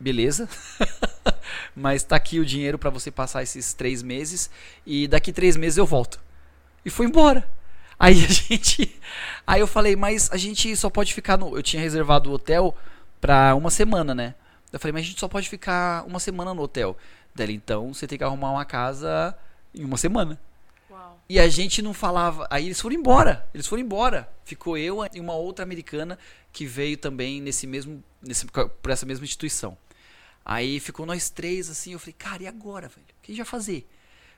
beleza. 0.00 0.48
Mas 1.76 2.02
tá 2.02 2.16
aqui 2.16 2.40
o 2.40 2.44
dinheiro 2.44 2.78
para 2.78 2.90
você 2.90 3.10
passar 3.10 3.42
esses 3.42 3.74
três 3.74 4.02
meses. 4.02 4.50
E 4.86 5.06
daqui 5.06 5.32
três 5.32 5.56
meses 5.56 5.76
eu 5.76 5.86
volto. 5.86 6.18
E 6.84 6.90
foi 6.90 7.06
embora. 7.06 7.48
Aí 8.00 8.24
a 8.24 8.28
gente. 8.28 8.98
Aí 9.46 9.60
eu 9.60 9.66
falei, 9.66 9.94
mas 9.94 10.30
a 10.32 10.38
gente 10.38 10.74
só 10.74 10.88
pode 10.88 11.12
ficar 11.12 11.36
no. 11.36 11.54
Eu 11.54 11.62
tinha 11.62 11.82
reservado 11.82 12.30
o 12.30 12.32
hotel 12.32 12.74
pra 13.20 13.54
uma 13.54 13.68
semana, 13.70 14.14
né? 14.14 14.34
Eu 14.72 14.80
falei, 14.80 14.92
mas 14.92 15.02
a 15.02 15.08
gente 15.08 15.20
só 15.20 15.28
pode 15.28 15.50
ficar 15.50 16.06
uma 16.06 16.18
semana 16.18 16.54
no 16.54 16.62
hotel. 16.62 16.96
Dela, 17.34 17.52
então 17.52 17.92
você 17.92 18.06
tem 18.06 18.16
que 18.16 18.24
arrumar 18.24 18.52
uma 18.52 18.64
casa 18.64 19.36
em 19.74 19.84
uma 19.84 19.98
semana. 19.98 20.40
E 21.28 21.38
a 21.38 21.48
gente 21.48 21.80
não 21.80 21.94
falava. 21.94 22.44
Aí 22.50 22.66
eles 22.66 22.80
foram 22.80 22.96
embora. 22.96 23.46
Eles 23.54 23.66
foram 23.66 23.82
embora. 23.82 24.28
Ficou 24.44 24.76
eu 24.76 24.98
e 25.14 25.20
uma 25.20 25.34
outra 25.34 25.62
americana 25.62 26.18
que 26.52 26.66
veio 26.66 26.96
também 26.96 27.40
nesse 27.40 27.68
mesmo. 27.68 28.02
Nesse, 28.20 28.46
por 28.46 28.90
essa 28.90 29.06
mesma 29.06 29.24
instituição. 29.24 29.78
Aí 30.50 30.80
ficou 30.80 31.06
nós 31.06 31.30
três 31.30 31.70
assim. 31.70 31.92
Eu 31.92 32.00
falei, 32.00 32.12
cara, 32.18 32.42
e 32.42 32.48
agora, 32.48 32.88
velho? 32.88 33.02
O 33.02 33.22
que 33.22 33.30
a 33.30 33.32
gente 33.32 33.44
vai 33.44 33.46
fazer? 33.46 33.88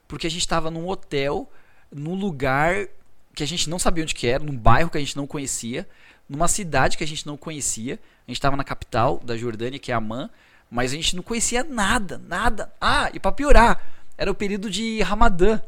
Porque 0.07 0.27
a 0.27 0.31
gente 0.31 0.43
estava 0.43 0.71
num 0.71 0.87
hotel, 0.87 1.51
num 1.91 2.15
lugar 2.15 2.87
que 3.35 3.43
a 3.43 3.47
gente 3.47 3.71
não 3.71 3.79
sabia 3.79 4.05
onde 4.05 4.15
que 4.15 4.27
era, 4.27 4.45
num 4.45 4.55
bairro 4.55 4.91
que 4.91 4.99
a 4.99 5.01
gente 5.01 5.17
não 5.17 5.27
conhecia, 5.27 5.89
numa 6.29 6.49
cidade 6.49 6.99
que 6.99 7.05
a 7.05 7.07
gente 7.07 7.27
não 7.27 7.39
conhecia. 7.39 7.95
A 7.95 8.31
gente 8.31 8.37
estava 8.37 8.59
na 8.59 8.63
capital 8.63 9.21
da 9.25 9.39
Jordânia, 9.39 9.79
que 9.79 9.91
é 9.91 9.95
Amman, 9.95 10.29
mas 10.71 10.93
a 10.93 10.97
gente 10.97 11.17
não 11.17 11.23
conhecia 11.23 11.65
nada, 11.65 12.19
nada. 12.19 12.71
Ah, 12.79 13.11
e 13.15 13.19
para 13.19 13.33
piorar, 13.33 13.83
era 14.19 14.31
o 14.31 14.35
período 14.35 14.69
de 14.69 15.01
Ramadã. 15.01 15.63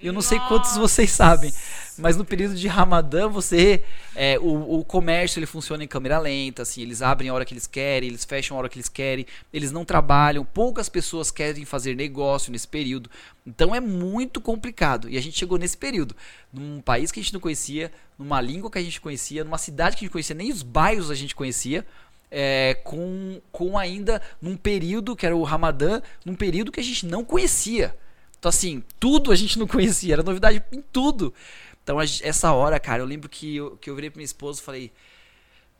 Eu 0.00 0.12
não 0.12 0.20
sei 0.20 0.38
quantos 0.46 0.76
vocês 0.76 1.10
sabem, 1.10 1.52
mas 1.98 2.16
no 2.16 2.24
período 2.24 2.54
de 2.54 2.68
Ramadã 2.68 3.28
você 3.28 3.82
é, 4.14 4.38
o, 4.38 4.78
o, 4.78 4.84
comércio 4.84 5.40
ele 5.40 5.46
funciona 5.46 5.82
em 5.82 5.88
câmera 5.88 6.20
lenta, 6.20 6.62
assim, 6.62 6.82
eles 6.82 7.02
abrem 7.02 7.28
a 7.28 7.34
hora 7.34 7.44
que 7.44 7.52
eles 7.52 7.66
querem, 7.66 8.08
eles 8.08 8.24
fecham 8.24 8.56
a 8.56 8.60
hora 8.60 8.68
que 8.68 8.76
eles 8.76 8.88
querem, 8.88 9.26
eles 9.52 9.72
não 9.72 9.84
trabalham, 9.84 10.44
poucas 10.44 10.88
pessoas 10.88 11.32
querem 11.32 11.64
fazer 11.64 11.96
negócio 11.96 12.52
nesse 12.52 12.68
período, 12.68 13.10
então 13.44 13.74
é 13.74 13.80
muito 13.80 14.40
complicado. 14.40 15.10
E 15.10 15.18
a 15.18 15.20
gente 15.20 15.36
chegou 15.36 15.58
nesse 15.58 15.76
período, 15.76 16.14
num 16.52 16.80
país 16.80 17.10
que 17.10 17.18
a 17.18 17.22
gente 17.22 17.34
não 17.34 17.40
conhecia, 17.40 17.90
numa 18.16 18.40
língua 18.40 18.70
que 18.70 18.78
a 18.78 18.82
gente 18.82 19.00
conhecia, 19.00 19.42
numa 19.42 19.58
cidade 19.58 19.96
que 19.96 20.04
a 20.04 20.06
gente 20.06 20.12
conhecia, 20.12 20.36
nem 20.36 20.52
os 20.52 20.62
bairros 20.62 21.10
a 21.10 21.14
gente 21.14 21.34
conhecia. 21.34 21.84
É, 22.30 22.74
com, 22.84 23.40
com 23.50 23.78
ainda 23.78 24.20
num 24.38 24.54
período 24.54 25.16
que 25.16 25.24
era 25.24 25.34
o 25.34 25.42
Ramadã, 25.44 26.02
num 26.26 26.34
período 26.34 26.70
que 26.70 26.78
a 26.78 26.82
gente 26.82 27.06
não 27.06 27.24
conhecia. 27.24 27.96
Então, 28.38 28.48
assim, 28.48 28.82
tudo 29.00 29.32
a 29.32 29.36
gente 29.36 29.58
não 29.58 29.66
conhecia, 29.66 30.14
era 30.14 30.22
novidade 30.22 30.62
em 30.72 30.80
tudo. 30.80 31.34
Então, 31.82 32.00
essa 32.00 32.52
hora, 32.52 32.78
cara, 32.78 33.02
eu 33.02 33.06
lembro 33.06 33.28
que 33.28 33.56
eu, 33.56 33.76
que 33.78 33.88
eu 33.88 33.94
virei 33.94 34.10
pra 34.10 34.18
minha 34.18 34.24
esposa 34.24 34.60
e 34.60 34.64
falei: 34.64 34.92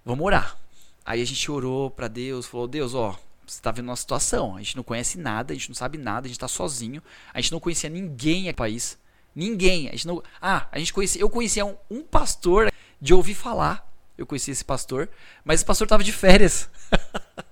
vamos 0.05 0.25
orar. 0.25 0.57
Aí 1.05 1.23
a 1.23 1.25
gente 1.25 1.51
orou 1.51 1.91
para 1.91 2.09
Deus, 2.09 2.47
falou: 2.47 2.67
Deus, 2.67 2.95
ó, 2.95 3.19
você 3.47 3.61
tá 3.61 3.71
vendo 3.71 3.87
nossa 3.87 4.03
situação, 4.03 4.57
a 4.57 4.59
gente 4.59 4.77
não 4.77 4.83
conhece 4.83 5.19
nada, 5.19 5.53
a 5.53 5.57
gente 5.57 5.69
não 5.69 5.75
sabe 5.75 5.99
nada, 5.99 6.27
a 6.27 6.29
gente 6.29 6.39
tá 6.39 6.49
sozinho, 6.49 7.03
a 7.33 7.41
gente 7.41 7.53
não 7.53 7.61
conhecia 7.61 7.89
ninguém 7.89 8.47
no 8.47 8.55
país. 8.55 8.99
Ninguém. 9.35 9.89
A 9.89 9.93
gente 9.93 10.07
não. 10.07 10.23
Ah, 10.41 10.67
a 10.73 10.79
gente 10.79 10.93
conhecia. 10.93 11.21
Eu 11.21 11.31
conhecia 11.31 11.65
um, 11.65 11.77
um 11.91 12.03
pastor 12.03 12.73
de 13.01 13.15
ouvir 13.15 13.35
falar. 13.35 13.87
Eu 14.17 14.27
conhecia 14.27 14.51
esse 14.51 14.65
pastor, 14.65 15.09
mas 15.45 15.61
esse 15.61 15.65
pastor 15.65 15.87
tava 15.87 16.03
de 16.03 16.11
férias. 16.11 16.69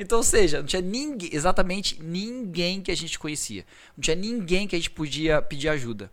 Então, 0.00 0.16
ou 0.16 0.24
seja, 0.24 0.60
não 0.60 0.64
tinha 0.64 0.80
ninguém, 0.80 1.28
exatamente 1.30 2.02
ninguém 2.02 2.80
que 2.80 2.90
a 2.90 2.96
gente 2.96 3.18
conhecia. 3.18 3.66
Não 3.94 4.00
tinha 4.00 4.16
ninguém 4.16 4.66
que 4.66 4.74
a 4.74 4.78
gente 4.78 4.88
podia 4.88 5.42
pedir 5.42 5.68
ajuda. 5.68 6.10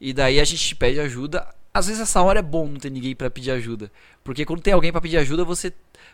E 0.00 0.12
daí 0.12 0.40
a 0.40 0.44
gente 0.44 0.74
pede 0.74 0.98
ajuda. 0.98 1.46
Às 1.72 1.86
vezes 1.86 2.02
essa 2.02 2.20
hora 2.20 2.40
é 2.40 2.42
bom 2.42 2.66
não 2.66 2.80
ter 2.80 2.90
ninguém 2.90 3.14
para 3.14 3.30
pedir 3.30 3.52
ajuda, 3.52 3.92
porque 4.24 4.44
quando 4.44 4.60
tem 4.60 4.72
alguém 4.72 4.90
para 4.90 5.00
pedir 5.00 5.18
ajuda, 5.18 5.44
você 5.44 5.72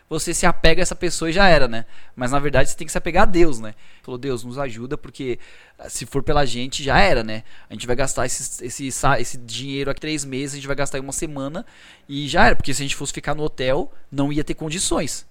você 0.09 0.33
se 0.33 0.45
apega 0.45 0.81
a 0.81 0.83
essa 0.83 0.95
pessoa 0.95 1.29
e 1.29 1.33
já 1.33 1.47
era, 1.47 1.67
né? 1.67 1.85
Mas 2.15 2.31
na 2.31 2.37
verdade 2.37 2.69
você 2.69 2.77
tem 2.77 2.85
que 2.85 2.91
se 2.91 2.97
apegar 2.97 3.23
a 3.23 3.25
Deus, 3.25 3.59
né? 3.59 3.73
Falou, 4.03 4.17
Deus, 4.17 4.43
nos 4.43 4.59
ajuda, 4.59 4.95
porque 4.95 5.39
ah, 5.79 5.89
se 5.89 6.05
for 6.05 6.21
pela 6.21 6.45
gente, 6.45 6.83
já 6.83 6.99
era, 6.99 7.23
né? 7.23 7.43
A 7.69 7.73
gente 7.73 7.87
vai 7.87 7.95
gastar 7.95 8.25
esse, 8.25 8.63
esse, 8.65 8.87
esse 8.87 9.37
dinheiro 9.37 9.89
aqui 9.89 10.01
três 10.01 10.23
meses, 10.25 10.53
a 10.53 10.57
gente 10.57 10.67
vai 10.67 10.75
gastar 10.75 10.99
em 10.99 11.01
uma 11.01 11.13
semana 11.13 11.65
e 12.07 12.27
já 12.27 12.45
era, 12.45 12.55
porque 12.55 12.73
se 12.73 12.83
a 12.83 12.85
gente 12.85 12.95
fosse 12.95 13.13
ficar 13.13 13.33
no 13.33 13.43
hotel, 13.43 13.91
não 14.11 14.31
ia 14.31 14.43
ter 14.43 14.53
condições. 14.53 15.25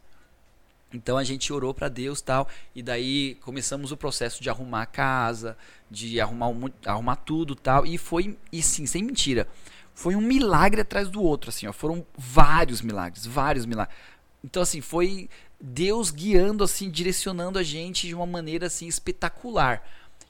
Então 0.92 1.16
a 1.16 1.24
gente 1.24 1.52
orou 1.52 1.72
para 1.72 1.88
Deus 1.88 2.20
tal, 2.20 2.48
e 2.74 2.82
daí 2.82 3.36
começamos 3.36 3.92
o 3.92 3.96
processo 3.96 4.42
de 4.42 4.50
arrumar 4.50 4.82
a 4.82 4.86
casa, 4.86 5.56
de 5.90 6.20
arrumar, 6.20 6.48
um, 6.48 6.68
arrumar 6.84 7.16
tudo 7.16 7.54
tal, 7.54 7.86
e 7.86 7.96
foi, 7.96 8.38
e 8.52 8.62
sim, 8.62 8.86
sem 8.86 9.02
mentira, 9.02 9.48
foi 9.94 10.14
um 10.14 10.20
milagre 10.20 10.80
atrás 10.80 11.08
do 11.08 11.22
outro, 11.22 11.50
assim, 11.50 11.66
ó, 11.66 11.72
foram 11.72 12.06
vários 12.16 12.82
milagres, 12.82 13.26
vários 13.26 13.66
milagres. 13.66 13.96
Então 14.44 14.62
assim, 14.62 14.80
foi 14.80 15.28
Deus 15.60 16.10
guiando, 16.10 16.64
assim, 16.64 16.90
direcionando 16.90 17.58
a 17.58 17.62
gente 17.62 18.08
de 18.08 18.14
uma 18.14 18.26
maneira 18.26 18.66
assim 18.66 18.86
espetacular. 18.86 19.86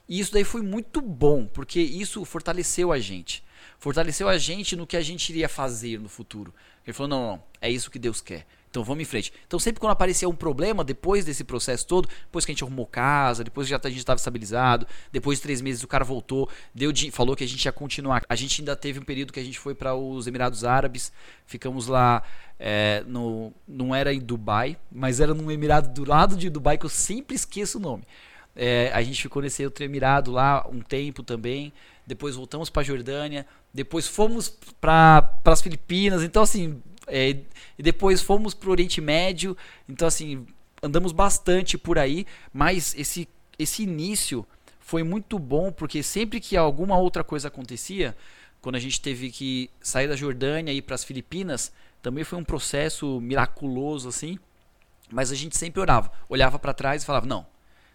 E 0.07 0.19
isso 0.19 0.33
daí 0.33 0.43
foi 0.43 0.61
muito 0.61 1.01
bom, 1.01 1.45
porque 1.45 1.79
isso 1.79 2.23
fortaleceu 2.25 2.91
a 2.91 2.99
gente. 2.99 3.43
Fortaleceu 3.83 4.29
a 4.29 4.37
gente 4.37 4.77
no 4.77 4.87
que 4.87 4.95
a 4.95 5.01
gente 5.01 5.29
iria 5.29 5.49
fazer 5.49 5.99
no 5.99 6.07
futuro. 6.07 6.53
Ele 6.85 6.93
falou: 6.93 7.09
não, 7.09 7.27
não, 7.31 7.43
é 7.59 7.69
isso 7.69 7.91
que 7.91 7.99
Deus 7.99 8.21
quer. 8.21 8.47
Então 8.69 8.81
vamos 8.81 9.01
em 9.01 9.05
frente. 9.05 9.33
Então 9.45 9.59
sempre 9.59 9.81
quando 9.81 9.91
aparecia 9.91 10.27
um 10.29 10.33
problema, 10.33 10.85
depois 10.85 11.25
desse 11.25 11.43
processo 11.43 11.85
todo, 11.85 12.07
depois 12.07 12.45
que 12.45 12.51
a 12.51 12.55
gente 12.55 12.63
arrumou 12.63 12.87
casa, 12.87 13.43
depois 13.43 13.67
que 13.67 13.71
já 13.71 13.81
a 13.83 13.89
gente 13.89 13.97
estava 13.97 14.17
estabilizado, 14.17 14.87
depois 15.11 15.39
de 15.39 15.41
três 15.41 15.59
meses 15.59 15.83
o 15.83 15.87
cara 15.89 16.05
voltou, 16.05 16.49
deu 16.73 16.93
falou 17.11 17.35
que 17.35 17.43
a 17.43 17.47
gente 17.47 17.65
ia 17.65 17.73
continuar. 17.73 18.23
A 18.29 18.35
gente 18.37 18.61
ainda 18.61 18.73
teve 18.73 19.01
um 19.01 19.03
período 19.03 19.33
que 19.33 19.39
a 19.41 19.43
gente 19.43 19.59
foi 19.59 19.75
para 19.75 19.93
os 19.93 20.27
Emirados 20.27 20.63
Árabes, 20.63 21.11
ficamos 21.45 21.87
lá, 21.87 22.23
é, 22.57 23.03
no, 23.05 23.53
não 23.67 23.93
era 23.93 24.13
em 24.13 24.21
Dubai, 24.21 24.77
mas 24.89 25.19
era 25.19 25.33
num 25.33 25.51
Emirado 25.51 25.89
do 25.89 26.09
lado 26.09 26.37
de 26.37 26.49
Dubai 26.49 26.77
que 26.77 26.85
eu 26.85 26.89
sempre 26.89 27.35
esqueço 27.35 27.79
o 27.79 27.81
nome. 27.81 28.05
É, 28.55 28.91
a 28.93 29.01
gente 29.01 29.21
ficou 29.21 29.41
nesse 29.41 29.63
outro 29.63 29.83
Emirado 29.83 30.31
lá 30.31 30.67
um 30.71 30.79
tempo 30.79 31.23
também. 31.23 31.73
Depois 32.05 32.35
voltamos 32.35 32.69
para 32.69 32.83
Jordânia. 32.83 33.45
Depois 33.73 34.07
fomos 34.07 34.49
para 34.79 35.39
as 35.45 35.61
Filipinas. 35.61 36.23
Então, 36.23 36.43
assim, 36.43 36.81
é, 37.07 37.37
e 37.77 37.83
depois 37.83 38.21
fomos 38.21 38.53
para 38.53 38.69
o 38.69 38.71
Oriente 38.71 39.01
Médio. 39.01 39.57
Então, 39.87 40.07
assim, 40.07 40.45
andamos 40.81 41.11
bastante 41.11 41.77
por 41.77 41.97
aí. 41.97 42.25
Mas 42.51 42.93
esse, 42.97 43.27
esse 43.57 43.83
início 43.83 44.45
foi 44.79 45.01
muito 45.01 45.39
bom, 45.39 45.71
porque 45.71 46.03
sempre 46.03 46.39
que 46.39 46.55
alguma 46.55 46.97
outra 46.97 47.23
coisa 47.23 47.47
acontecia, 47.47 48.15
quando 48.61 48.75
a 48.75 48.79
gente 48.79 49.01
teve 49.01 49.31
que 49.31 49.69
sair 49.81 50.07
da 50.07 50.15
Jordânia 50.15 50.71
e 50.71 50.77
ir 50.77 50.81
para 50.81 50.95
as 50.95 51.03
Filipinas, 51.03 51.71
também 52.01 52.23
foi 52.23 52.37
um 52.37 52.43
processo 52.43 53.19
miraculoso, 53.19 54.09
assim. 54.09 54.37
Mas 55.09 55.31
a 55.31 55.35
gente 55.35 55.57
sempre 55.57 55.79
orava, 55.81 56.11
olhava 56.27 56.59
para 56.59 56.73
trás 56.73 57.01
e 57.01 57.05
falava: 57.05 57.25
Não, 57.25 57.45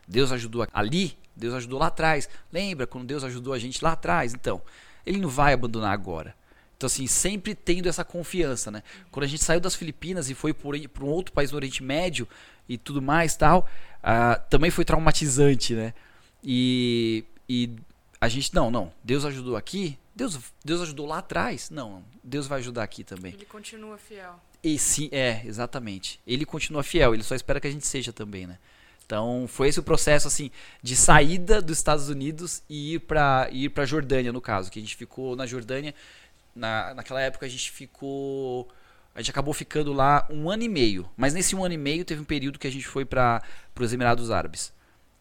Deus 0.09 0.33
ajudou 0.33 0.67
ali, 0.73 1.17
Deus 1.37 1.55
ajudou 1.55 1.79
lá 1.79 1.89
atrás. 1.89 2.29
Lembra 2.53 2.87
quando 2.87 3.07
Deus 3.07 3.23
ajudou 3.23 3.53
a 3.53 3.59
gente 3.59 3.85
lá 3.85 3.93
atrás? 3.93 4.33
Então, 4.33 4.63
Ele 5.05 5.19
não 5.19 5.29
vai 5.29 5.53
abandonar 5.53 5.93
agora. 5.93 6.35
Então, 6.77 6.87
assim, 6.87 7.07
sempre 7.07 7.55
tendo 7.55 7.89
essa 7.89 8.05
confiança, 8.05 8.71
né? 8.71 8.83
Quando 9.11 9.25
a 9.25 9.29
gente 9.29 9.43
saiu 9.43 9.61
das 9.61 9.75
Filipinas 9.75 10.31
e 10.31 10.35
foi 10.35 10.55
para 10.55 11.05
um 11.05 11.09
outro 11.09 11.33
país 11.33 11.51
do 11.51 11.57
Oriente 11.57 11.83
Médio 11.83 12.27
e 12.69 12.79
tudo 12.79 13.03
mais 13.03 13.37
tal, 13.37 13.69
uh, 13.99 14.41
também 14.49 14.71
foi 14.71 14.85
traumatizante, 14.85 15.75
né? 15.75 15.93
E, 16.43 17.25
e 17.49 17.71
a 18.21 18.29
gente, 18.29 18.55
não, 18.55 18.71
não, 18.71 18.93
Deus 19.03 19.25
ajudou 19.25 19.57
aqui, 19.57 19.99
Deus, 20.15 20.39
Deus 20.65 20.83
ajudou 20.83 21.07
lá 21.07 21.19
atrás, 21.19 21.69
não, 21.69 22.05
Deus 22.23 22.47
vai 22.47 22.61
ajudar 22.61 22.85
aqui 22.85 23.03
também. 23.03 23.33
Ele 23.33 23.45
continua 23.45 23.99
fiel. 23.99 24.41
E 24.63 24.79
sim, 24.79 25.09
é, 25.11 25.43
exatamente. 25.45 26.21
Ele 26.27 26.45
continua 26.45 26.83
fiel, 26.85 27.13
ele 27.13 27.25
só 27.25 27.35
espera 27.35 27.61
que 27.61 27.67
a 27.67 27.71
gente 27.71 27.87
seja 27.87 28.13
também, 28.13 28.47
né? 28.47 28.59
Então 29.09 29.47
foi 29.49 29.69
esse 29.69 29.81
o 29.81 29.83
processo 29.83 30.29
assim 30.29 30.51
de 30.83 30.95
saída 30.95 31.63
dos 31.63 31.79
Estados 31.79 32.11
Unidos 32.11 32.63
e 32.69 32.93
ir 32.93 32.99
para 32.99 33.49
ir 33.51 33.71
para 33.71 33.87
Jordânia 33.87 34.31
no 34.31 34.41
caso, 34.41 34.71
que 34.71 34.79
a 34.79 34.83
gente 34.83 34.95
ficou 34.95 35.35
na 35.35 35.47
Jordânia 35.47 35.95
na, 36.55 36.93
naquela 36.93 37.23
época 37.23 37.47
a 37.47 37.49
gente 37.49 37.71
ficou 37.71 38.69
a 39.15 39.23
gente 39.23 39.31
acabou 39.31 39.55
ficando 39.55 39.95
lá 39.95 40.29
um 40.29 40.51
ano 40.51 40.63
e 40.63 40.69
meio, 40.69 41.09
mas 41.17 41.33
nesse 41.33 41.57
um 41.57 41.65
ano 41.65 41.73
e 41.73 41.79
meio 41.79 42.05
teve 42.05 42.21
um 42.21 42.25
período 42.25 42.59
que 42.59 42.67
a 42.67 42.71
gente 42.71 42.87
foi 42.87 43.07
para 43.07 43.43
os 43.81 43.95
Emirados 43.95 44.31
Árabes 44.31 44.75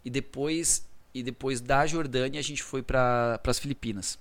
e 0.03 0.09
depois 0.09 0.85
e 1.13 1.23
depois 1.23 1.61
da 1.61 1.87
Jordânia 1.87 2.41
a 2.41 2.43
gente 2.43 2.63
foi 2.63 2.83
para 2.83 3.39
as 3.41 3.57
Filipinas. 3.57 4.19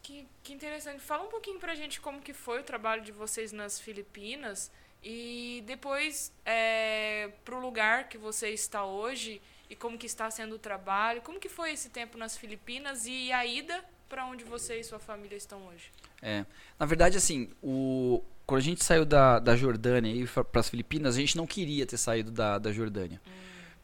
Que, 0.00 0.28
que 0.44 0.52
interessante. 0.52 1.00
Fala 1.00 1.24
um 1.24 1.28
pouquinho 1.28 1.58
pra 1.58 1.74
gente 1.74 2.00
como 2.00 2.20
que 2.20 2.32
foi 2.32 2.60
o 2.60 2.62
trabalho 2.62 3.02
de 3.02 3.10
vocês 3.10 3.50
nas 3.50 3.80
Filipinas 3.80 4.70
e 5.08 5.62
depois 5.64 6.32
é, 6.44 7.30
pro 7.44 7.60
lugar 7.60 8.08
que 8.08 8.18
você 8.18 8.48
está 8.48 8.84
hoje 8.84 9.40
e 9.70 9.76
como 9.76 9.96
que 9.96 10.06
está 10.06 10.28
sendo 10.32 10.56
o 10.56 10.58
trabalho. 10.58 11.22
Como 11.22 11.38
que 11.38 11.48
foi 11.48 11.70
esse 11.70 11.90
tempo 11.90 12.18
nas 12.18 12.36
Filipinas 12.36 13.06
e 13.06 13.30
a 13.30 13.46
ida 13.46 13.84
para 14.08 14.26
onde 14.26 14.42
você 14.42 14.80
e 14.80 14.82
sua 14.82 14.98
família 14.98 15.36
estão 15.36 15.64
hoje? 15.68 15.92
É, 16.20 16.44
na 16.76 16.86
verdade, 16.86 17.16
assim, 17.16 17.50
o, 17.62 18.20
quando 18.44 18.58
a 18.58 18.64
gente 18.64 18.82
saiu 18.82 19.04
da, 19.04 19.38
da 19.38 19.54
Jordânia 19.54 20.10
e 20.10 20.26
para 20.26 20.58
as 20.60 20.68
Filipinas, 20.68 21.14
a 21.14 21.20
gente 21.20 21.36
não 21.36 21.46
queria 21.46 21.86
ter 21.86 21.98
saído 21.98 22.32
da, 22.32 22.58
da 22.58 22.72
Jordânia. 22.72 23.20
Hum. 23.24 23.30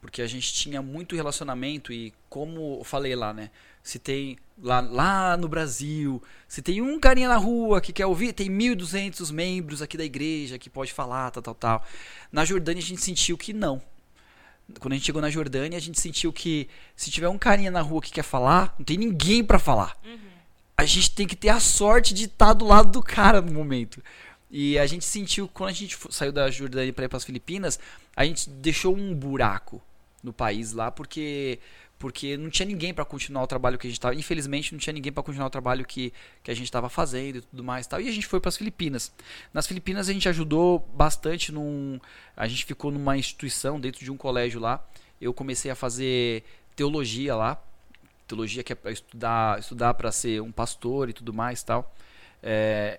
Porque 0.00 0.22
a 0.22 0.26
gente 0.26 0.52
tinha 0.52 0.82
muito 0.82 1.14
relacionamento 1.14 1.92
e, 1.92 2.12
como 2.28 2.78
eu 2.80 2.84
falei 2.84 3.14
lá, 3.14 3.32
né? 3.32 3.52
Se 3.82 3.98
tem 3.98 4.38
lá, 4.62 4.80
lá 4.80 5.36
no 5.36 5.48
Brasil, 5.48 6.22
se 6.46 6.62
tem 6.62 6.80
um 6.80 6.98
carinha 7.00 7.28
na 7.28 7.36
rua 7.36 7.80
que 7.80 7.92
quer 7.92 8.06
ouvir, 8.06 8.32
tem 8.32 8.48
1.200 8.48 9.32
membros 9.32 9.82
aqui 9.82 9.96
da 9.96 10.04
igreja 10.04 10.58
que 10.58 10.70
pode 10.70 10.92
falar, 10.92 11.30
tal, 11.30 11.42
tal, 11.42 11.54
tal. 11.54 11.86
Na 12.30 12.44
Jordânia 12.44 12.80
a 12.80 12.86
gente 12.86 13.00
sentiu 13.00 13.36
que 13.36 13.52
não. 13.52 13.82
Quando 14.78 14.92
a 14.92 14.96
gente 14.96 15.06
chegou 15.06 15.20
na 15.20 15.30
Jordânia, 15.30 15.76
a 15.76 15.80
gente 15.80 16.00
sentiu 16.00 16.32
que 16.32 16.68
se 16.96 17.10
tiver 17.10 17.28
um 17.28 17.36
carinha 17.36 17.70
na 17.70 17.80
rua 17.80 18.00
que 18.00 18.12
quer 18.12 18.22
falar, 18.22 18.74
não 18.78 18.84
tem 18.84 18.96
ninguém 18.96 19.44
para 19.44 19.58
falar. 19.58 19.96
Uhum. 20.04 20.18
A 20.76 20.84
gente 20.84 21.10
tem 21.10 21.26
que 21.26 21.36
ter 21.36 21.50
a 21.50 21.60
sorte 21.60 22.14
de 22.14 22.24
estar 22.24 22.46
tá 22.46 22.52
do 22.52 22.64
lado 22.64 22.90
do 22.90 23.02
cara 23.02 23.40
no 23.40 23.52
momento. 23.52 24.02
E 24.50 24.78
a 24.78 24.86
gente 24.86 25.04
sentiu, 25.04 25.48
quando 25.48 25.70
a 25.70 25.72
gente 25.72 25.98
saiu 26.10 26.30
da 26.30 26.50
Jordânia 26.50 26.92
para 26.92 27.04
ir 27.04 27.08
para 27.08 27.16
as 27.16 27.24
Filipinas, 27.24 27.78
a 28.14 28.24
gente 28.24 28.48
deixou 28.48 28.94
um 28.94 29.14
buraco 29.14 29.82
no 30.22 30.32
país 30.32 30.72
lá, 30.72 30.90
porque 30.90 31.58
porque 32.02 32.36
não 32.36 32.50
tinha 32.50 32.66
ninguém 32.66 32.92
para 32.92 33.04
continuar 33.04 33.44
o 33.44 33.46
trabalho 33.46 33.78
que 33.78 33.86
a 33.86 33.88
gente 33.88 33.96
estava. 33.96 34.12
Infelizmente, 34.16 34.72
não 34.72 34.78
tinha 34.80 34.92
ninguém 34.92 35.12
para 35.12 35.22
continuar 35.22 35.46
o 35.46 35.50
trabalho 35.50 35.86
que, 35.86 36.12
que 36.42 36.50
a 36.50 36.54
gente 36.54 36.64
estava 36.64 36.88
fazendo 36.88 37.36
e 37.38 37.40
tudo 37.42 37.62
mais. 37.62 37.86
Tal. 37.86 38.00
E 38.00 38.08
a 38.08 38.10
gente 38.10 38.26
foi 38.26 38.40
para 38.40 38.48
as 38.48 38.56
Filipinas. 38.56 39.12
Nas 39.54 39.68
Filipinas, 39.68 40.08
a 40.08 40.12
gente 40.12 40.28
ajudou 40.28 40.80
bastante. 40.80 41.52
Num, 41.52 42.00
a 42.36 42.48
gente 42.48 42.64
ficou 42.64 42.90
numa 42.90 43.16
instituição, 43.16 43.78
dentro 43.78 44.04
de 44.04 44.10
um 44.10 44.16
colégio 44.16 44.58
lá. 44.58 44.84
Eu 45.20 45.32
comecei 45.32 45.70
a 45.70 45.76
fazer 45.76 46.42
teologia 46.74 47.36
lá. 47.36 47.62
Teologia 48.26 48.64
que 48.64 48.72
é 48.72 48.74
para 48.74 48.90
estudar 48.90 49.60
estudar 49.60 49.94
para 49.94 50.10
ser 50.10 50.42
um 50.42 50.50
pastor 50.50 51.08
e 51.08 51.12
tudo 51.12 51.32
mais. 51.32 51.62
tal. 51.62 51.94
É, 52.42 52.98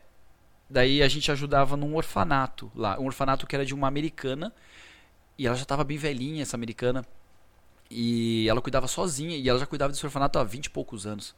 daí 0.70 1.04
a 1.04 1.10
gente 1.10 1.30
ajudava 1.30 1.76
num 1.76 1.94
orfanato 1.94 2.72
lá. 2.74 2.98
Um 2.98 3.08
orfanato 3.08 3.46
que 3.46 3.54
era 3.54 3.66
de 3.66 3.74
uma 3.74 3.86
americana 3.86 4.54
e 5.38 5.46
ela 5.46 5.58
já 5.58 5.64
estava 5.64 5.84
bem 5.84 5.98
velhinha, 5.98 6.44
essa 6.44 6.56
americana. 6.56 7.06
E 7.94 8.48
ela 8.50 8.62
cuidava 8.62 8.88
sozinha. 8.88 9.38
E 9.38 9.48
ela 9.48 9.60
já 9.60 9.66
cuidava 9.66 9.92
desse 9.92 10.06
orfanato 10.06 10.40
há 10.40 10.44
20 10.44 10.66
e 10.66 10.70
poucos 10.70 11.06
anos. 11.06 11.36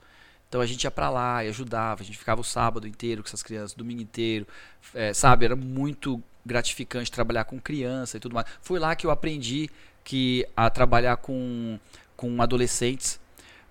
Então 0.48 0.62
a 0.62 0.66
gente 0.66 0.84
ia 0.84 0.92
para 0.92 1.10
lá 1.10 1.44
e 1.44 1.50
ajudava. 1.50 2.02
A 2.02 2.06
gente 2.06 2.18
ficava 2.18 2.42
o 2.42 2.44
sábado 2.44 2.88
inteiro 2.88 3.22
com 3.22 3.28
essas 3.28 3.44
crianças, 3.44 3.74
domingo 3.74 4.02
inteiro. 4.02 4.48
É, 4.94 5.14
sabe? 5.14 5.46
Era 5.46 5.56
muito 5.56 6.22
gratificante 6.46 7.12
trabalhar 7.12 7.44
com 7.46 7.60
criança 7.60 8.18
e 8.18 8.20
tudo 8.20 8.34
mais. 8.34 8.48
Foi 8.62 8.80
lá 8.80 8.96
que 8.96 9.06
eu 9.06 9.12
aprendi 9.12 9.70
que 10.04 10.48
a 10.56 10.70
trabalhar 10.70 11.18
com, 11.18 11.80
com 12.16 12.42
adolescentes. 12.42 13.20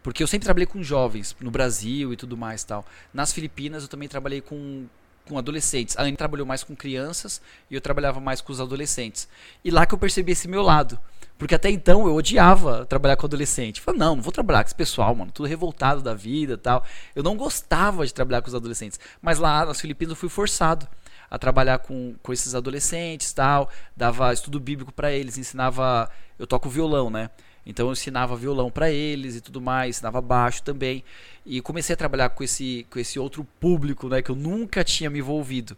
Porque 0.03 0.23
eu 0.23 0.27
sempre 0.27 0.45
trabalhei 0.45 0.67
com 0.67 0.83
jovens 0.83 1.35
no 1.41 1.51
Brasil 1.51 2.13
e 2.13 2.17
tudo 2.17 2.37
mais 2.37 2.63
tal. 2.63 2.85
Nas 3.15 3.33
Filipinas 3.33 3.85
eu 3.85 3.89
também 3.89 4.09
trabalhei 4.09 4.43
com 4.43 4.87
com 5.27 5.39
adolescentes. 5.39 5.97
A 5.97 6.03
Anne 6.03 6.17
trabalhou 6.17 6.47
mais 6.47 6.63
com 6.63 6.77
crianças 6.77 7.41
e 7.71 7.75
eu 7.75 7.81
trabalhava 7.81 8.21
mais 8.21 8.41
com 8.41 8.53
os 8.53 8.61
adolescentes. 8.61 9.29
E 9.65 9.71
lá 9.71 9.87
que 9.87 9.95
eu 9.95 9.99
percebi 9.99 10.33
esse 10.33 10.47
meu 10.47 10.63
lado. 10.63 10.99
Porque 11.37 11.55
até 11.55 11.69
então 11.69 12.07
eu 12.07 12.15
odiava 12.15 12.87
trabalhar 12.87 13.17
com 13.17 13.27
adolescente. 13.27 13.81
Falei, 13.81 13.99
não, 13.99 14.17
não 14.17 14.23
vou 14.23 14.33
trabalhar 14.33 14.63
com 14.63 14.69
esse 14.69 14.75
pessoal, 14.75 15.15
mano, 15.15 15.33
tudo 15.33 15.49
revoltado 15.49 16.01
da 16.01 16.15
vida 16.15 16.57
tal. 16.57 16.85
Eu 17.15 17.23
não 17.23 17.37
gostava 17.37 18.07
de 18.07 18.15
trabalhar 18.15 18.41
com 18.41 18.49
os 18.49 18.55
adolescentes. 18.55 19.01
Mas 19.21 19.39
lá 19.39 19.67
nas 19.67 19.81
Filipinas 19.81 20.11
eu 20.11 20.17
fui 20.17 20.29
forçado 20.29 20.87
a 21.31 21.39
trabalhar 21.39 21.79
com, 21.79 22.15
com 22.23 22.33
esses 22.33 22.55
adolescentes 22.55 23.33
tal. 23.33 23.69
Dava 23.97 24.33
estudo 24.33 24.61
bíblico 24.61 24.93
para 24.93 25.13
eles, 25.13 25.37
ensinava. 25.37 26.09
Eu 26.39 26.47
toco 26.47 26.69
violão, 26.69 27.11
né? 27.11 27.31
Então 27.67 27.87
eu 27.87 27.93
ensinava 27.93 28.37
violão 28.37 28.71
para 28.71 28.91
eles 28.91 29.37
e 29.37 29.41
tudo 29.41 29.61
mais, 29.61 29.97
ensinava 29.97 30.21
baixo 30.21 30.63
também. 30.63 31.03
E 31.45 31.61
comecei 31.61 31.95
a 31.95 31.97
trabalhar 31.97 32.29
com 32.31 32.45
esse, 32.45 32.87
com 32.91 32.99
esse 32.99 33.19
outro 33.19 33.45
público, 33.59 34.09
né, 34.09 34.21
que 34.23 34.31
eu 34.31 34.37
nunca 34.37 34.85
tinha 34.85 35.09
me 35.09 35.19
envolvido. 35.19 35.77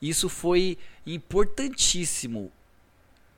Isso 0.00 0.28
foi 0.28 0.78
importantíssimo. 1.06 2.52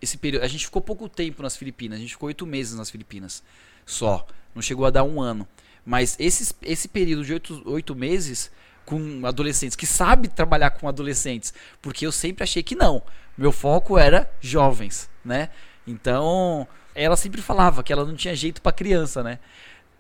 Esse 0.01 0.18
período, 0.18 0.44
a 0.44 0.49
gente 0.49 0.64
ficou 0.66 0.82
pouco 0.82 1.09
tempo 1.09 1.42
nas 1.42 1.57
Filipinas, 1.57 1.99
a 1.99 2.01
gente 2.01 2.12
ficou 2.12 2.26
oito 2.26 2.47
meses 2.47 2.74
nas 2.74 2.90
Filipinas, 2.90 3.42
só. 3.84 4.26
Não 4.55 4.62
chegou 4.62 4.86
a 4.86 4.90
dar 4.90 5.05
um 5.05 5.20
ano. 5.20 5.47
Mas 5.84 6.16
esse, 6.18 6.55
esse 6.62 6.88
período 6.88 7.24
de 7.24 7.32
oito, 7.64 7.94
meses 7.94 8.51
com 8.84 9.24
adolescentes, 9.24 9.76
que 9.76 9.86
sabe 9.86 10.28
trabalhar 10.28 10.70
com 10.70 10.88
adolescentes, 10.88 11.55
porque 11.80 12.07
eu 12.07 12.12
sempre 12.12 12.42
achei 12.42 12.62
que 12.62 12.74
não. 12.74 13.03
Meu 13.36 13.53
foco 13.53 13.99
era 13.99 14.30
jovens, 14.40 15.09
né? 15.24 15.51
Então, 15.86 16.66
ela 16.94 17.16
sempre 17.16 17.40
falava 17.40 17.82
que 17.82 17.92
ela 17.92 18.05
não 18.05 18.16
tinha 18.16 18.34
jeito 18.34 18.61
para 18.61 18.72
criança, 18.72 19.22
né? 19.22 19.38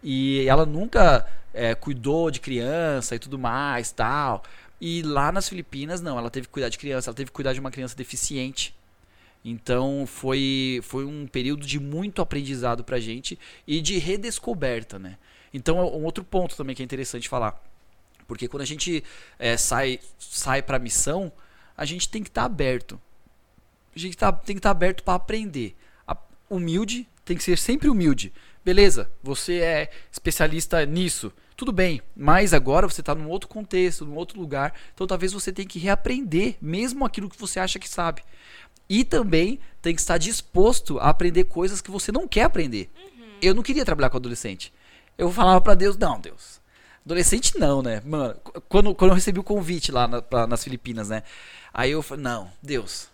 E 0.02 0.46
ela 0.48 0.66
nunca 0.66 1.26
é, 1.54 1.74
cuidou 1.74 2.30
de 2.30 2.40
criança 2.40 3.14
e 3.14 3.18
tudo 3.18 3.38
mais, 3.38 3.92
tal. 3.92 4.42
E 4.80 5.02
lá 5.02 5.30
nas 5.32 5.48
Filipinas, 5.48 6.00
não, 6.00 6.18
ela 6.18 6.30
teve 6.30 6.46
que 6.46 6.52
cuidar 6.52 6.68
de 6.68 6.78
criança, 6.78 7.10
ela 7.10 7.16
teve 7.16 7.30
que 7.30 7.34
cuidar 7.34 7.52
de 7.52 7.60
uma 7.60 7.70
criança 7.70 7.96
deficiente. 7.96 8.74
Então 9.48 10.04
foi, 10.06 10.80
foi 10.82 11.04
um 11.04 11.26
período 11.26 11.64
de 11.64 11.78
muito 11.78 12.20
aprendizado 12.20 12.82
pra 12.82 12.98
gente 12.98 13.38
e 13.66 13.80
de 13.80 13.96
redescoberta, 13.98 14.98
né? 14.98 15.16
Então 15.54 15.78
um 15.78 16.04
outro 16.04 16.24
ponto 16.24 16.56
também 16.56 16.74
que 16.74 16.82
é 16.82 16.84
interessante 16.84 17.28
falar. 17.28 17.62
Porque 18.26 18.48
quando 18.48 18.62
a 18.62 18.66
gente 18.66 19.04
é, 19.38 19.56
sai, 19.56 20.00
sai 20.18 20.60
pra 20.62 20.78
missão, 20.78 21.30
a 21.76 21.84
gente 21.84 22.08
tem 22.08 22.22
que 22.22 22.28
estar 22.28 22.42
tá 22.42 22.46
aberto. 22.46 23.00
A 23.94 23.98
gente 23.98 24.16
tá, 24.16 24.32
tem 24.32 24.56
que 24.56 24.58
estar 24.58 24.70
tá 24.70 24.76
aberto 24.76 25.04
para 25.04 25.14
aprender 25.14 25.76
humilde, 26.48 27.08
tem 27.24 27.36
que 27.36 27.42
ser 27.42 27.58
sempre 27.58 27.88
humilde. 27.88 28.32
Beleza, 28.64 29.10
você 29.22 29.60
é 29.60 29.90
especialista 30.10 30.84
nisso, 30.84 31.32
tudo 31.56 31.72
bem, 31.72 32.02
mas 32.16 32.52
agora 32.52 32.88
você 32.88 33.00
está 33.00 33.14
num 33.14 33.28
outro 33.28 33.48
contexto, 33.48 34.04
num 34.04 34.16
outro 34.16 34.40
lugar, 34.40 34.74
então 34.92 35.06
talvez 35.06 35.32
você 35.32 35.52
tenha 35.52 35.68
que 35.68 35.78
reaprender 35.78 36.56
mesmo 36.60 37.04
aquilo 37.04 37.30
que 37.30 37.38
você 37.38 37.60
acha 37.60 37.78
que 37.78 37.88
sabe. 37.88 38.22
E 38.88 39.04
também 39.04 39.58
tem 39.82 39.94
que 39.94 40.00
estar 40.00 40.18
disposto 40.18 40.98
a 40.98 41.10
aprender 41.10 41.44
coisas 41.44 41.80
que 41.80 41.90
você 41.90 42.10
não 42.10 42.26
quer 42.26 42.42
aprender. 42.42 42.90
Uhum. 42.96 43.26
Eu 43.42 43.54
não 43.54 43.62
queria 43.62 43.84
trabalhar 43.84 44.10
com 44.10 44.16
adolescente. 44.16 44.72
Eu 45.18 45.30
falava 45.32 45.60
para 45.60 45.74
Deus, 45.74 45.96
não, 45.96 46.20
Deus. 46.20 46.60
Adolescente 47.04 47.58
não, 47.58 47.82
né? 47.82 48.02
Mano, 48.04 48.36
quando, 48.68 48.94
quando 48.94 49.10
eu 49.12 49.14
recebi 49.14 49.38
o 49.38 49.44
convite 49.44 49.92
lá 49.92 50.08
na, 50.08 50.20
pra, 50.20 50.46
nas 50.46 50.64
Filipinas, 50.64 51.08
né? 51.08 51.22
Aí 51.72 51.92
eu 51.92 52.02
falei, 52.02 52.24
não, 52.24 52.50
Deus, 52.60 53.08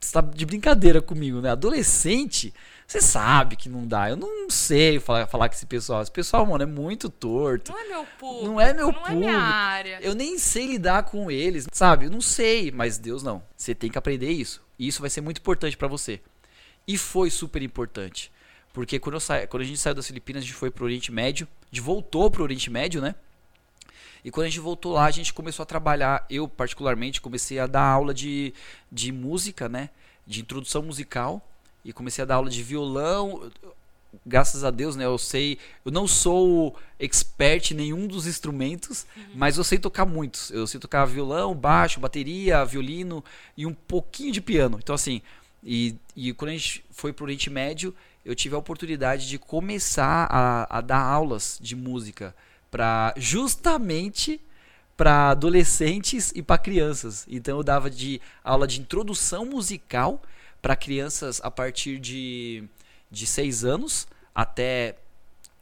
você 0.00 0.12
tá 0.12 0.20
de 0.20 0.46
brincadeira 0.46 1.02
comigo, 1.02 1.40
né? 1.40 1.50
Adolescente, 1.50 2.54
você 2.86 3.00
sabe 3.00 3.56
que 3.56 3.68
não 3.68 3.86
dá. 3.86 4.10
Eu 4.10 4.16
não 4.16 4.50
sei 4.50 5.00
falar, 5.00 5.26
falar 5.26 5.48
com 5.48 5.54
esse 5.54 5.66
pessoal. 5.66 6.02
Esse 6.02 6.10
pessoal, 6.10 6.44
mano, 6.44 6.62
é 6.62 6.66
muito 6.66 7.08
torto. 7.08 7.72
Não 7.72 7.78
é 7.78 7.88
meu 7.88 8.06
público. 8.18 8.44
Não 8.44 8.60
é 8.60 8.74
meu 8.74 8.86
não 8.86 8.92
público. 8.92 9.12
É 9.12 9.16
minha 9.16 9.38
área. 9.38 9.98
Eu 10.02 10.14
nem 10.14 10.38
sei 10.38 10.66
lidar 10.66 11.04
com 11.04 11.30
eles, 11.30 11.66
sabe? 11.72 12.06
Eu 12.06 12.10
não 12.10 12.20
sei, 12.20 12.70
mas 12.70 12.98
Deus 12.98 13.22
não. 13.22 13.42
Você 13.56 13.74
tem 13.74 13.90
que 13.90 13.98
aprender 13.98 14.30
isso. 14.30 14.62
E 14.82 14.88
isso 14.88 15.00
vai 15.00 15.08
ser 15.08 15.20
muito 15.20 15.38
importante 15.38 15.76
para 15.76 15.86
você. 15.86 16.20
E 16.88 16.98
foi 16.98 17.30
super 17.30 17.62
importante. 17.62 18.32
Porque 18.72 18.98
quando, 18.98 19.20
sa... 19.20 19.46
quando 19.46 19.62
a 19.62 19.64
gente 19.64 19.78
saiu 19.78 19.94
das 19.94 20.08
Filipinas, 20.08 20.42
a 20.42 20.44
gente 20.44 20.56
foi 20.56 20.72
pro 20.72 20.84
Oriente 20.84 21.12
Médio. 21.12 21.46
A 21.70 21.72
gente 21.72 21.84
voltou 21.84 22.28
pro 22.28 22.42
Oriente 22.42 22.68
Médio, 22.68 23.00
né? 23.00 23.14
E 24.24 24.30
quando 24.32 24.46
a 24.46 24.48
gente 24.48 24.58
voltou 24.58 24.94
lá, 24.94 25.04
a 25.04 25.10
gente 25.12 25.32
começou 25.32 25.62
a 25.62 25.66
trabalhar. 25.66 26.26
Eu, 26.28 26.48
particularmente, 26.48 27.20
comecei 27.20 27.60
a 27.60 27.68
dar 27.68 27.84
aula 27.84 28.12
de, 28.12 28.52
de 28.90 29.12
música, 29.12 29.68
né? 29.68 29.88
De 30.26 30.40
introdução 30.40 30.82
musical. 30.82 31.40
E 31.84 31.92
comecei 31.92 32.22
a 32.22 32.24
dar 32.24 32.34
aula 32.34 32.50
de 32.50 32.60
violão. 32.60 33.52
Graças 34.24 34.62
a 34.62 34.70
Deus, 34.70 34.94
né? 34.94 35.04
Eu 35.04 35.18
sei. 35.18 35.58
Eu 35.84 35.90
não 35.90 36.06
sou 36.06 36.76
expert 36.98 37.70
em 37.70 37.74
nenhum 37.74 38.06
dos 38.06 38.26
instrumentos, 38.26 39.06
uhum. 39.16 39.24
mas 39.34 39.58
eu 39.58 39.64
sei 39.64 39.78
tocar 39.78 40.04
muitos. 40.04 40.50
Eu 40.50 40.66
sei 40.66 40.78
tocar 40.78 41.04
violão, 41.04 41.54
baixo, 41.54 42.00
bateria, 42.00 42.64
violino 42.64 43.24
e 43.56 43.66
um 43.66 43.74
pouquinho 43.74 44.32
de 44.32 44.40
piano. 44.40 44.78
Então, 44.82 44.94
assim. 44.94 45.22
E, 45.64 45.94
e 46.16 46.32
quando 46.32 46.50
a 46.50 46.54
gente 46.54 46.84
foi 46.90 47.12
para 47.12 47.22
o 47.22 47.26
Oriente 47.26 47.48
Médio, 47.48 47.94
eu 48.24 48.34
tive 48.34 48.54
a 48.54 48.58
oportunidade 48.58 49.28
de 49.28 49.38
começar 49.38 50.26
a, 50.30 50.78
a 50.78 50.80
dar 50.80 51.00
aulas 51.00 51.58
de 51.60 51.76
música 51.76 52.34
para 52.70 53.14
justamente 53.16 54.40
para 54.96 55.30
adolescentes 55.30 56.32
e 56.34 56.42
para 56.42 56.58
crianças. 56.58 57.26
Então 57.28 57.58
eu 57.58 57.62
dava 57.62 57.90
de 57.90 58.20
aula 58.44 58.66
de 58.66 58.80
introdução 58.80 59.44
musical 59.44 60.22
para 60.60 60.76
crianças 60.76 61.40
a 61.42 61.50
partir 61.50 61.98
de, 61.98 62.64
de 63.12 63.26
6 63.26 63.64
anos 63.64 64.08
até 64.34 64.96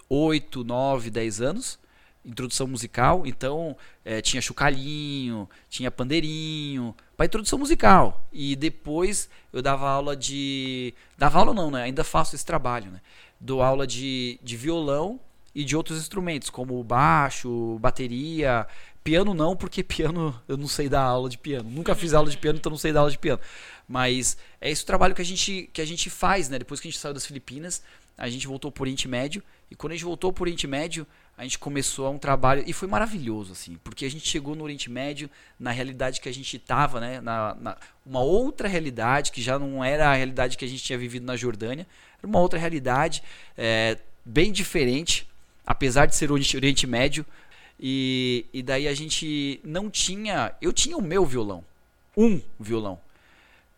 8, 0.08 0.64
9, 0.64 1.10
10 1.10 1.40
anos. 1.42 1.78
Introdução 2.24 2.66
musical, 2.66 3.26
então 3.26 3.74
é, 4.04 4.20
tinha 4.20 4.42
chocalhinho, 4.42 5.48
tinha 5.70 5.90
pandeirinho, 5.90 6.94
para 7.16 7.24
introdução 7.24 7.58
musical. 7.58 8.26
E 8.30 8.54
depois 8.54 9.28
eu 9.52 9.62
dava 9.62 9.88
aula 9.88 10.14
de. 10.14 10.92
Dava 11.16 11.38
aula 11.38 11.54
não, 11.54 11.70
né? 11.70 11.84
Ainda 11.84 12.04
faço 12.04 12.34
esse 12.36 12.44
trabalho, 12.44 12.90
né? 12.90 13.00
Dou 13.40 13.62
aula 13.62 13.86
de, 13.86 14.38
de 14.42 14.54
violão 14.54 15.18
e 15.54 15.64
de 15.64 15.74
outros 15.74 15.98
instrumentos, 15.98 16.50
como 16.50 16.84
baixo, 16.84 17.78
bateria, 17.80 18.66
piano 19.02 19.32
não, 19.34 19.56
porque 19.56 19.82
piano 19.84 20.38
eu 20.46 20.56
não 20.56 20.68
sei 20.68 20.88
dar 20.88 21.02
aula 21.02 21.28
de 21.28 21.38
piano. 21.38 21.70
Nunca 21.70 21.94
fiz 21.94 22.12
aula 22.12 22.30
de 22.30 22.36
piano, 22.36 22.58
então 22.58 22.70
não 22.70 22.78
sei 22.78 22.92
dar 22.92 23.00
aula 23.00 23.10
de 23.10 23.18
piano. 23.18 23.40
Mas 23.90 24.36
é 24.60 24.70
esse 24.70 24.84
o 24.84 24.86
trabalho 24.86 25.16
que 25.16 25.20
a 25.20 25.24
gente, 25.24 25.68
que 25.72 25.80
a 25.80 25.84
gente 25.84 26.08
faz, 26.08 26.48
né? 26.48 26.60
Depois 26.60 26.78
que 26.78 26.86
a 26.86 26.90
gente 26.92 27.00
saiu 27.00 27.12
das 27.12 27.26
Filipinas, 27.26 27.82
a 28.16 28.28
gente 28.28 28.46
voltou 28.46 28.70
para 28.70 28.82
o 28.82 28.84
Oriente 28.84 29.08
Médio. 29.08 29.42
E 29.68 29.74
quando 29.74 29.94
a 29.94 29.96
gente 29.96 30.04
voltou 30.04 30.32
para 30.32 30.42
o 30.42 30.44
Oriente 30.44 30.64
Médio, 30.68 31.04
a 31.36 31.42
gente 31.42 31.58
começou 31.58 32.08
um 32.08 32.16
trabalho 32.16 32.62
e 32.68 32.72
foi 32.72 32.86
maravilhoso 32.86 33.50
assim, 33.50 33.80
porque 33.82 34.04
a 34.04 34.10
gente 34.10 34.28
chegou 34.28 34.54
no 34.54 34.62
Oriente 34.62 34.88
Médio 34.88 35.28
na 35.58 35.72
realidade 35.72 36.20
que 36.20 36.28
a 36.28 36.32
gente 36.32 36.56
estava, 36.56 37.00
né, 37.00 37.20
na, 37.20 37.56
na, 37.56 37.76
uma 38.06 38.20
outra 38.20 38.68
realidade 38.68 39.32
que 39.32 39.42
já 39.42 39.58
não 39.58 39.82
era 39.82 40.08
a 40.08 40.14
realidade 40.14 40.56
que 40.56 40.64
a 40.64 40.68
gente 40.68 40.84
tinha 40.84 40.96
vivido 40.98 41.26
na 41.26 41.34
Jordânia, 41.34 41.84
era 42.18 42.28
uma 42.28 42.38
outra 42.38 42.60
realidade 42.60 43.24
é, 43.58 43.98
bem 44.24 44.52
diferente, 44.52 45.26
apesar 45.66 46.06
de 46.06 46.14
ser 46.14 46.30
o 46.30 46.34
Oriente 46.34 46.86
Médio 46.86 47.26
e, 47.80 48.46
e 48.52 48.62
daí 48.62 48.86
a 48.86 48.94
gente 48.94 49.60
não 49.64 49.90
tinha, 49.90 50.54
eu 50.62 50.72
tinha 50.72 50.96
o 50.96 51.02
meu 51.02 51.26
violão, 51.26 51.64
um 52.16 52.40
violão. 52.60 53.00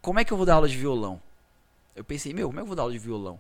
Como 0.03 0.18
é 0.18 0.24
que 0.24 0.32
eu 0.32 0.36
vou 0.36 0.44
dar 0.44 0.55
aula 0.55 0.68
de 0.68 0.76
violão? 0.76 1.22
Eu 1.94 2.03
pensei, 2.03 2.34
meu, 2.34 2.48
como 2.48 2.59
é 2.59 2.61
que 2.61 2.64
eu 2.64 2.66
vou 2.66 2.76
dar 2.76 2.82
aula 2.82 2.92
de 2.92 2.98
violão? 2.98 3.38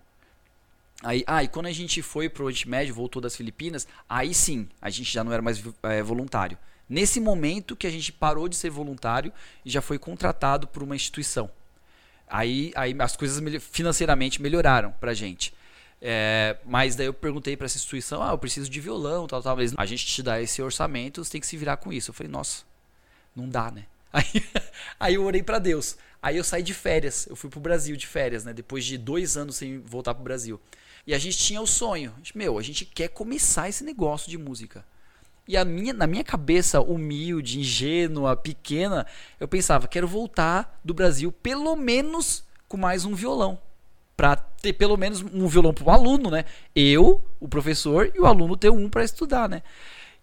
Aí, 1.02 1.24
ah, 1.26 1.42
e 1.42 1.48
quando 1.48 1.66
a 1.66 1.72
gente 1.72 2.00
foi 2.00 2.28
pro 2.28 2.44
Oriente 2.44 2.68
Médio, 2.68 2.94
voltou 2.94 3.20
das 3.20 3.34
Filipinas, 3.34 3.88
aí 4.08 4.32
sim, 4.32 4.68
a 4.80 4.88
gente 4.88 5.12
já 5.12 5.24
não 5.24 5.32
era 5.32 5.42
mais 5.42 5.60
é, 5.82 6.00
voluntário. 6.00 6.56
Nesse 6.88 7.18
momento 7.18 7.74
que 7.74 7.86
a 7.86 7.90
gente 7.90 8.12
parou 8.12 8.48
de 8.48 8.54
ser 8.54 8.70
voluntário 8.70 9.32
e 9.64 9.70
já 9.70 9.80
foi 9.80 9.98
contratado 9.98 10.68
por 10.68 10.84
uma 10.84 10.94
instituição. 10.94 11.50
Aí, 12.28 12.72
aí 12.76 12.94
as 13.00 13.16
coisas 13.16 13.42
financeiramente 13.60 14.40
melhoraram 14.40 14.92
pra 15.00 15.12
gente. 15.12 15.52
É, 16.00 16.56
mas 16.64 16.94
daí 16.94 17.06
eu 17.06 17.14
perguntei 17.14 17.56
para 17.56 17.66
essa 17.66 17.76
instituição, 17.76 18.22
ah, 18.22 18.30
eu 18.30 18.38
preciso 18.38 18.70
de 18.70 18.80
violão, 18.80 19.26
tal, 19.26 19.42
tal. 19.42 19.56
A 19.76 19.86
gente 19.86 20.06
te 20.06 20.22
dá 20.22 20.40
esse 20.40 20.62
orçamento, 20.62 21.24
você 21.24 21.32
tem 21.32 21.40
que 21.40 21.46
se 21.46 21.56
virar 21.56 21.76
com 21.78 21.92
isso. 21.92 22.10
Eu 22.10 22.14
falei, 22.14 22.30
nossa, 22.30 22.62
não 23.34 23.48
dá, 23.48 23.70
né? 23.70 23.86
Aí, 24.12 24.44
aí 25.00 25.14
eu 25.14 25.24
orei 25.24 25.42
para 25.42 25.58
Deus. 25.58 25.96
Aí 26.22 26.36
eu 26.36 26.44
saí 26.44 26.62
de 26.62 26.72
férias, 26.72 27.26
eu 27.26 27.34
fui 27.34 27.50
pro 27.50 27.58
Brasil 27.58 27.96
de 27.96 28.06
férias, 28.06 28.44
né? 28.44 28.52
Depois 28.52 28.84
de 28.84 28.96
dois 28.96 29.36
anos 29.36 29.56
sem 29.56 29.80
voltar 29.80 30.14
pro 30.14 30.22
Brasil. 30.22 30.60
E 31.04 31.12
a 31.12 31.18
gente 31.18 31.36
tinha 31.36 31.60
o 31.60 31.66
sonho. 31.66 32.14
Meu, 32.32 32.58
a 32.58 32.62
gente 32.62 32.84
quer 32.84 33.08
começar 33.08 33.68
esse 33.68 33.82
negócio 33.82 34.30
de 34.30 34.38
música. 34.38 34.84
E 35.48 35.56
a 35.56 35.64
minha, 35.64 35.92
na 35.92 36.06
minha 36.06 36.22
cabeça 36.22 36.80
humilde, 36.80 37.58
ingênua, 37.58 38.36
pequena, 38.36 39.04
eu 39.40 39.48
pensava, 39.48 39.88
quero 39.88 40.06
voltar 40.06 40.80
do 40.84 40.94
Brasil 40.94 41.32
pelo 41.32 41.74
menos 41.74 42.44
com 42.68 42.76
mais 42.76 43.04
um 43.04 43.14
violão. 43.14 43.58
Para 44.16 44.36
ter 44.36 44.74
pelo 44.74 44.96
menos 44.96 45.22
um 45.22 45.48
violão 45.48 45.74
para 45.74 45.84
o 45.84 45.90
aluno, 45.90 46.30
né? 46.30 46.44
Eu, 46.76 47.24
o 47.40 47.48
professor 47.48 48.12
e 48.14 48.20
o 48.20 48.26
aluno 48.26 48.56
ter 48.56 48.70
um 48.70 48.88
para 48.88 49.02
estudar, 49.02 49.48
né? 49.48 49.62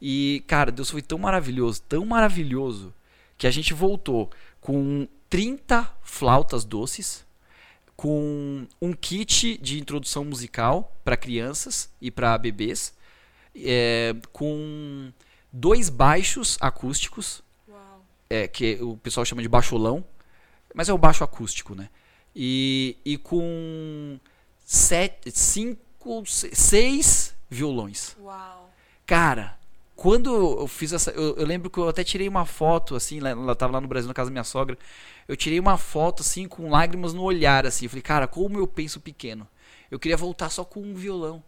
E, 0.01 0.45
cara, 0.47 0.71
Deus 0.71 0.89
foi 0.89 1.01
tão 1.01 1.17
maravilhoso, 1.17 1.81
tão 1.81 2.05
maravilhoso, 2.05 2.93
que 3.37 3.45
a 3.45 3.51
gente 3.51 3.73
voltou 3.73 4.29
com 4.61 5.05
30 5.29 5.97
flautas 6.01 6.65
doces, 6.65 7.25
com 7.95 8.65
um 8.81 8.93
kit 8.93 9.57
de 9.57 9.79
introdução 9.79 10.23
musical 10.23 10.95
para 11.03 11.17
crianças 11.17 11.89
e 11.99 12.09
para 12.09 12.37
bebês, 12.37 12.93
é, 13.55 14.15
com 14.31 15.11
dois 15.51 15.89
baixos 15.89 16.57
acústicos, 16.61 17.43
é, 18.29 18.47
que 18.47 18.77
o 18.81 18.95
pessoal 18.97 19.25
chama 19.25 19.41
de 19.41 19.49
baixolão, 19.49 20.05
mas 20.73 20.87
é 20.87 20.93
o 20.93 20.97
baixo 20.97 21.23
acústico, 21.23 21.75
né? 21.75 21.89
E, 22.35 22.95
e 23.03 23.17
com 23.17 24.19
sete, 24.63 25.31
cinco, 25.31 26.23
seis 26.25 27.35
violões. 27.49 28.15
Uau. 28.21 28.71
Cara, 29.05 29.58
quando 29.99 30.33
eu 30.33 30.65
fiz 30.65 30.93
essa. 30.93 31.11
Eu, 31.11 31.35
eu, 31.35 31.45
lembro 31.45 31.69
que 31.69 31.77
eu 31.77 31.89
até 31.89 32.05
tirei 32.05 32.29
uma 32.29 32.45
foto, 32.45 32.95
assim, 32.95 33.19
ela 33.19 33.53
tava 33.53 33.73
lá 33.73 33.81
no 33.81 33.87
Brasil, 33.87 34.07
na 34.07 34.13
casa 34.13 34.29
da 34.29 34.31
minha 34.31 34.45
sogra. 34.45 34.77
Eu 35.27 35.35
tirei 35.35 35.59
uma 35.59 35.77
foto, 35.77 36.21
assim, 36.21 36.47
com 36.47 36.69
lágrimas 36.69 37.13
no 37.13 37.21
olhar, 37.21 37.65
assim. 37.65 37.83
Eu 37.83 37.89
falei, 37.89 38.01
cara, 38.01 38.25
como 38.25 38.57
eu 38.57 38.65
penso 38.65 39.01
pequeno. 39.01 39.45
Eu 39.91 39.99
queria 39.99 40.15
voltar 40.15 40.49
só 40.51 40.63
com 40.63 40.81
um 40.81 40.93
violão. 40.93 41.43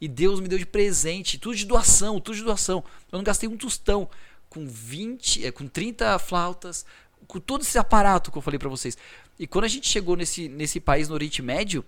E 0.00 0.06
Deus 0.06 0.38
me 0.38 0.46
deu 0.46 0.56
de 0.56 0.64
presente, 0.64 1.36
tudo 1.36 1.56
de 1.56 1.66
doação, 1.66 2.20
tudo 2.20 2.36
de 2.36 2.44
doação. 2.44 2.84
Eu 3.10 3.16
não 3.16 3.24
gastei 3.24 3.48
um 3.48 3.56
tostão 3.56 4.08
com 4.48 4.64
20, 4.68 5.44
é, 5.44 5.50
com 5.50 5.66
30 5.66 6.16
flautas, 6.20 6.86
com 7.26 7.40
todo 7.40 7.62
esse 7.62 7.76
aparato 7.76 8.30
que 8.30 8.38
eu 8.38 8.42
falei 8.42 8.58
para 8.58 8.68
vocês. 8.68 8.96
E 9.36 9.48
quando 9.48 9.64
a 9.64 9.68
gente 9.68 9.88
chegou 9.88 10.14
nesse, 10.14 10.48
nesse 10.48 10.78
país 10.78 11.08
no 11.08 11.14
Oriente 11.14 11.42
Médio, 11.42 11.84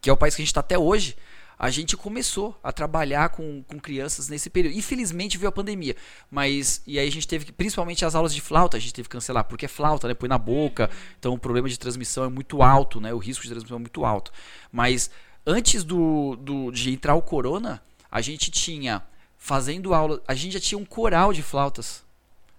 que 0.00 0.08
é 0.08 0.12
o 0.14 0.16
país 0.16 0.34
que 0.34 0.40
a 0.40 0.44
gente 0.44 0.50
está 0.50 0.60
até 0.60 0.78
hoje, 0.78 1.14
a 1.58 1.70
gente 1.70 1.96
começou 1.96 2.58
a 2.62 2.72
trabalhar 2.72 3.28
com, 3.30 3.62
com 3.62 3.78
crianças 3.78 4.28
nesse 4.28 4.50
período. 4.50 4.76
Infelizmente 4.76 5.38
veio 5.38 5.48
a 5.48 5.52
pandemia, 5.52 5.96
mas 6.30 6.82
e 6.86 6.98
aí 6.98 7.06
a 7.06 7.12
gente 7.12 7.28
teve 7.28 7.46
que, 7.46 7.52
principalmente 7.52 8.04
as 8.04 8.14
aulas 8.14 8.34
de 8.34 8.40
flauta, 8.40 8.76
a 8.76 8.80
gente 8.80 8.92
teve 8.92 9.08
que 9.08 9.12
cancelar, 9.12 9.44
porque 9.44 9.66
é 9.66 9.68
flauta, 9.68 10.08
né? 10.08 10.14
Põe 10.14 10.28
na 10.28 10.38
boca, 10.38 10.90
então 11.18 11.32
o 11.34 11.38
problema 11.38 11.68
de 11.68 11.78
transmissão 11.78 12.24
é 12.24 12.28
muito 12.28 12.62
alto, 12.62 13.00
né? 13.00 13.12
O 13.14 13.18
risco 13.18 13.42
de 13.42 13.50
transmissão 13.50 13.76
é 13.76 13.80
muito 13.80 14.04
alto. 14.04 14.32
Mas 14.72 15.10
antes 15.46 15.84
do, 15.84 16.36
do 16.36 16.70
de 16.70 16.92
entrar 16.92 17.14
o 17.14 17.22
corona, 17.22 17.82
a 18.10 18.20
gente 18.20 18.50
tinha 18.50 19.02
fazendo 19.36 19.94
aula, 19.94 20.22
a 20.26 20.34
gente 20.34 20.54
já 20.54 20.60
tinha 20.60 20.78
um 20.78 20.84
coral 20.84 21.32
de 21.32 21.42
flautas. 21.42 22.04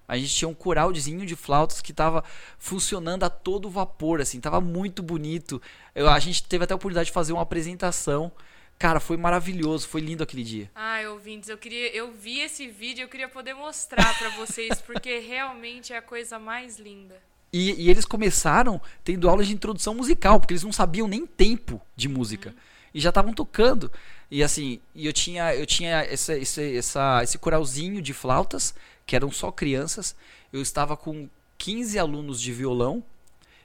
A 0.07 0.17
gente 0.17 0.35
tinha 0.35 0.47
um 0.47 0.53
coralzinho 0.53 1.25
de 1.25 1.35
flautas 1.35 1.81
que 1.81 1.91
estava 1.91 2.23
funcionando 2.59 3.23
a 3.23 3.29
todo 3.29 3.69
vapor, 3.71 4.21
assim, 4.21 4.39
tava 4.39 4.61
muito 4.61 5.01
bonito. 5.01 5.59
Eu, 5.95 6.07
a 6.07 6.19
gente 6.19 6.43
teve 6.43 6.63
até 6.63 6.73
a 6.73 6.75
oportunidade 6.75 7.07
de 7.07 7.11
fazer 7.11 7.33
uma 7.33 7.41
apresentação 7.41 8.31
Cara, 8.77 8.99
foi 8.99 9.15
maravilhoso, 9.15 9.87
foi 9.87 10.01
lindo 10.01 10.21
aquele 10.21 10.43
dia. 10.43 10.69
Ai, 10.75 11.07
ouvintes, 11.07 11.49
eu 11.49 11.57
queria, 11.57 11.95
eu 11.95 12.11
vi 12.11 12.39
esse 12.39 12.67
vídeo, 12.67 13.03
eu 13.03 13.07
queria 13.07 13.29
poder 13.29 13.53
mostrar 13.53 14.17
para 14.17 14.29
vocês, 14.31 14.81
porque 14.81 15.19
realmente 15.25 15.93
é 15.93 15.97
a 15.97 16.01
coisa 16.01 16.37
mais 16.37 16.77
linda. 16.77 17.15
E, 17.53 17.85
e, 17.85 17.89
eles 17.89 18.03
começaram 18.03 18.81
tendo 19.01 19.29
aulas 19.29 19.47
de 19.47 19.53
introdução 19.53 19.95
musical, 19.95 20.39
porque 20.39 20.53
eles 20.53 20.63
não 20.63 20.73
sabiam 20.73 21.07
nem 21.07 21.25
tempo 21.25 21.81
de 21.95 22.09
música. 22.09 22.49
Uhum. 22.49 22.55
E 22.93 22.99
já 22.99 23.09
estavam 23.09 23.33
tocando. 23.33 23.89
E 24.29 24.43
assim, 24.43 24.81
e 24.93 25.05
eu 25.05 25.13
tinha, 25.13 25.55
eu 25.55 25.65
tinha 25.65 26.03
esse, 26.05 26.33
esse, 26.37 26.77
essa, 26.77 27.23
esse 27.23 27.37
coralzinho 27.37 28.01
de 28.01 28.13
flautas, 28.13 28.75
que 29.05 29.15
eram 29.15 29.31
só 29.31 29.51
crianças. 29.51 30.15
Eu 30.51 30.61
estava 30.61 30.97
com 30.97 31.29
15 31.57 31.97
alunos 31.97 32.41
de 32.41 32.51
violão. 32.51 33.01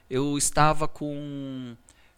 Eu 0.09 0.37
estava 0.37 0.87
com, 0.87 1.75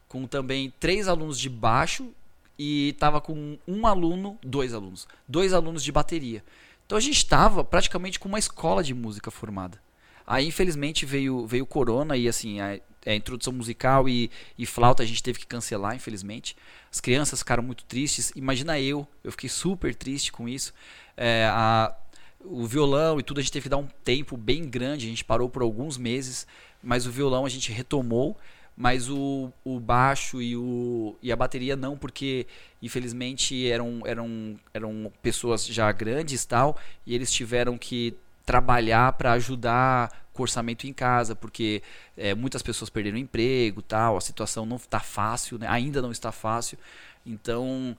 com 0.08 0.28
também 0.28 0.72
três 0.80 1.08
alunos 1.08 1.40
de 1.40 1.50
baixo 1.50 2.14
e 2.58 2.90
estava 2.90 3.20
com 3.20 3.58
um 3.68 3.88
aluno, 3.88 4.38
dois 4.44 4.74
alunos, 4.74 5.08
dois 5.28 5.54
alunos 5.54 5.84
de 5.84 5.92
bateria. 5.92 6.44
Então 6.86 6.98
a 6.98 7.02
gente 7.02 7.18
estava 7.18 7.64
praticamente 7.64 8.20
com 8.20 8.28
uma 8.28 8.40
escola 8.40 8.84
de 8.84 8.94
música 8.94 9.32
formada. 9.32 9.82
Aí 10.26 10.48
infelizmente 10.48 11.06
veio 11.06 11.46
veio 11.46 11.66
corona 11.66 12.16
e 12.16 12.28
assim 12.28 12.60
a, 12.60 12.80
a 13.06 13.14
introdução 13.14 13.52
musical 13.52 14.08
e, 14.08 14.32
e 14.58 14.66
flauta 14.66 15.04
a 15.04 15.06
gente 15.06 15.22
teve 15.22 15.40
que 15.40 15.48
cancelar 15.48 15.96
infelizmente. 15.96 16.56
As 16.92 17.02
crianças 17.02 17.40
ficaram 17.40 17.64
muito 17.64 17.84
tristes. 17.86 18.32
Imagina 18.36 18.80
eu, 18.80 19.08
eu 19.24 19.32
fiquei 19.32 19.50
super 19.50 19.94
triste 19.96 20.32
com 20.32 20.48
isso. 20.48 20.74
É, 21.18 21.48
a, 21.52 21.96
o 22.44 22.66
violão 22.66 23.20
e 23.20 23.24
tudo 23.24 23.40
a 23.40 23.42
gente 23.42 23.52
teve 23.52 23.64
que 23.64 23.70
dar 23.70 23.78
um 23.78 23.88
tempo 24.04 24.38
bem 24.38 24.68
grande. 24.70 25.06
A 25.06 25.10
gente 25.10 25.24
parou 25.24 25.50
por 25.50 25.62
alguns 25.62 25.98
meses, 25.98 26.46
mas 26.82 27.06
o 27.06 27.12
violão 27.12 27.46
a 27.46 27.50
gente 27.50 27.72
retomou 27.72 28.38
mas 28.76 29.10
o, 29.10 29.52
o 29.64 29.80
baixo 29.80 30.42
e, 30.42 30.58
o, 30.58 31.16
e 31.22 31.32
a 31.32 31.36
bateria 31.36 31.76
não, 31.76 31.98
porque 31.98 32.48
infelizmente 32.82 33.70
eram, 33.70 34.02
eram, 34.06 34.60
eram 34.74 35.12
pessoas 35.22 35.66
já 35.66 35.92
grandes 35.92 36.44
tal, 36.46 36.78
e 37.06 37.14
eles 37.14 37.32
tiveram 37.32 37.78
que 37.78 38.16
trabalhar 38.46 39.14
para 39.14 39.34
ajudar 39.34 40.28
com 40.34 40.42
o 40.42 40.44
orçamento 40.44 40.88
em 40.88 40.94
casa, 40.94 41.36
porque 41.36 41.84
é, 42.18 42.34
muitas 42.34 42.62
pessoas 42.62 42.90
perderam 42.90 43.18
emprego 43.18 43.82
tal, 43.82 44.18
a 44.18 44.22
situação 44.22 44.66
não 44.66 44.78
está 44.78 45.00
fácil, 45.00 45.60
né? 45.60 45.68
ainda 45.70 46.02
não 46.02 46.12
está 46.12 46.32
fácil, 46.32 46.78
então 47.26 47.96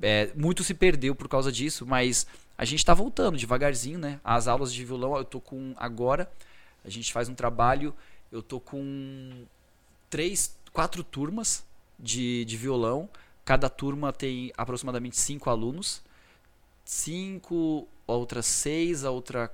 é, 0.00 0.30
muito 0.34 0.64
se 0.64 0.74
perdeu 0.74 1.14
por 1.14 1.28
causa 1.28 1.52
disso, 1.52 1.86
mas 1.86 2.26
a 2.56 2.64
gente 2.64 2.78
está 2.78 2.94
voltando 2.94 3.36
devagarzinho, 3.36 3.98
né? 3.98 4.20
As 4.24 4.46
aulas 4.48 4.72
de 4.72 4.84
violão 4.84 5.16
eu 5.16 5.24
tô 5.24 5.40
com 5.40 5.74
agora, 5.76 6.30
a 6.84 6.90
gente 6.90 7.12
faz 7.12 7.28
um 7.28 7.34
trabalho, 7.34 7.94
eu 8.32 8.42
tô 8.42 8.58
com 8.58 9.44
três, 10.14 10.56
quatro 10.72 11.02
turmas 11.02 11.64
de, 11.98 12.44
de 12.44 12.56
violão. 12.56 13.08
Cada 13.44 13.68
turma 13.68 14.12
tem 14.12 14.52
aproximadamente 14.56 15.16
cinco 15.16 15.50
alunos. 15.50 16.00
Cinco, 16.84 17.88
a 18.06 18.12
outra 18.12 18.40
seis, 18.40 19.04
a 19.04 19.10
outra 19.10 19.52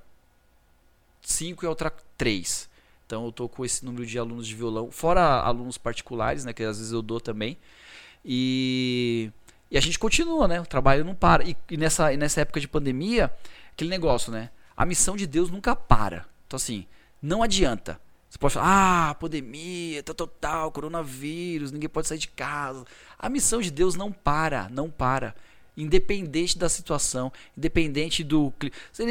cinco 1.22 1.64
e 1.64 1.66
a 1.66 1.70
outra 1.70 1.90
três. 2.14 2.68
Então 3.06 3.24
eu 3.24 3.32
tô 3.32 3.48
com 3.48 3.64
esse 3.64 3.82
número 3.86 4.04
de 4.04 4.18
alunos 4.18 4.46
de 4.46 4.54
violão, 4.54 4.90
fora 4.90 5.40
alunos 5.40 5.78
particulares, 5.78 6.44
né, 6.44 6.52
que 6.52 6.62
às 6.62 6.76
vezes 6.76 6.92
eu 6.92 7.00
dou 7.00 7.22
também. 7.22 7.56
E, 8.22 9.32
e 9.70 9.78
a 9.78 9.80
gente 9.80 9.98
continua, 9.98 10.46
né? 10.46 10.60
O 10.60 10.66
trabalho 10.66 11.06
não 11.06 11.14
para. 11.14 11.42
E, 11.42 11.56
e 11.70 11.78
nessa, 11.78 12.12
e 12.12 12.18
nessa 12.18 12.42
época 12.42 12.60
de 12.60 12.68
pandemia, 12.68 13.34
aquele 13.72 13.88
negócio, 13.88 14.30
né? 14.30 14.50
A 14.76 14.84
missão 14.84 15.16
de 15.16 15.26
Deus 15.26 15.48
nunca 15.50 15.74
para. 15.74 16.26
Então 16.46 16.58
assim, 16.58 16.86
não 17.22 17.42
adianta. 17.42 17.98
Você 18.30 18.38
pode 18.38 18.54
falar, 18.54 19.10
ah, 19.10 19.14
pandemia, 19.16 20.04
tal, 20.04 20.14
tal, 20.28 20.70
coronavírus, 20.70 21.72
ninguém 21.72 21.88
pode 21.88 22.06
sair 22.06 22.18
de 22.18 22.28
casa. 22.28 22.84
A 23.18 23.28
missão 23.28 23.60
de 23.60 23.72
Deus 23.72 23.96
não 23.96 24.12
para, 24.12 24.68
não 24.70 24.88
para. 24.88 25.34
Independente 25.76 26.56
da 26.56 26.68
situação, 26.68 27.32
independente 27.58 28.22
do. 28.22 28.52
Você 28.92 29.04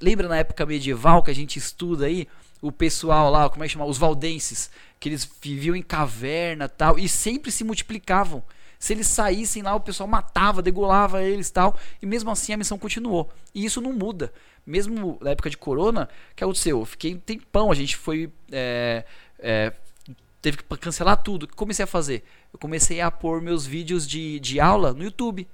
lembra 0.00 0.26
na 0.26 0.38
época 0.38 0.66
medieval 0.66 1.22
que 1.22 1.30
a 1.30 1.34
gente 1.34 1.56
estuda 1.56 2.06
aí? 2.06 2.26
O 2.60 2.72
pessoal 2.72 3.30
lá, 3.30 3.48
como 3.48 3.62
é 3.62 3.68
que 3.68 3.74
chama? 3.74 3.84
Os 3.84 3.98
valdenses, 3.98 4.70
que 4.98 5.08
eles 5.08 5.28
viviam 5.40 5.76
em 5.76 5.82
caverna 5.82 6.68
tal, 6.68 6.98
e 6.98 7.08
sempre 7.08 7.52
se 7.52 7.62
multiplicavam. 7.62 8.42
Se 8.76 8.92
eles 8.92 9.06
saíssem 9.06 9.62
lá, 9.62 9.74
o 9.76 9.80
pessoal 9.80 10.08
matava, 10.08 10.60
degolava 10.60 11.22
eles 11.22 11.48
tal. 11.48 11.78
E 12.02 12.06
mesmo 12.06 12.30
assim 12.30 12.52
a 12.52 12.56
missão 12.56 12.76
continuou. 12.76 13.30
E 13.54 13.64
isso 13.64 13.80
não 13.80 13.92
muda 13.92 14.32
mesmo 14.66 15.18
na 15.20 15.30
época 15.30 15.50
de 15.50 15.56
corona, 15.56 16.08
o 16.32 16.34
que 16.34 16.44
aconteceu? 16.44 16.80
Eu 16.80 16.84
fiquei 16.84 17.14
um 17.14 17.18
tempão, 17.18 17.70
a 17.70 17.74
gente 17.74 17.96
foi. 17.96 18.30
É, 18.50 19.04
é, 19.38 19.72
teve 20.40 20.58
que 20.58 20.64
cancelar 20.78 21.22
tudo. 21.22 21.44
O 21.44 21.46
que 21.46 21.54
comecei 21.54 21.84
a 21.84 21.86
fazer? 21.86 22.24
Eu 22.52 22.58
comecei 22.58 23.00
a 23.00 23.10
pôr 23.10 23.40
meus 23.40 23.66
vídeos 23.66 24.06
de, 24.06 24.38
de 24.40 24.60
aula 24.60 24.92
no 24.92 25.02
YouTube. 25.02 25.46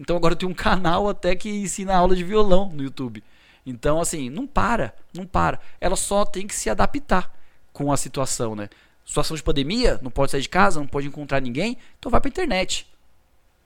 Então 0.00 0.16
agora 0.16 0.32
eu 0.32 0.38
tenho 0.38 0.52
um 0.52 0.54
canal 0.54 1.08
até 1.08 1.34
que 1.34 1.50
ensina 1.50 1.96
aula 1.96 2.14
de 2.14 2.24
violão 2.24 2.70
no 2.72 2.82
YouTube. 2.82 3.22
Então, 3.66 4.00
assim, 4.00 4.30
não 4.30 4.46
para, 4.46 4.94
não 5.12 5.26
para. 5.26 5.60
Ela 5.78 5.96
só 5.96 6.24
tem 6.24 6.46
que 6.46 6.54
se 6.54 6.70
adaptar 6.70 7.30
com 7.72 7.92
a 7.92 7.96
situação, 7.96 8.56
né? 8.56 8.68
Situação 9.04 9.36
de 9.36 9.42
pandemia, 9.42 9.98
não 10.02 10.10
pode 10.10 10.30
sair 10.30 10.40
de 10.40 10.48
casa, 10.48 10.80
não 10.80 10.86
pode 10.86 11.06
encontrar 11.06 11.40
ninguém, 11.40 11.76
então 11.98 12.10
vai 12.10 12.20
pra 12.20 12.28
internet. 12.28 12.86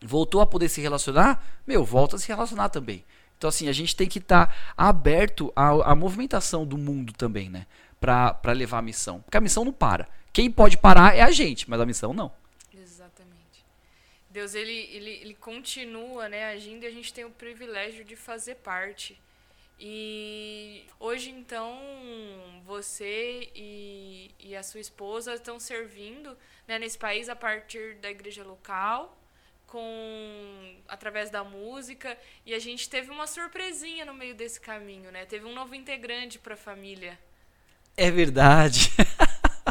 Voltou 0.05 0.40
a 0.40 0.46
poder 0.46 0.68
se 0.68 0.80
relacionar, 0.80 1.44
meu, 1.66 1.84
volta 1.84 2.16
a 2.16 2.18
se 2.18 2.26
relacionar 2.26 2.68
também. 2.68 3.05
Então, 3.43 3.49
assim, 3.49 3.68
a 3.68 3.72
gente 3.72 3.97
tem 3.97 4.09
que 4.09 4.20
estar 4.20 4.47
tá 4.47 4.74
aberto 4.76 5.53
à, 5.57 5.90
à, 5.90 5.97
movimentação 5.97 6.64
do 6.64 6.78
mundo 6.78 7.12
também, 7.12 7.51
né? 7.51 7.66
Para 8.01 8.53
levar 8.53 8.78
a 8.78 8.82
missão. 8.82 9.20
Porque 9.20 9.36
a 9.36 9.40
missão 9.40 9.64
não 9.64 9.72
para. 9.72 10.09
Quem 10.32 10.49
pode 10.49 10.78
parar 10.78 11.16
é 11.16 11.22
a 11.22 11.30
gente, 11.32 11.68
mas 11.68 11.80
a 11.80 11.84
missão 11.84 12.14
não. 12.14 12.32
Exatamente. 12.72 13.66
Deus, 14.30 14.55
ele, 14.55 14.70
ele, 14.93 15.11
ele 15.11 15.34
continua 15.34 16.28
né, 16.28 16.53
agindo 16.53 16.84
e 16.84 16.86
a 16.86 16.90
gente 16.93 17.12
tem 17.12 17.24
o 17.24 17.30
privilégio 17.30 18.05
de 18.05 18.14
fazer 18.14 18.55
parte. 18.55 19.20
E 19.76 20.86
hoje, 21.01 21.30
então, 21.30 21.80
você 22.64 23.51
e, 23.57 24.30
e 24.38 24.55
a 24.55 24.62
sua 24.62 24.78
esposa 24.78 25.34
estão 25.34 25.59
servindo 25.59 26.38
né, 26.68 26.78
nesse 26.78 26.97
país 26.97 27.28
a 27.28 27.34
partir 27.34 27.97
da 27.97 28.09
igreja 28.09 28.45
local 28.45 29.18
com 29.72 30.76
através 30.86 31.30
da 31.30 31.42
música 31.42 32.18
e 32.44 32.52
a 32.52 32.58
gente 32.58 32.90
teve 32.90 33.10
uma 33.10 33.26
surpresinha 33.26 34.04
no 34.04 34.12
meio 34.12 34.34
desse 34.34 34.60
caminho, 34.60 35.10
né? 35.10 35.24
Teve 35.24 35.46
um 35.46 35.54
novo 35.54 35.74
integrante 35.74 36.38
para 36.38 36.52
a 36.52 36.58
família. 36.58 37.18
É 37.96 38.10
verdade. 38.10 38.92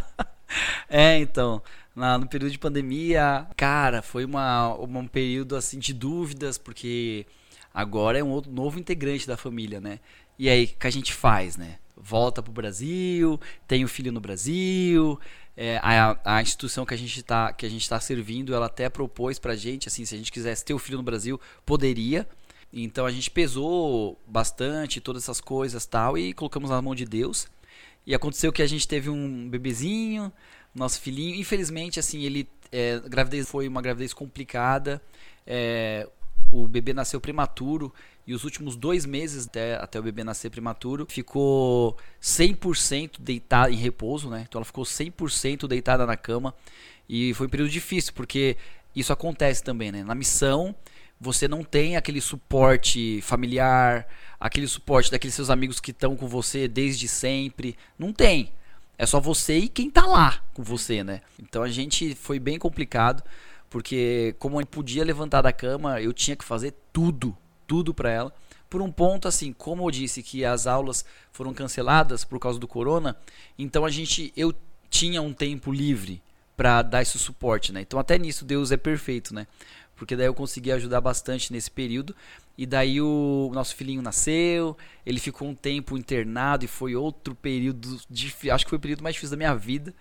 é, 0.90 1.20
então, 1.20 1.62
na, 1.96 2.18
no 2.18 2.28
período 2.28 2.52
de 2.52 2.58
pandemia, 2.58 3.46
cara, 3.56 4.02
foi 4.02 4.26
uma, 4.26 4.74
um 4.74 5.06
período 5.06 5.56
assim 5.56 5.78
de 5.78 5.94
dúvidas, 5.94 6.58
porque 6.58 7.28
agora 7.72 8.18
é 8.18 8.24
um 8.24 8.30
outro, 8.30 8.52
novo 8.52 8.80
integrante 8.80 9.28
da 9.28 9.38
família, 9.38 9.80
né? 9.80 10.00
E 10.40 10.50
aí, 10.50 10.64
o 10.64 10.80
que 10.80 10.88
a 10.88 10.92
gente 10.92 11.14
faz, 11.14 11.58
né? 11.58 11.78
Volta 11.96 12.42
pro 12.42 12.52
Brasil, 12.52 13.40
tem 13.68 13.84
o 13.84 13.86
um 13.86 13.88
filho 13.88 14.12
no 14.12 14.20
Brasil, 14.20 15.20
é, 15.64 15.80
a, 15.84 16.38
a, 16.38 16.42
instituição 16.42 16.88
que 16.88 16.94
a 16.96 16.98
gente 16.98 17.20
está 17.20 17.54
que 17.54 17.68
a 17.68 17.70
gente 17.70 17.84
está 17.84 18.00
servindo, 18.00 18.52
ela 18.52 18.66
até 18.66 18.90
propôs 18.90 19.38
para 19.38 19.56
gente, 19.56 19.88
assim, 19.88 20.04
se 20.06 20.16
a 20.16 20.18
gente 20.18 20.32
quisesse 20.32 20.66
ter 20.66 20.74
o 20.74 20.80
filho 20.80 20.98
no 20.98 21.04
Brasil, 21.04 21.40
poderia. 21.64 22.28
Então 22.74 23.06
a 23.06 23.12
gente 23.12 23.30
pesou 23.30 24.20
bastante 24.26 25.00
todas 25.00 25.22
essas 25.22 25.40
coisas 25.40 25.86
tal 25.86 26.18
e 26.18 26.34
colocamos 26.34 26.72
na 26.72 26.82
mão 26.82 26.96
de 26.96 27.06
Deus. 27.06 27.48
E 28.08 28.16
aconteceu 28.16 28.52
que 28.52 28.64
a 28.64 28.68
gente 28.68 28.88
teve 28.88 29.12
um 29.12 29.48
bebezinho, 29.48 30.34
nosso 30.74 31.00
filhinho. 31.00 31.36
Infelizmente, 31.36 32.00
assim, 32.00 32.24
ele 32.24 32.50
é, 32.72 33.00
gravidez 33.08 33.48
foi 33.48 33.68
uma 33.68 33.84
gravidez 33.84 34.16
complicada. 34.16 35.00
É, 35.46 36.10
o 36.52 36.68
bebê 36.68 36.92
nasceu 36.92 37.22
prematuro 37.22 37.94
e 38.26 38.34
os 38.34 38.44
últimos 38.44 38.76
dois 38.76 39.06
meses 39.06 39.48
até, 39.48 39.76
até 39.76 40.00
o 40.00 40.04
bebê 40.04 40.24
nascer 40.24 40.50
prematuro 40.50 41.06
ficou 41.10 41.98
100% 42.22 43.20
deitada 43.20 43.72
em 43.72 43.76
repouso, 43.76 44.30
né? 44.30 44.46
Então 44.48 44.60
ela 44.60 44.66
ficou 44.66 44.84
100% 44.84 45.68
deitada 45.68 46.06
na 46.06 46.16
cama 46.16 46.54
e 47.10 47.34
foi 47.34 47.48
um 47.48 47.50
período 47.50 47.70
difícil 47.70 48.14
porque 48.14 48.58
isso 48.96 49.12
acontece 49.12 49.64
também, 49.64 49.92
né? 49.92 50.04
Na 50.04 50.16
missão 50.16 50.76
você 51.20 51.48
não 51.48 51.64
tem 51.64 51.96
aquele 51.96 52.20
suporte 52.20 53.22
familiar, 53.22 54.08
aquele 54.40 54.68
suporte 54.68 55.12
daqueles 55.12 55.36
seus 55.36 55.52
amigos 55.52 55.80
que 55.80 55.92
estão 55.92 56.16
com 56.16 56.28
você 56.28 56.68
desde 56.68 57.08
sempre, 57.08 57.78
não 57.98 58.12
tem. 58.12 58.52
É 58.98 59.06
só 59.06 59.20
você 59.20 59.58
e 59.58 59.68
quem 59.68 59.90
tá 59.90 60.06
lá 60.06 60.44
com 60.54 60.64
você, 60.64 61.04
né? 61.04 61.22
Então 61.40 61.64
a 61.64 61.70
gente 61.70 62.16
foi 62.16 62.40
bem 62.40 62.58
complicado 62.58 63.24
porque 63.70 64.36
como 64.38 64.60
eu 64.60 64.66
podia 64.66 65.04
levantar 65.04 65.42
da 65.42 65.54
cama, 65.54 66.02
eu 66.02 66.12
tinha 66.12 66.36
que 66.36 66.44
fazer 66.44 66.74
tudo, 66.92 67.36
tudo 67.72 67.94
para 67.94 68.12
ela. 68.12 68.34
Por 68.70 68.82
um 68.82 68.92
ponto 68.92 69.30
assim, 69.30 69.54
como 69.54 69.88
eu 69.88 69.92
disse 69.92 70.22
que 70.22 70.44
as 70.44 70.68
aulas 70.68 71.06
foram 71.32 71.54
canceladas 71.54 72.26
por 72.26 72.38
causa 72.38 72.60
do 72.60 72.68
corona, 72.68 73.16
então 73.58 73.86
a 73.86 73.90
gente 73.90 74.34
eu 74.36 74.54
tinha 74.90 75.22
um 75.22 75.32
tempo 75.32 75.72
livre 75.72 76.22
para 76.58 76.82
dar 76.82 77.02
esse 77.02 77.18
suporte, 77.18 77.72
né? 77.72 77.80
Então 77.80 77.98
até 77.98 78.18
nisso 78.18 78.44
Deus 78.44 78.74
é 78.74 78.78
perfeito, 78.78 79.34
né? 79.34 79.48
Porque 79.96 80.18
daí 80.18 80.26
eu 80.26 80.34
consegui 80.34 80.70
ajudar 80.70 81.00
bastante 81.00 81.54
nesse 81.54 81.72
período. 81.72 82.14
E 82.58 82.66
daí 82.66 83.00
o 83.00 83.50
nosso 83.54 83.74
filhinho 83.74 84.02
nasceu, 84.02 84.78
ele 85.06 85.22
ficou 85.22 85.48
um 85.48 85.56
tempo 85.56 85.98
internado 85.98 86.66
e 86.66 86.68
foi 86.68 86.94
outro 86.94 87.34
período, 87.34 88.02
difícil, 88.10 88.54
acho 88.54 88.66
que 88.66 88.70
foi 88.70 88.78
o 88.78 88.82
período 88.82 89.02
mais 89.02 89.16
difícil 89.16 89.32
da 89.32 89.38
minha 89.38 89.56
vida, 89.56 89.94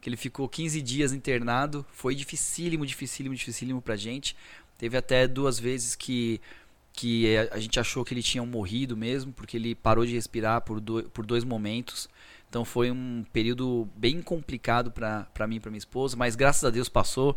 que 0.00 0.08
ele 0.08 0.16
ficou 0.16 0.48
15 0.48 0.80
dias 0.80 1.12
internado, 1.12 1.84
foi 1.92 2.14
dificílimo, 2.14 2.86
dificílimo, 2.86 3.34
dificílimo 3.34 3.82
pra 3.82 3.96
gente. 3.96 4.34
Teve 4.78 4.96
até 4.96 5.28
duas 5.28 5.58
vezes 5.58 5.94
que 5.94 6.40
que 6.98 7.36
a 7.52 7.60
gente 7.60 7.78
achou 7.78 8.04
que 8.04 8.12
ele 8.12 8.24
tinha 8.24 8.44
morrido 8.44 8.96
mesmo, 8.96 9.32
porque 9.32 9.56
ele 9.56 9.72
parou 9.72 10.04
de 10.04 10.14
respirar 10.14 10.62
por, 10.62 10.80
do, 10.80 11.04
por 11.04 11.24
dois 11.24 11.44
momentos. 11.44 12.08
Então 12.48 12.64
foi 12.64 12.90
um 12.90 13.24
período 13.32 13.88
bem 13.94 14.20
complicado 14.20 14.90
para 14.90 15.46
mim 15.46 15.56
e 15.56 15.60
para 15.60 15.70
minha 15.70 15.78
esposa, 15.78 16.16
mas 16.16 16.34
graças 16.34 16.64
a 16.64 16.70
Deus 16.70 16.88
passou. 16.88 17.36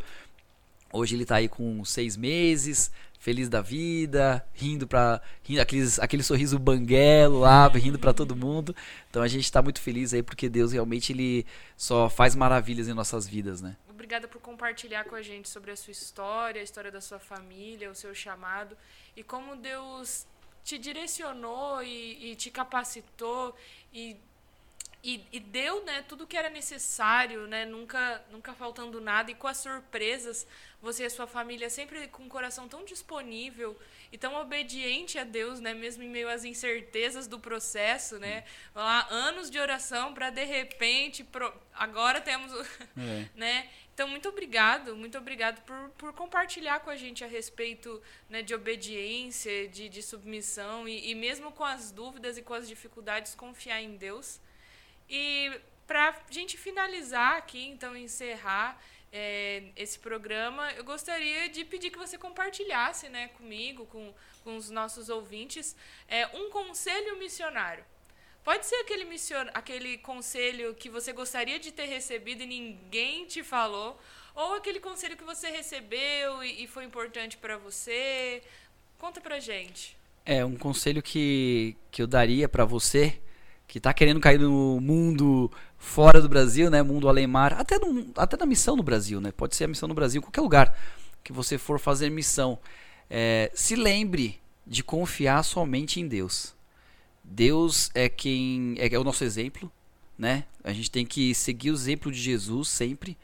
Hoje 0.91 1.16
ele 1.16 1.24
está 1.24 1.36
aí 1.36 1.47
com 1.47 1.86
seis 1.86 2.18
meses, 2.18 2.91
feliz 3.20 3.49
da 3.49 3.62
vida, 3.62 4.43
rindo 4.51 4.88
para 4.88 5.22
rindo, 5.43 5.62
aquele 5.62 6.24
sorriso 6.24 6.57
banguelo 6.57 7.41
lá, 7.41 7.68
rindo 7.68 7.99
para 7.99 8.16
todo 8.16 8.36
mundo. 8.36 8.76
Então 9.12 9.22
a 9.22 9.28
gente 9.28 9.43
está 9.43 9.62
muito 9.62 9.80
feliz 9.80 10.12
aí 10.12 10.24
porque 10.24 10.49
Deus 10.49 10.72
realmente 10.72 11.14
ele 11.14 11.45
só 11.78 12.09
faz 12.09 12.36
maravilhas 12.36 12.88
em 12.88 12.95
nossas 12.95 13.28
vidas, 13.28 13.62
né? 13.62 13.78
Obrigada 13.88 14.28
por 14.28 14.41
compartilhar 14.41 15.03
com 15.03 15.14
a 15.14 15.22
gente 15.22 15.47
sobre 15.47 15.70
a 15.70 15.76
sua 15.76 15.91
história, 15.91 16.59
a 16.59 16.64
história 16.64 16.91
da 16.91 16.99
sua 16.99 17.20
família, 17.20 17.91
o 17.91 17.95
seu 17.95 18.16
chamado 18.16 18.76
e 19.16 19.24
como 19.24 19.55
Deus 19.55 20.26
te 20.64 20.78
direcionou 20.78 21.82
e, 21.84 22.32
e 22.32 22.36
te 22.36 22.51
capacitou 22.51 23.55
e 23.93 24.18
e, 25.03 25.26
e, 25.32 25.39
deu 25.39 25.84
né, 25.84 26.03
tudo 26.07 26.28
que 26.28 26.38
era 26.38 26.49
necessário, 26.49 27.47
né, 27.47 27.66
nunca, 27.66 28.24
nunca 28.32 28.53
faltando 28.53 29.01
nada, 29.01 29.32
e 29.32 29.36
com 29.36 29.47
as 29.47 29.57
surpresas, 29.57 30.45
você 30.80 31.03
e 31.03 31.05
a 31.07 31.09
sua 31.09 31.26
família 31.26 31.72
sempre 31.72 32.07
com 32.07 32.24
o 32.24 32.30
coração 32.30 32.68
tão 32.68 32.86
disponível 32.86 33.76
e 34.12 34.18
tão 34.18 34.36
obediente 34.36 35.18
a 35.18 35.24
Deus, 35.24 35.59
né, 35.59 35.74
mesmo 35.74 36.03
em 36.03 36.09
meio 36.09 36.30
às 36.30 36.43
incertezas 36.43 37.26
do 37.26 37.39
processo, 37.39 38.20
né, 38.20 38.43
lá, 38.76 39.07
anos 39.09 39.49
de 39.49 39.57
oração 39.57 40.14
para 40.14 40.30
de 40.30 40.43
repente, 40.43 41.24
pro, 41.24 41.51
agora 41.74 42.22
temos, 42.22 42.51
é. 42.95 43.28
né, 43.34 43.70
então, 43.94 44.08
muito 44.08 44.30
obrigado, 44.30 44.96
muito 44.96 45.18
obrigado 45.18 45.62
por, 45.64 45.89
por 45.98 46.14
compartilhar 46.14 46.80
com 46.80 46.89
a 46.89 46.96
gente 46.96 47.24
a 47.24 47.28
respeito 47.28 48.02
né, 48.30 48.42
de 48.42 48.56
obediência, 48.56 49.68
de, 49.68 49.89
de 49.89 50.02
submissão 50.02 50.88
e, 50.88 51.12
e 51.12 51.16
mesmo 51.16 51.52
com 51.52 51.64
as 51.64 51.92
dúvidas 51.92 52.38
e 52.38 52.42
com 52.42 52.54
as 52.54 52.68
dificuldades, 52.68 53.36
confiar 53.36 53.82
em 53.82 53.98
Deus. 53.98 54.39
E 55.10 55.52
para 55.86 56.18
gente 56.30 56.58
finalizar 56.58 57.36
aqui, 57.36 57.68
então 57.68 57.96
encerrar 57.96 58.82
é, 59.12 59.66
esse 59.76 60.00
programa, 60.00 60.72
eu 60.74 60.86
gostaria 60.86 61.50
de 61.50 61.66
pedir 61.66 61.92
que 61.92 61.98
você 61.98 62.18
compartilhasse 62.18 63.10
né, 63.10 63.28
comigo, 63.30 63.86
com, 63.88 64.14
com 64.44 64.56
os 64.56 64.70
nossos 64.70 65.10
ouvintes, 65.10 65.76
é, 66.08 66.26
um 66.28 66.50
conselho 66.50 67.18
missionário. 67.18 67.84
Pode 68.44 68.66
ser 68.66 68.76
aquele, 68.76 69.06
mission, 69.06 69.46
aquele 69.54 69.98
conselho 70.00 70.74
que 70.74 70.89
você 70.89 71.14
gostaria 71.14 71.60
de 71.60 71.72
ter 71.72 71.86
recebido 71.86 72.42
e 72.42 72.48
ninguém 72.48 73.26
te 73.26 73.44
falou, 73.44 74.00
ou 74.34 74.56
aquele 74.56 74.80
conselho 74.80 75.16
que 75.16 75.24
você 75.24 75.50
recebeu 75.50 76.44
e, 76.44 76.64
e 76.64 76.68
foi 76.68 76.84
importante 76.84 77.38
para 77.38 77.58
você. 77.58 78.42
Conta 78.98 79.22
pra 79.22 79.39
gente. 79.39 79.96
É, 80.26 80.44
um 80.44 80.56
conselho 80.56 81.02
que, 81.02 81.76
que 81.92 82.02
eu 82.02 82.08
daria 82.08 82.48
para 82.50 82.66
você 82.66 83.20
que 83.68 83.78
está 83.78 83.94
querendo 83.94 84.20
cair 84.20 84.38
no 84.38 84.82
mundo 84.82 85.50
fora 85.78 86.20
do 86.20 86.28
Brasil, 86.28 86.70
né? 86.70 86.84
Mundo 86.84 87.08
Alemar, 87.08 87.54
até, 87.54 87.80
no, 87.80 88.12
até 88.18 88.36
na 88.36 88.46
missão 88.46 88.76
no 88.76 88.84
Brasil, 88.84 89.22
né? 89.22 89.32
Pode 89.32 89.56
ser 89.56 89.64
a 89.64 89.68
missão 89.68 89.88
no 89.88 89.96
Brasil, 89.96 90.22
qualquer 90.22 90.42
lugar 90.42 90.78
que 91.24 91.32
você 91.32 91.58
for 91.58 91.80
fazer 91.80 92.10
missão. 92.10 92.60
É, 93.10 93.50
se 93.54 93.78
lembre 93.78 94.42
de 94.68 94.84
confiar 94.84 95.44
somente 95.44 96.02
em 96.02 96.08
Deus. 96.08 96.54
Deus 97.32 97.89
é 97.95 98.09
quem 98.09 98.75
é, 98.77 98.93
é 98.93 98.99
o 98.99 99.03
nosso 99.03 99.23
exemplo, 99.23 99.71
né? 100.17 100.43
A 100.63 100.73
gente 100.73 100.91
tem 100.91 101.05
que 101.05 101.34
seguir 101.34 101.71
o 101.71 101.73
exemplo 101.73 102.11
de 102.11 102.19
Jesus 102.19 102.67
sempre 102.67 103.17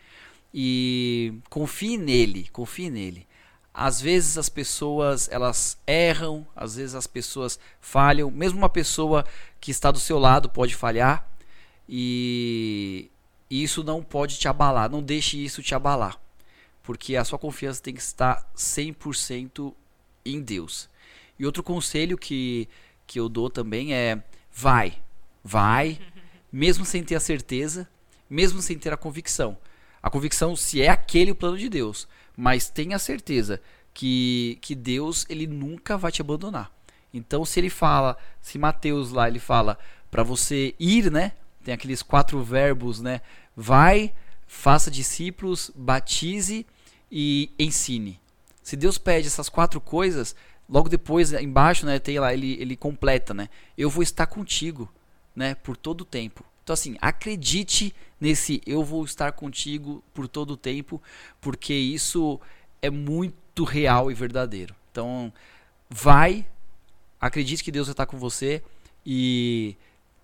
e 0.53 1.33
confie 1.49 1.97
nele, 1.97 2.47
confie 2.53 2.89
nele. 2.89 3.27
Às 3.73 4.01
vezes 4.01 4.37
as 4.37 4.49
pessoas 4.49 5.29
elas 5.29 5.77
erram, 5.85 6.47
às 6.55 6.77
vezes 6.77 6.95
as 6.95 7.05
pessoas 7.05 7.59
falham, 7.81 8.31
mesmo 8.31 8.57
uma 8.57 8.69
pessoa 8.69 9.25
que 9.59 9.71
está 9.71 9.91
do 9.91 9.99
seu 9.99 10.17
lado 10.17 10.49
pode 10.49 10.73
falhar 10.73 11.29
e 11.87 13.11
isso 13.49 13.83
não 13.83 14.01
pode 14.01 14.39
te 14.39 14.47
abalar, 14.47 14.89
não 14.89 15.03
deixe 15.03 15.37
isso 15.37 15.61
te 15.61 15.75
abalar, 15.75 16.19
porque 16.81 17.15
a 17.15 17.25
sua 17.25 17.37
confiança 17.37 17.83
tem 17.83 17.93
que 17.93 18.01
estar 18.01 18.49
100% 18.55 19.73
em 20.25 20.41
Deus. 20.41 20.89
E 21.39 21.45
outro 21.45 21.61
conselho 21.61 22.17
que, 22.17 22.67
que 23.07 23.19
eu 23.19 23.29
dou 23.29 23.49
também 23.49 23.93
é: 23.93 24.21
vai, 24.53 25.01
vai, 25.43 25.99
mesmo 26.51 26.85
sem 26.85 27.03
ter 27.03 27.15
a 27.15 27.19
certeza, 27.19 27.87
mesmo 28.29 28.61
sem 28.61 28.77
ter 28.77 28.93
a 28.93 28.97
convicção. 28.97 29.57
A 30.03 30.09
convicção 30.09 30.55
se 30.55 30.81
é 30.81 30.89
aquele 30.89 31.31
o 31.31 31.35
plano 31.35 31.57
de 31.57 31.69
Deus, 31.69 32.07
mas 32.35 32.69
tenha 32.69 32.99
certeza 32.99 33.59
que, 33.93 34.59
que 34.61 34.75
Deus 34.75 35.25
ele 35.27 35.47
nunca 35.47 35.97
vai 35.97 36.11
te 36.11 36.21
abandonar. 36.21 36.71
Então, 37.13 37.43
se 37.43 37.59
ele 37.59 37.69
fala, 37.69 38.17
se 38.41 38.59
Mateus 38.59 39.11
lá 39.11 39.27
ele 39.27 39.39
fala 39.39 39.79
para 40.11 40.21
você 40.21 40.75
ir, 40.79 41.09
né? 41.11 41.31
Tem 41.63 41.73
aqueles 41.73 42.03
quatro 42.03 42.41
verbos, 42.43 43.01
né? 43.01 43.21
Vai, 43.55 44.13
faça 44.45 44.91
discípulos, 44.91 45.71
batize 45.75 46.65
e 47.11 47.51
ensine. 47.57 48.19
Se 48.61 48.75
Deus 48.75 48.97
pede 48.97 49.27
essas 49.27 49.49
quatro 49.49 49.81
coisas, 49.81 50.35
logo 50.69 50.89
depois 50.89 51.33
embaixo, 51.33 51.85
né, 51.85 51.99
tem 51.99 52.19
lá 52.19 52.33
ele 52.33 52.59
ele 52.59 52.75
completa, 52.75 53.33
né? 53.33 53.49
Eu 53.77 53.89
vou 53.89 54.03
estar 54.03 54.25
contigo, 54.27 54.91
né, 55.35 55.55
por 55.55 55.77
todo 55.77 56.01
o 56.01 56.05
tempo. 56.05 56.43
Então 56.63 56.73
assim, 56.73 56.97
acredite 57.01 57.95
nesse 58.19 58.61
eu 58.65 58.83
vou 58.83 59.05
estar 59.05 59.31
contigo 59.31 60.03
por 60.13 60.27
todo 60.27 60.51
o 60.51 60.57
tempo, 60.57 61.01
porque 61.39 61.73
isso 61.73 62.39
é 62.81 62.89
muito 62.89 63.63
real 63.63 64.11
e 64.11 64.13
verdadeiro. 64.13 64.75
Então, 64.91 65.31
vai, 65.89 66.45
acredite 67.19 67.63
que 67.63 67.71
Deus 67.71 67.87
estar 67.87 68.05
com 68.05 68.17
você 68.17 68.63
e 69.05 69.75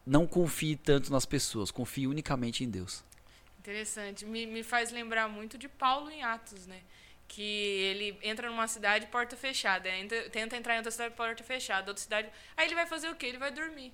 não 0.06 0.28
confie 0.28 0.76
tanto 0.76 1.12
nas 1.12 1.26
pessoas, 1.26 1.72
confie 1.72 2.08
unicamente 2.08 2.64
em 2.64 2.70
Deus. 2.70 3.04
Interessante. 3.60 4.26
Me, 4.26 4.46
me 4.46 4.64
faz 4.64 4.91
lembrar 4.91 5.30
muito 5.30 5.58
de 5.58 5.70
Paulo 5.70 6.10
em 6.10 6.22
Atos, 6.24 6.68
né? 6.68 6.82
Que 7.28 7.41
ele 7.41 8.19
entra 8.21 8.49
numa 8.49 8.67
cidade 8.67 9.07
porta 9.07 9.36
fechada, 9.36 9.89
entra, 9.89 10.30
tenta 10.30 10.55
entrar 10.55 10.76
em 10.76 10.78
outra 10.78 10.91
cidade 10.91 11.15
porta 11.15 11.43
fechada, 11.43 11.89
outra 11.89 12.03
cidade. 12.03 12.30
Aí 12.55 12.67
ele 12.67 12.76
vai 12.76 12.86
fazer 12.86 13.09
o 13.09 13.15
quê? 13.15 13.28
Ele 13.28 13.38
vai 13.38 13.51
dormir. 13.51 13.91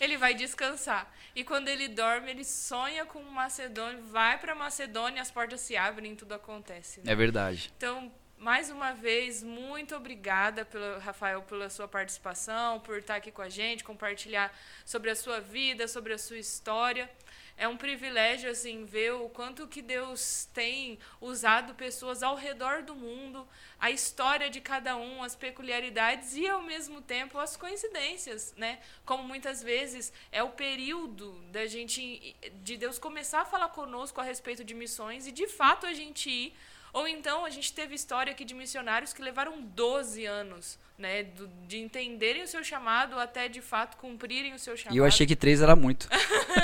Ele 0.00 0.16
vai 0.16 0.34
descansar. 0.34 1.10
E 1.34 1.44
quando 1.44 1.68
ele 1.68 1.88
dorme, 1.88 2.30
ele 2.30 2.44
sonha 2.44 3.06
com 3.06 3.22
Macedônia, 3.22 4.00
vai 4.02 4.38
para 4.38 4.54
Macedônia, 4.54 5.22
as 5.22 5.30
portas 5.30 5.60
se 5.60 5.76
abrem 5.76 6.12
e 6.12 6.16
tudo 6.16 6.34
acontece. 6.34 7.00
Né? 7.00 7.12
É 7.12 7.14
verdade. 7.14 7.72
Então, 7.76 8.12
mais 8.36 8.70
uma 8.70 8.92
vez, 8.92 9.42
muito 9.42 9.94
obrigada, 9.94 10.64
pelo, 10.64 10.98
Rafael, 10.98 11.42
pela 11.42 11.70
sua 11.70 11.88
participação, 11.88 12.80
por 12.80 12.98
estar 12.98 13.16
aqui 13.16 13.30
com 13.30 13.40
a 13.40 13.48
gente, 13.48 13.84
compartilhar 13.84 14.54
sobre 14.84 15.10
a 15.10 15.16
sua 15.16 15.40
vida, 15.40 15.86
sobre 15.88 16.12
a 16.12 16.18
sua 16.18 16.38
história. 16.38 17.08
É 17.56 17.68
um 17.68 17.76
privilégio 17.76 18.50
assim 18.50 18.84
ver 18.84 19.12
o 19.12 19.28
quanto 19.28 19.68
que 19.68 19.80
Deus 19.80 20.48
tem 20.52 20.98
usado 21.20 21.74
pessoas 21.74 22.22
ao 22.22 22.34
redor 22.34 22.82
do 22.82 22.96
mundo, 22.96 23.46
a 23.78 23.90
história 23.90 24.50
de 24.50 24.60
cada 24.60 24.96
um, 24.96 25.22
as 25.22 25.36
peculiaridades 25.36 26.36
e 26.36 26.48
ao 26.48 26.62
mesmo 26.62 27.00
tempo 27.00 27.38
as 27.38 27.56
coincidências, 27.56 28.52
né? 28.56 28.80
Como 29.04 29.22
muitas 29.22 29.62
vezes 29.62 30.12
é 30.32 30.42
o 30.42 30.50
período 30.50 31.32
da 31.52 31.64
gente 31.66 32.34
de 32.62 32.76
Deus 32.76 32.98
começar 32.98 33.42
a 33.42 33.44
falar 33.44 33.68
conosco 33.68 34.20
a 34.20 34.24
respeito 34.24 34.64
de 34.64 34.74
missões 34.74 35.26
e 35.26 35.32
de 35.32 35.46
fato 35.46 35.86
a 35.86 35.92
gente 35.92 36.28
ir 36.28 36.56
ou 36.94 37.08
então 37.08 37.44
a 37.44 37.50
gente 37.50 37.72
teve 37.72 37.94
história 37.94 38.30
aqui 38.30 38.44
de 38.44 38.54
missionários 38.54 39.12
que 39.12 39.20
levaram 39.20 39.60
12 39.60 40.24
anos, 40.24 40.78
né, 40.96 41.24
de 41.66 41.78
entenderem 41.78 42.44
o 42.44 42.46
seu 42.46 42.62
chamado 42.62 43.18
até 43.18 43.48
de 43.48 43.60
fato 43.60 43.96
cumprirem 43.96 44.54
o 44.54 44.58
seu 44.60 44.76
chamado. 44.76 44.94
E 44.94 44.98
eu 44.98 45.04
achei 45.04 45.26
que 45.26 45.34
três 45.34 45.60
era 45.60 45.74
muito. 45.74 46.08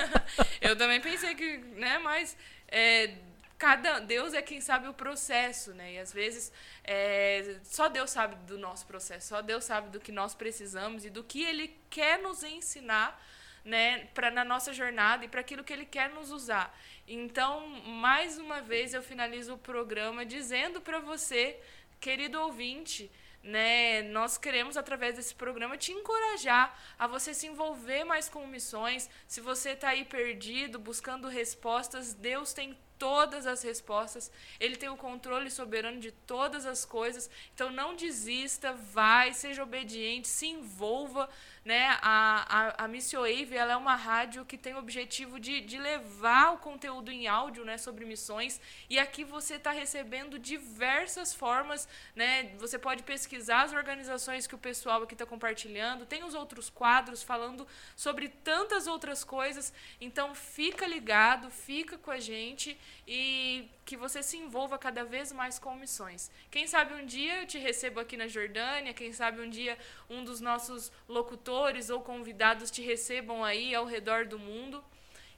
eu 0.62 0.76
também 0.76 1.00
pensei 1.00 1.34
que, 1.34 1.58
né, 1.74 1.98
mas 1.98 2.36
é, 2.68 3.12
cada 3.58 3.98
Deus 3.98 4.32
é 4.32 4.40
quem 4.40 4.60
sabe 4.60 4.86
o 4.86 4.94
processo, 4.94 5.74
né? 5.74 5.94
E 5.94 5.98
às 5.98 6.12
vezes 6.12 6.52
é, 6.84 7.56
só 7.64 7.88
Deus 7.88 8.10
sabe 8.10 8.36
do 8.46 8.56
nosso 8.56 8.86
processo, 8.86 9.28
só 9.28 9.42
Deus 9.42 9.64
sabe 9.64 9.90
do 9.90 9.98
que 9.98 10.12
nós 10.12 10.32
precisamos 10.32 11.04
e 11.04 11.10
do 11.10 11.24
que 11.24 11.42
Ele 11.42 11.76
quer 11.90 12.20
nos 12.20 12.44
ensinar, 12.44 13.20
né? 13.64 14.06
Para 14.14 14.30
na 14.30 14.44
nossa 14.44 14.72
jornada 14.72 15.24
e 15.24 15.28
para 15.28 15.40
aquilo 15.40 15.64
que 15.64 15.72
Ele 15.72 15.84
quer 15.84 16.08
nos 16.08 16.30
usar. 16.30 16.72
Então, 17.12 17.66
mais 18.04 18.38
uma 18.38 18.60
vez, 18.60 18.94
eu 18.94 19.02
finalizo 19.02 19.54
o 19.54 19.58
programa 19.58 20.24
dizendo 20.24 20.80
para 20.80 21.00
você, 21.00 21.58
querido 21.98 22.40
ouvinte, 22.40 23.10
né, 23.42 24.02
nós 24.02 24.38
queremos, 24.38 24.76
através 24.76 25.16
desse 25.16 25.34
programa, 25.34 25.76
te 25.76 25.90
encorajar 25.90 26.72
a 26.96 27.08
você 27.08 27.34
se 27.34 27.48
envolver 27.48 28.04
mais 28.04 28.28
com 28.28 28.46
missões. 28.46 29.10
Se 29.26 29.40
você 29.40 29.70
está 29.70 29.88
aí 29.88 30.04
perdido, 30.04 30.78
buscando 30.78 31.26
respostas, 31.26 32.14
Deus 32.14 32.52
tem 32.52 32.78
todas 32.96 33.46
as 33.46 33.62
respostas, 33.62 34.30
ele 34.60 34.76
tem 34.76 34.90
o 34.90 34.96
controle 34.96 35.50
soberano 35.50 35.98
de 35.98 36.12
todas 36.12 36.66
as 36.66 36.84
coisas. 36.84 37.28
Então 37.54 37.72
não 37.72 37.96
desista, 37.96 38.74
vai, 38.74 39.32
seja 39.32 39.62
obediente, 39.64 40.28
se 40.28 40.46
envolva, 40.46 41.28
né? 41.64 41.98
A, 42.00 42.46
a, 42.48 42.84
a 42.84 42.88
Missio 42.88 43.20
Wave, 43.20 43.54
ela 43.54 43.72
é 43.72 43.76
uma 43.76 43.94
rádio 43.94 44.44
que 44.44 44.56
tem 44.56 44.74
o 44.74 44.78
objetivo 44.78 45.38
de, 45.38 45.60
de 45.60 45.78
levar 45.78 46.54
o 46.54 46.58
conteúdo 46.58 47.10
em 47.10 47.26
áudio 47.26 47.64
né, 47.64 47.76
sobre 47.76 48.04
missões. 48.04 48.60
E 48.88 48.98
aqui 48.98 49.24
você 49.24 49.54
está 49.54 49.70
recebendo 49.70 50.38
diversas 50.38 51.34
formas. 51.34 51.86
Né? 52.16 52.54
Você 52.58 52.78
pode 52.78 53.02
pesquisar 53.02 53.62
as 53.62 53.72
organizações 53.72 54.46
que 54.46 54.54
o 54.54 54.58
pessoal 54.58 55.02
aqui 55.02 55.14
está 55.14 55.26
compartilhando. 55.26 56.06
Tem 56.06 56.24
os 56.24 56.34
outros 56.34 56.70
quadros 56.70 57.22
falando 57.22 57.66
sobre 57.94 58.28
tantas 58.28 58.86
outras 58.86 59.22
coisas. 59.22 59.72
Então 60.00 60.34
fica 60.34 60.86
ligado, 60.86 61.50
fica 61.50 61.98
com 61.98 62.10
a 62.10 62.18
gente 62.18 62.78
e 63.06 63.68
que 63.90 63.96
você 63.96 64.22
se 64.22 64.36
envolva 64.36 64.78
cada 64.78 65.02
vez 65.02 65.32
mais 65.32 65.58
com 65.58 65.74
missões. 65.74 66.30
Quem 66.48 66.64
sabe 66.64 66.94
um 66.94 67.04
dia 67.04 67.40
eu 67.40 67.46
te 67.52 67.58
recebo 67.58 67.98
aqui 67.98 68.16
na 68.16 68.28
Jordânia, 68.28 68.94
quem 68.94 69.12
sabe 69.12 69.40
um 69.40 69.50
dia 69.50 69.76
um 70.08 70.22
dos 70.22 70.40
nossos 70.40 70.92
locutores 71.08 71.90
ou 71.90 72.00
convidados 72.00 72.70
te 72.70 72.82
recebam 72.82 73.42
aí 73.42 73.74
ao 73.74 73.84
redor 73.84 74.26
do 74.26 74.38
mundo. 74.38 74.84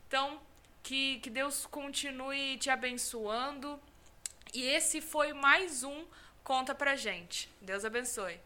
Então, 0.07 0.39
que, 0.83 1.19
que 1.21 1.31
Deus 1.31 1.65
continue 1.65 2.59
te 2.59 2.69
abençoando. 2.69 3.81
E 4.53 4.63
esse 4.65 5.01
foi 5.01 5.33
mais 5.33 5.83
um 5.83 6.05
Conta 6.45 6.75
Pra 6.75 6.95
Gente. 6.95 7.49
Deus 7.59 7.87
abençoe. 7.87 8.39